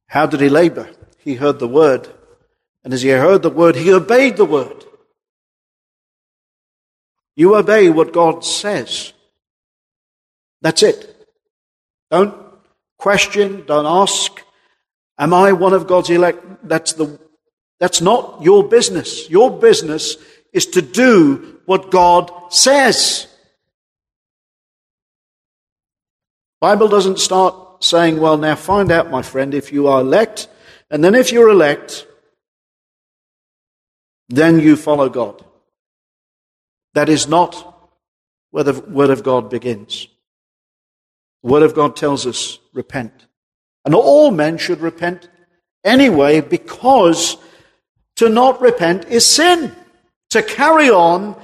How 0.07 0.27
did 0.27 0.43
he 0.43 0.51
labor? 0.51 0.91
He 1.19 1.37
heard 1.37 1.59
the 1.59 1.67
word, 1.67 2.07
and 2.85 2.93
as 2.93 3.01
he 3.01 3.09
heard 3.09 3.41
the 3.41 3.49
word, 3.49 3.75
he 3.75 3.91
obeyed 3.91 4.37
the 4.37 4.45
word. 4.45 4.85
You 7.37 7.57
obey 7.57 7.89
what 7.89 8.13
God 8.13 8.45
says. 8.45 9.15
That's 10.61 10.83
it. 10.83 11.27
Don't 12.11 12.37
question, 12.99 13.65
don't 13.65 13.87
ask, 13.87 14.43
am 15.19 15.35
I 15.35 15.53
one 15.53 15.73
of 15.73 15.87
God's 15.87 16.11
elect? 16.11 16.45
That's 16.69 16.93
the, 16.95 17.19
that's 17.79 18.01
not 18.01 18.43
your 18.43 18.69
business. 18.69 19.29
Your 19.31 19.51
business 19.51 20.17
is 20.53 20.67
to 20.67 20.83
do 20.83 21.61
what 21.67 21.91
God 21.91 22.31
says. 22.51 23.27
Bible 26.61 26.89
doesn't 26.89 27.19
start 27.19 27.85
saying, 27.85 28.19
well, 28.19 28.39
now 28.39 28.55
find 28.57 28.91
out, 28.91 29.11
my 29.11 29.23
friend, 29.23 29.53
if 29.53 29.73
you 29.73 29.89
are 29.89 30.01
elect, 30.01 30.49
and 30.91 31.05
then 31.05 31.15
if 31.15 31.33
you're 31.33 31.51
elect, 31.51 32.07
then 34.29 34.59
you 34.61 34.77
follow 34.77 35.09
God. 35.09 35.45
That 36.95 37.09
is 37.09 37.29
not 37.29 37.91
where 38.51 38.65
the 38.65 38.81
Word 38.81 39.11
of 39.11 39.23
God 39.23 39.51
begins. 39.51 40.09
The 41.43 41.51
Word 41.51 41.63
of 41.63 41.75
God 41.75 41.95
tells 41.95 42.27
us, 42.27 42.59
repent. 42.73 43.26
And 43.87 43.95
all 43.95 44.33
men 44.33 44.59
should 44.59 44.81
repent 44.81 45.29
anyway, 45.85 46.41
because 46.41 47.39
to 48.17 48.29
not 48.29 48.61
repent 48.61 49.07
is 49.07 49.25
sin. 49.25 49.75
To 50.31 50.43
carry 50.43 50.91
on 50.91 51.41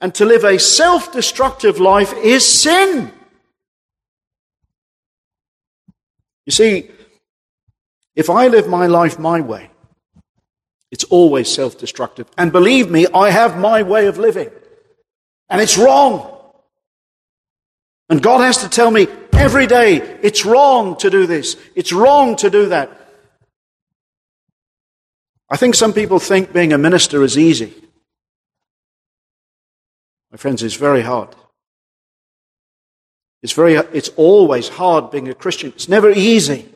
and 0.00 0.14
to 0.16 0.26
live 0.26 0.44
a 0.44 0.58
self 0.58 1.10
destructive 1.12 1.80
life 1.80 2.12
is 2.12 2.46
sin. 2.46 3.10
You 6.44 6.52
see, 6.52 6.90
if 8.14 8.28
I 8.28 8.48
live 8.48 8.68
my 8.68 8.86
life 8.86 9.18
my 9.18 9.40
way, 9.40 9.70
it's 10.90 11.04
always 11.04 11.48
self 11.48 11.78
destructive. 11.78 12.26
And 12.36 12.52
believe 12.52 12.90
me, 12.90 13.06
I 13.14 13.30
have 13.30 13.58
my 13.58 13.82
way 13.82 14.08
of 14.08 14.18
living. 14.18 14.50
And 15.48 15.62
it's 15.62 15.78
wrong. 15.78 16.34
And 18.10 18.22
God 18.22 18.40
has 18.40 18.58
to 18.58 18.68
tell 18.68 18.90
me 18.90 19.06
every 19.38 19.66
day, 19.66 19.96
it's 20.22 20.44
wrong 20.44 20.96
to 20.98 21.10
do 21.10 21.26
this. 21.26 21.56
It's 21.74 21.92
wrong 21.92 22.36
to 22.36 22.50
do 22.50 22.66
that. 22.66 22.90
I 25.48 25.56
think 25.56 25.74
some 25.74 25.92
people 25.92 26.18
think 26.18 26.52
being 26.52 26.72
a 26.72 26.78
minister 26.78 27.22
is 27.22 27.38
easy. 27.38 27.72
My 30.30 30.36
friends, 30.36 30.62
it's 30.62 30.74
very 30.74 31.00
hard. 31.00 31.34
It's 33.42 33.52
very, 33.52 33.74
it's 33.74 34.10
always 34.16 34.68
hard 34.68 35.10
being 35.10 35.28
a 35.28 35.34
Christian. 35.34 35.70
It's 35.70 35.88
never 35.88 36.10
easy. 36.10 36.68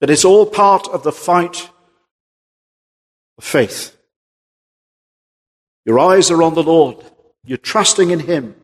But 0.00 0.10
it's 0.10 0.24
all 0.24 0.46
part 0.46 0.88
of 0.88 1.02
the 1.02 1.12
fight 1.12 1.70
of 3.38 3.44
faith. 3.44 3.96
Your 5.84 5.98
eyes 5.98 6.30
are 6.30 6.42
on 6.42 6.54
the 6.54 6.62
Lord. 6.62 6.96
You're 7.44 7.58
trusting 7.58 8.10
in 8.10 8.20
Him. 8.20 8.56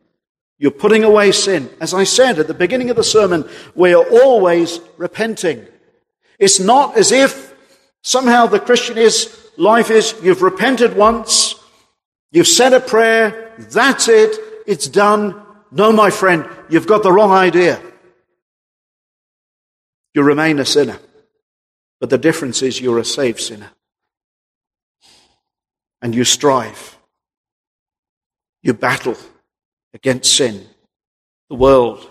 You're 0.61 0.69
putting 0.69 1.03
away 1.03 1.31
sin. 1.31 1.69
As 1.81 1.91
I 1.91 2.03
said 2.03 2.37
at 2.37 2.45
the 2.45 2.53
beginning 2.53 2.91
of 2.91 2.95
the 2.95 3.03
sermon, 3.03 3.49
we 3.73 3.95
are 3.95 4.05
always 4.05 4.79
repenting. 4.95 5.65
It's 6.37 6.59
not 6.59 6.95
as 6.95 7.11
if 7.11 7.53
somehow 8.03 8.45
the 8.45 8.59
Christian 8.59 8.97
is, 8.99 9.35
life 9.57 9.89
is, 9.89 10.13
you've 10.21 10.43
repented 10.43 10.95
once, 10.95 11.55
You've 12.31 12.47
said 12.47 12.73
a 12.73 12.79
prayer, 12.79 13.53
that's 13.57 14.07
it, 14.07 14.37
it's 14.65 14.87
done. 14.87 15.35
No, 15.69 15.91
my 15.91 16.09
friend, 16.09 16.47
you've 16.69 16.87
got 16.87 17.03
the 17.03 17.11
wrong 17.11 17.31
idea. 17.31 17.81
You 20.13 20.23
remain 20.23 20.59
a 20.59 20.65
sinner. 20.65 20.97
But 21.99 22.09
the 22.09 22.17
difference 22.17 22.61
is 22.61 22.79
you're 22.79 22.99
a 22.99 23.05
saved 23.05 23.39
sinner. 23.39 23.69
And 26.01 26.15
you 26.15 26.23
strive. 26.23 26.97
You 28.63 28.73
battle 28.73 29.17
against 29.93 30.35
sin, 30.35 30.65
the 31.49 31.55
world, 31.55 32.07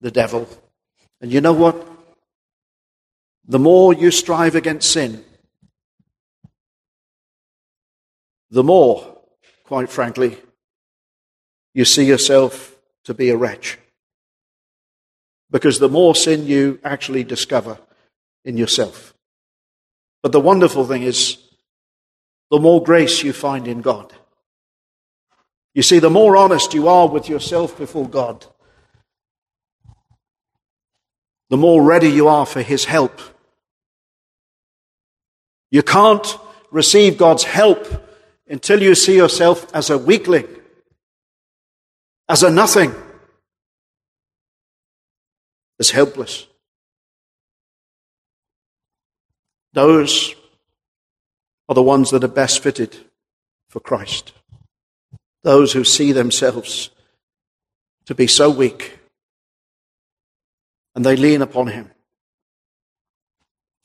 the 0.00 0.10
devil. 0.10 0.48
And 1.20 1.32
you 1.32 1.40
know 1.40 1.52
what? 1.52 1.86
The 3.46 3.58
more 3.58 3.94
you 3.94 4.10
strive 4.10 4.54
against 4.54 4.90
sin, 4.90 5.24
the 8.50 8.64
more, 8.64 9.18
quite 9.64 9.88
frankly, 9.88 10.38
you 11.74 11.84
see 11.84 12.04
yourself 12.04 12.76
to 13.04 13.14
be 13.14 13.30
a 13.30 13.36
wretch. 13.36 13.78
Because 15.50 15.78
the 15.78 15.88
more 15.88 16.14
sin 16.14 16.46
you 16.46 16.80
actually 16.82 17.22
discover 17.22 17.78
in 18.44 18.56
yourself. 18.56 19.14
But 20.22 20.32
the 20.32 20.40
wonderful 20.40 20.86
thing 20.86 21.02
is, 21.02 21.38
the 22.50 22.58
more 22.58 22.82
grace 22.82 23.22
you 23.22 23.32
find 23.32 23.68
in 23.68 23.80
God. 23.80 24.12
You 25.76 25.82
see, 25.82 25.98
the 25.98 26.08
more 26.08 26.38
honest 26.38 26.72
you 26.72 26.88
are 26.88 27.06
with 27.06 27.28
yourself 27.28 27.76
before 27.76 28.08
God, 28.08 28.46
the 31.50 31.58
more 31.58 31.82
ready 31.82 32.08
you 32.08 32.28
are 32.28 32.46
for 32.46 32.62
His 32.62 32.86
help. 32.86 33.20
You 35.70 35.82
can't 35.82 36.26
receive 36.70 37.18
God's 37.18 37.44
help 37.44 37.86
until 38.48 38.82
you 38.82 38.94
see 38.94 39.16
yourself 39.16 39.66
as 39.74 39.90
a 39.90 39.98
weakling, 39.98 40.48
as 42.26 42.42
a 42.42 42.48
nothing, 42.48 42.94
as 45.78 45.90
helpless. 45.90 46.46
Those 49.74 50.34
are 51.68 51.74
the 51.74 51.82
ones 51.82 52.12
that 52.12 52.24
are 52.24 52.28
best 52.28 52.62
fitted 52.62 52.96
for 53.68 53.80
Christ. 53.80 54.32
Those 55.46 55.72
who 55.72 55.84
see 55.84 56.10
themselves 56.10 56.90
to 58.06 58.16
be 58.16 58.26
so 58.26 58.50
weak 58.50 58.98
and 60.96 61.06
they 61.06 61.14
lean 61.14 61.40
upon 61.40 61.68
Him. 61.68 61.92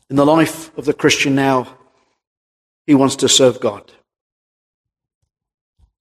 In 0.09 0.15
the 0.15 0.25
life 0.25 0.75
of 0.75 0.85
the 0.85 0.93
Christian 0.95 1.35
now, 1.35 1.77
he 2.87 2.95
wants 2.95 3.15
to 3.17 3.29
serve 3.29 3.59
God. 3.59 3.91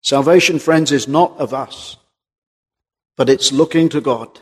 Salvation, 0.00 0.58
friends, 0.58 0.92
is 0.92 1.06
not 1.06 1.38
of 1.38 1.52
us, 1.52 1.98
but 3.18 3.28
it's 3.28 3.52
looking 3.52 3.90
to 3.90 4.00
God. 4.00 4.40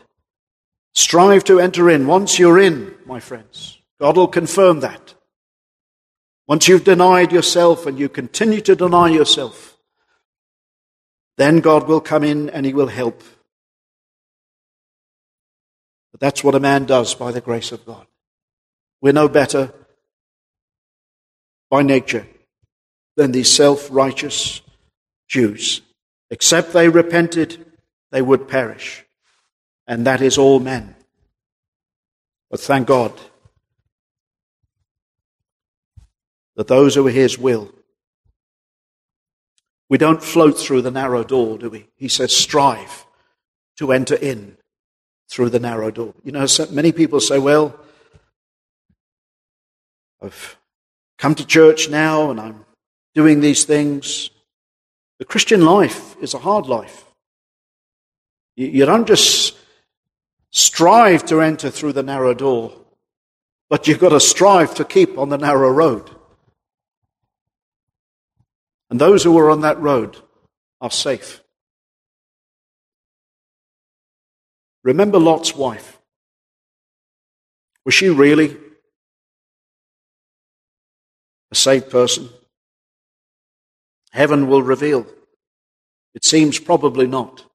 Strive 0.93 1.43
to 1.43 1.59
enter 1.59 1.89
in. 1.89 2.07
Once 2.07 2.39
you're 2.39 2.59
in, 2.59 2.95
my 3.05 3.19
friends, 3.19 3.77
God 3.99 4.15
will 4.15 4.29
confirm 4.29 4.79
that. 4.79 5.15
Once 6.47 6.69
you've 6.69 6.85
denied 6.85 7.33
yourself 7.33 7.85
and 7.85 7.99
you 7.99 8.07
continue 8.07 8.61
to 8.61 8.73
deny 8.73 9.09
yourself, 9.09 9.68
then 11.39 11.61
God 11.61 11.87
will 11.87 12.01
come 12.01 12.25
in 12.25 12.49
and 12.49 12.65
he 12.65 12.73
will 12.73 12.87
help. 12.87 13.23
But 16.11 16.19
that's 16.19 16.43
what 16.43 16.53
a 16.53 16.59
man 16.59 16.83
does 16.83 17.15
by 17.15 17.31
the 17.31 17.39
grace 17.39 17.71
of 17.71 17.85
God. 17.85 18.05
We're 19.01 19.13
no 19.13 19.29
better 19.29 19.71
by 21.69 21.83
nature 21.83 22.27
than 23.15 23.31
these 23.31 23.49
self 23.49 23.87
righteous 23.89 24.61
Jews. 25.29 25.81
Except 26.29 26.73
they 26.73 26.89
repented, 26.89 27.65
they 28.11 28.21
would 28.21 28.49
perish. 28.49 29.05
And 29.87 30.05
that 30.07 30.21
is 30.21 30.37
all 30.37 30.59
men. 30.59 30.93
But 32.51 32.59
thank 32.59 32.87
God 32.87 33.13
that 36.57 36.67
those 36.67 36.95
who 36.95 37.07
are 37.07 37.11
his 37.11 37.37
will. 37.37 37.71
We 39.89 39.97
don't 39.97 40.23
float 40.23 40.57
through 40.57 40.83
the 40.83 40.91
narrow 40.91 41.23
door, 41.23 41.57
do 41.57 41.69
we? 41.69 41.87
He 41.95 42.07
says, 42.07 42.35
strive 42.35 43.05
to 43.77 43.91
enter 43.91 44.15
in 44.15 44.57
through 45.29 45.49
the 45.49 45.59
narrow 45.59 45.89
door. 45.89 46.13
You 46.23 46.31
know, 46.31 46.45
so 46.45 46.67
many 46.67 46.91
people 46.91 47.19
say, 47.19 47.39
well, 47.39 47.75
I've 50.21 50.57
come 51.17 51.33
to 51.35 51.45
church 51.45 51.89
now 51.89 52.29
and 52.29 52.39
I'm 52.39 52.65
doing 53.15 53.39
these 53.39 53.65
things. 53.65 54.29
The 55.17 55.25
Christian 55.25 55.65
life 55.65 56.15
is 56.21 56.33
a 56.33 56.39
hard 56.39 56.67
life. 56.67 57.05
You 58.55 58.85
don't 58.85 59.07
just 59.07 59.57
strive 60.51 61.25
to 61.27 61.41
enter 61.41 61.69
through 61.69 61.93
the 61.93 62.03
narrow 62.03 62.33
door, 62.33 62.73
but 63.69 63.87
you've 63.87 63.99
got 63.99 64.09
to 64.09 64.19
strive 64.19 64.75
to 64.75 64.83
keep 64.83 65.17
on 65.17 65.29
the 65.29 65.37
narrow 65.37 65.71
road. 65.71 66.09
And 68.89 68.99
those 68.99 69.23
who 69.23 69.37
are 69.37 69.49
on 69.49 69.61
that 69.61 69.79
road 69.79 70.17
are 70.81 70.91
safe. 70.91 71.41
Remember 74.83 75.19
Lot's 75.19 75.55
wife. 75.55 75.99
Was 77.85 77.93
she 77.93 78.09
really 78.09 78.57
a 81.51 81.55
saved 81.55 81.89
person? 81.89 82.29
Heaven 84.11 84.47
will 84.47 84.63
reveal. 84.63 85.05
It 86.15 86.25
seems 86.25 86.59
probably 86.59 87.05
not. 87.05 87.45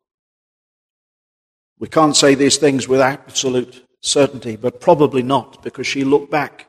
We 1.78 1.89
can't 1.89 2.16
say 2.16 2.35
these 2.35 2.57
things 2.57 2.87
with 2.87 3.01
absolute 3.01 3.85
certainty, 4.01 4.57
but 4.57 4.80
probably 4.80 5.22
not, 5.22 5.62
because 5.62 5.87
she 5.87 6.05
looked 6.05 6.30
back 6.30 6.68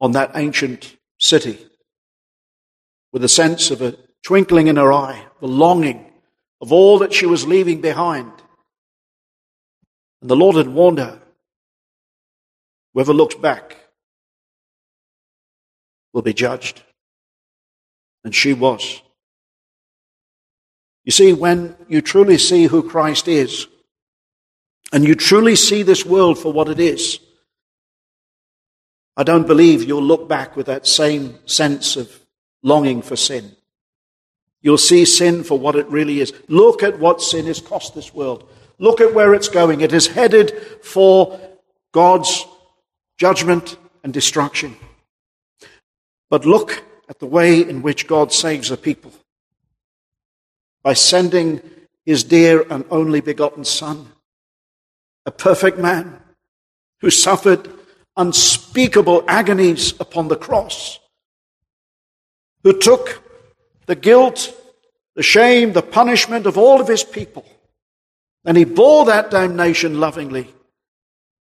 on 0.00 0.12
that 0.12 0.32
ancient 0.34 0.96
city 1.18 1.58
with 3.16 3.24
a 3.24 3.28
sense 3.30 3.70
of 3.70 3.80
a 3.80 3.96
twinkling 4.22 4.66
in 4.66 4.76
her 4.76 4.92
eye, 4.92 5.24
the 5.40 5.48
longing 5.48 6.12
of 6.60 6.70
all 6.70 6.98
that 6.98 7.14
she 7.14 7.24
was 7.24 7.46
leaving 7.46 7.80
behind. 7.80 8.30
And 10.20 10.28
the 10.28 10.36
Lord 10.36 10.56
had 10.56 10.68
warned 10.68 10.98
her 10.98 11.18
whoever 12.92 13.14
looks 13.14 13.34
back 13.34 13.74
will 16.12 16.20
be 16.20 16.34
judged. 16.34 16.82
And 18.22 18.34
she 18.34 18.52
was. 18.52 19.00
You 21.06 21.12
see, 21.12 21.32
when 21.32 21.74
you 21.88 22.02
truly 22.02 22.36
see 22.36 22.66
who 22.66 22.86
Christ 22.86 23.28
is, 23.28 23.66
and 24.92 25.08
you 25.08 25.14
truly 25.14 25.56
see 25.56 25.82
this 25.82 26.04
world 26.04 26.38
for 26.38 26.52
what 26.52 26.68
it 26.68 26.80
is, 26.80 27.18
I 29.16 29.22
don't 29.22 29.46
believe 29.46 29.84
you'll 29.84 30.02
look 30.02 30.28
back 30.28 30.54
with 30.54 30.66
that 30.66 30.86
same 30.86 31.38
sense 31.46 31.96
of 31.96 32.25
longing 32.66 33.00
for 33.00 33.14
sin. 33.14 33.56
You'll 34.60 34.76
see 34.76 35.04
sin 35.04 35.44
for 35.44 35.56
what 35.56 35.76
it 35.76 35.86
really 35.86 36.20
is. 36.20 36.32
Look 36.48 36.82
at 36.82 36.98
what 36.98 37.22
sin 37.22 37.46
has 37.46 37.60
cost 37.60 37.94
this 37.94 38.12
world. 38.12 38.48
Look 38.78 39.00
at 39.00 39.14
where 39.14 39.34
it's 39.34 39.48
going. 39.48 39.80
It 39.80 39.92
is 39.92 40.08
headed 40.08 40.50
for 40.82 41.38
God's 41.92 42.44
judgment 43.18 43.76
and 44.02 44.12
destruction. 44.12 44.76
But 46.28 46.44
look 46.44 46.82
at 47.08 47.20
the 47.20 47.26
way 47.26 47.60
in 47.60 47.82
which 47.82 48.08
God 48.08 48.32
saves 48.32 48.72
a 48.72 48.76
people 48.76 49.12
by 50.82 50.94
sending 50.94 51.62
his 52.04 52.24
dear 52.24 52.66
and 52.68 52.84
only 52.90 53.20
begotten 53.20 53.64
Son, 53.64 54.08
a 55.24 55.30
perfect 55.30 55.78
man 55.78 56.20
who 57.00 57.10
suffered 57.10 57.70
unspeakable 58.16 59.24
agonies 59.28 59.94
upon 60.00 60.26
the 60.26 60.36
cross 60.36 60.98
who 62.66 62.76
took 62.76 63.22
the 63.86 63.94
guilt, 63.94 64.52
the 65.14 65.22
shame, 65.22 65.72
the 65.72 65.82
punishment 65.82 66.46
of 66.46 66.58
all 66.58 66.80
of 66.80 66.88
his 66.88 67.04
people. 67.04 67.46
And 68.44 68.56
he 68.56 68.64
bore 68.64 69.04
that 69.04 69.30
damnation 69.30 70.00
lovingly. 70.00 70.52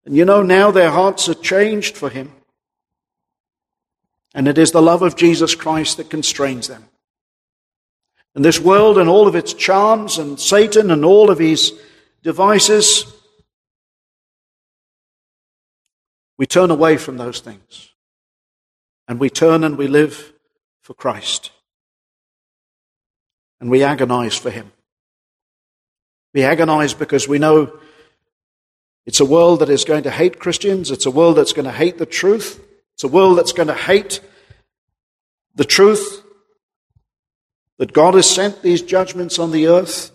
And 0.06 0.16
you 0.16 0.24
know, 0.24 0.42
now 0.42 0.70
their 0.70 0.88
hearts 0.88 1.28
are 1.28 1.34
changed 1.34 1.94
for 1.94 2.08
him. 2.08 2.32
And 4.34 4.48
it 4.48 4.56
is 4.56 4.72
the 4.72 4.80
love 4.80 5.02
of 5.02 5.14
Jesus 5.14 5.54
Christ 5.54 5.98
that 5.98 6.08
constrains 6.08 6.68
them. 6.68 6.86
And 8.34 8.42
this 8.42 8.58
world 8.58 8.96
and 8.96 9.06
all 9.06 9.28
of 9.28 9.34
its 9.34 9.52
charms 9.52 10.16
and 10.16 10.40
Satan 10.40 10.90
and 10.90 11.04
all 11.04 11.28
of 11.28 11.38
his 11.38 11.74
devices, 12.22 13.04
we 16.38 16.46
turn 16.46 16.70
away 16.70 16.96
from 16.96 17.18
those 17.18 17.40
things. 17.40 17.90
And 19.06 19.20
we 19.20 19.28
turn 19.28 19.64
and 19.64 19.76
we 19.76 19.86
live 19.86 20.32
for 20.90 20.94
Christ. 20.94 21.52
And 23.60 23.70
we 23.70 23.84
agonize 23.84 24.36
for 24.36 24.50
Him. 24.50 24.72
We 26.34 26.42
agonize 26.42 26.94
because 26.94 27.28
we 27.28 27.38
know 27.38 27.78
it's 29.06 29.20
a 29.20 29.24
world 29.24 29.60
that 29.60 29.68
is 29.68 29.84
going 29.84 30.02
to 30.02 30.10
hate 30.10 30.40
Christians. 30.40 30.90
It's 30.90 31.06
a 31.06 31.10
world 31.12 31.36
that's 31.36 31.52
going 31.52 31.66
to 31.66 31.70
hate 31.70 31.98
the 31.98 32.06
truth. 32.06 32.60
It's 32.94 33.04
a 33.04 33.08
world 33.08 33.38
that's 33.38 33.52
going 33.52 33.68
to 33.68 33.74
hate 33.74 34.20
the 35.54 35.64
truth 35.64 36.24
that 37.78 37.92
God 37.92 38.14
has 38.14 38.28
sent 38.28 38.60
these 38.60 38.82
judgments 38.82 39.38
on 39.38 39.52
the 39.52 39.68
earth. 39.68 40.10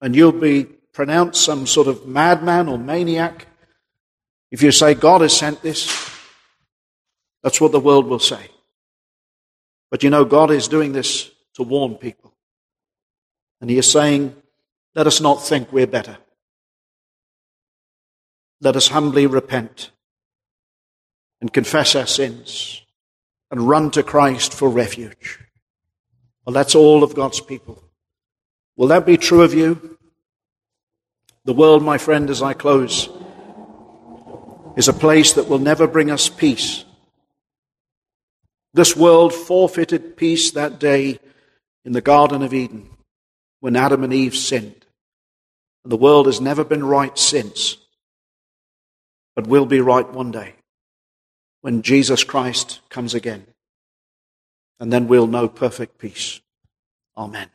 And 0.00 0.14
you'll 0.14 0.30
be 0.30 0.62
pronounced 0.92 1.44
some 1.44 1.66
sort 1.66 1.88
of 1.88 2.06
madman 2.06 2.68
or 2.68 2.78
maniac 2.78 3.48
if 4.52 4.62
you 4.62 4.70
say 4.70 4.94
God 4.94 5.22
has 5.22 5.36
sent 5.36 5.60
this. 5.60 5.88
That's 7.42 7.60
what 7.60 7.72
the 7.72 7.80
world 7.80 8.06
will 8.06 8.20
say. 8.20 8.53
But 9.94 10.02
you 10.02 10.10
know, 10.10 10.24
God 10.24 10.50
is 10.50 10.66
doing 10.66 10.90
this 10.90 11.30
to 11.54 11.62
warn 11.62 11.94
people. 11.94 12.34
And 13.60 13.70
He 13.70 13.78
is 13.78 13.88
saying, 13.88 14.34
let 14.96 15.06
us 15.06 15.20
not 15.20 15.36
think 15.36 15.72
we're 15.72 15.86
better. 15.86 16.18
Let 18.60 18.74
us 18.74 18.88
humbly 18.88 19.28
repent 19.28 19.92
and 21.40 21.52
confess 21.52 21.94
our 21.94 22.08
sins 22.08 22.82
and 23.52 23.68
run 23.68 23.92
to 23.92 24.02
Christ 24.02 24.52
for 24.52 24.68
refuge. 24.68 25.38
Well, 26.44 26.54
that's 26.54 26.74
all 26.74 27.04
of 27.04 27.14
God's 27.14 27.40
people. 27.40 27.80
Will 28.76 28.88
that 28.88 29.06
be 29.06 29.16
true 29.16 29.42
of 29.42 29.54
you? 29.54 29.96
The 31.44 31.54
world, 31.54 31.84
my 31.84 31.98
friend, 31.98 32.30
as 32.30 32.42
I 32.42 32.54
close, 32.54 33.08
is 34.76 34.88
a 34.88 34.92
place 34.92 35.34
that 35.34 35.48
will 35.48 35.60
never 35.60 35.86
bring 35.86 36.10
us 36.10 36.28
peace 36.28 36.84
This 38.74 38.96
world 38.96 39.32
forfeited 39.32 40.16
peace 40.16 40.50
that 40.50 40.80
day 40.80 41.20
in 41.84 41.92
the 41.92 42.00
Garden 42.00 42.42
of 42.42 42.52
Eden 42.52 42.90
when 43.60 43.76
Adam 43.76 44.02
and 44.02 44.12
Eve 44.12 44.34
sinned. 44.34 44.84
And 45.84 45.92
the 45.92 45.96
world 45.96 46.26
has 46.26 46.40
never 46.40 46.64
been 46.64 46.84
right 46.84 47.16
since, 47.16 47.76
but 49.36 49.46
will 49.46 49.64
be 49.64 49.80
right 49.80 50.10
one 50.12 50.32
day 50.32 50.54
when 51.60 51.82
Jesus 51.82 52.24
Christ 52.24 52.80
comes 52.88 53.14
again. 53.14 53.46
And 54.80 54.92
then 54.92 55.06
we'll 55.06 55.28
know 55.28 55.48
perfect 55.48 55.98
peace. 55.98 56.40
Amen. 57.16 57.48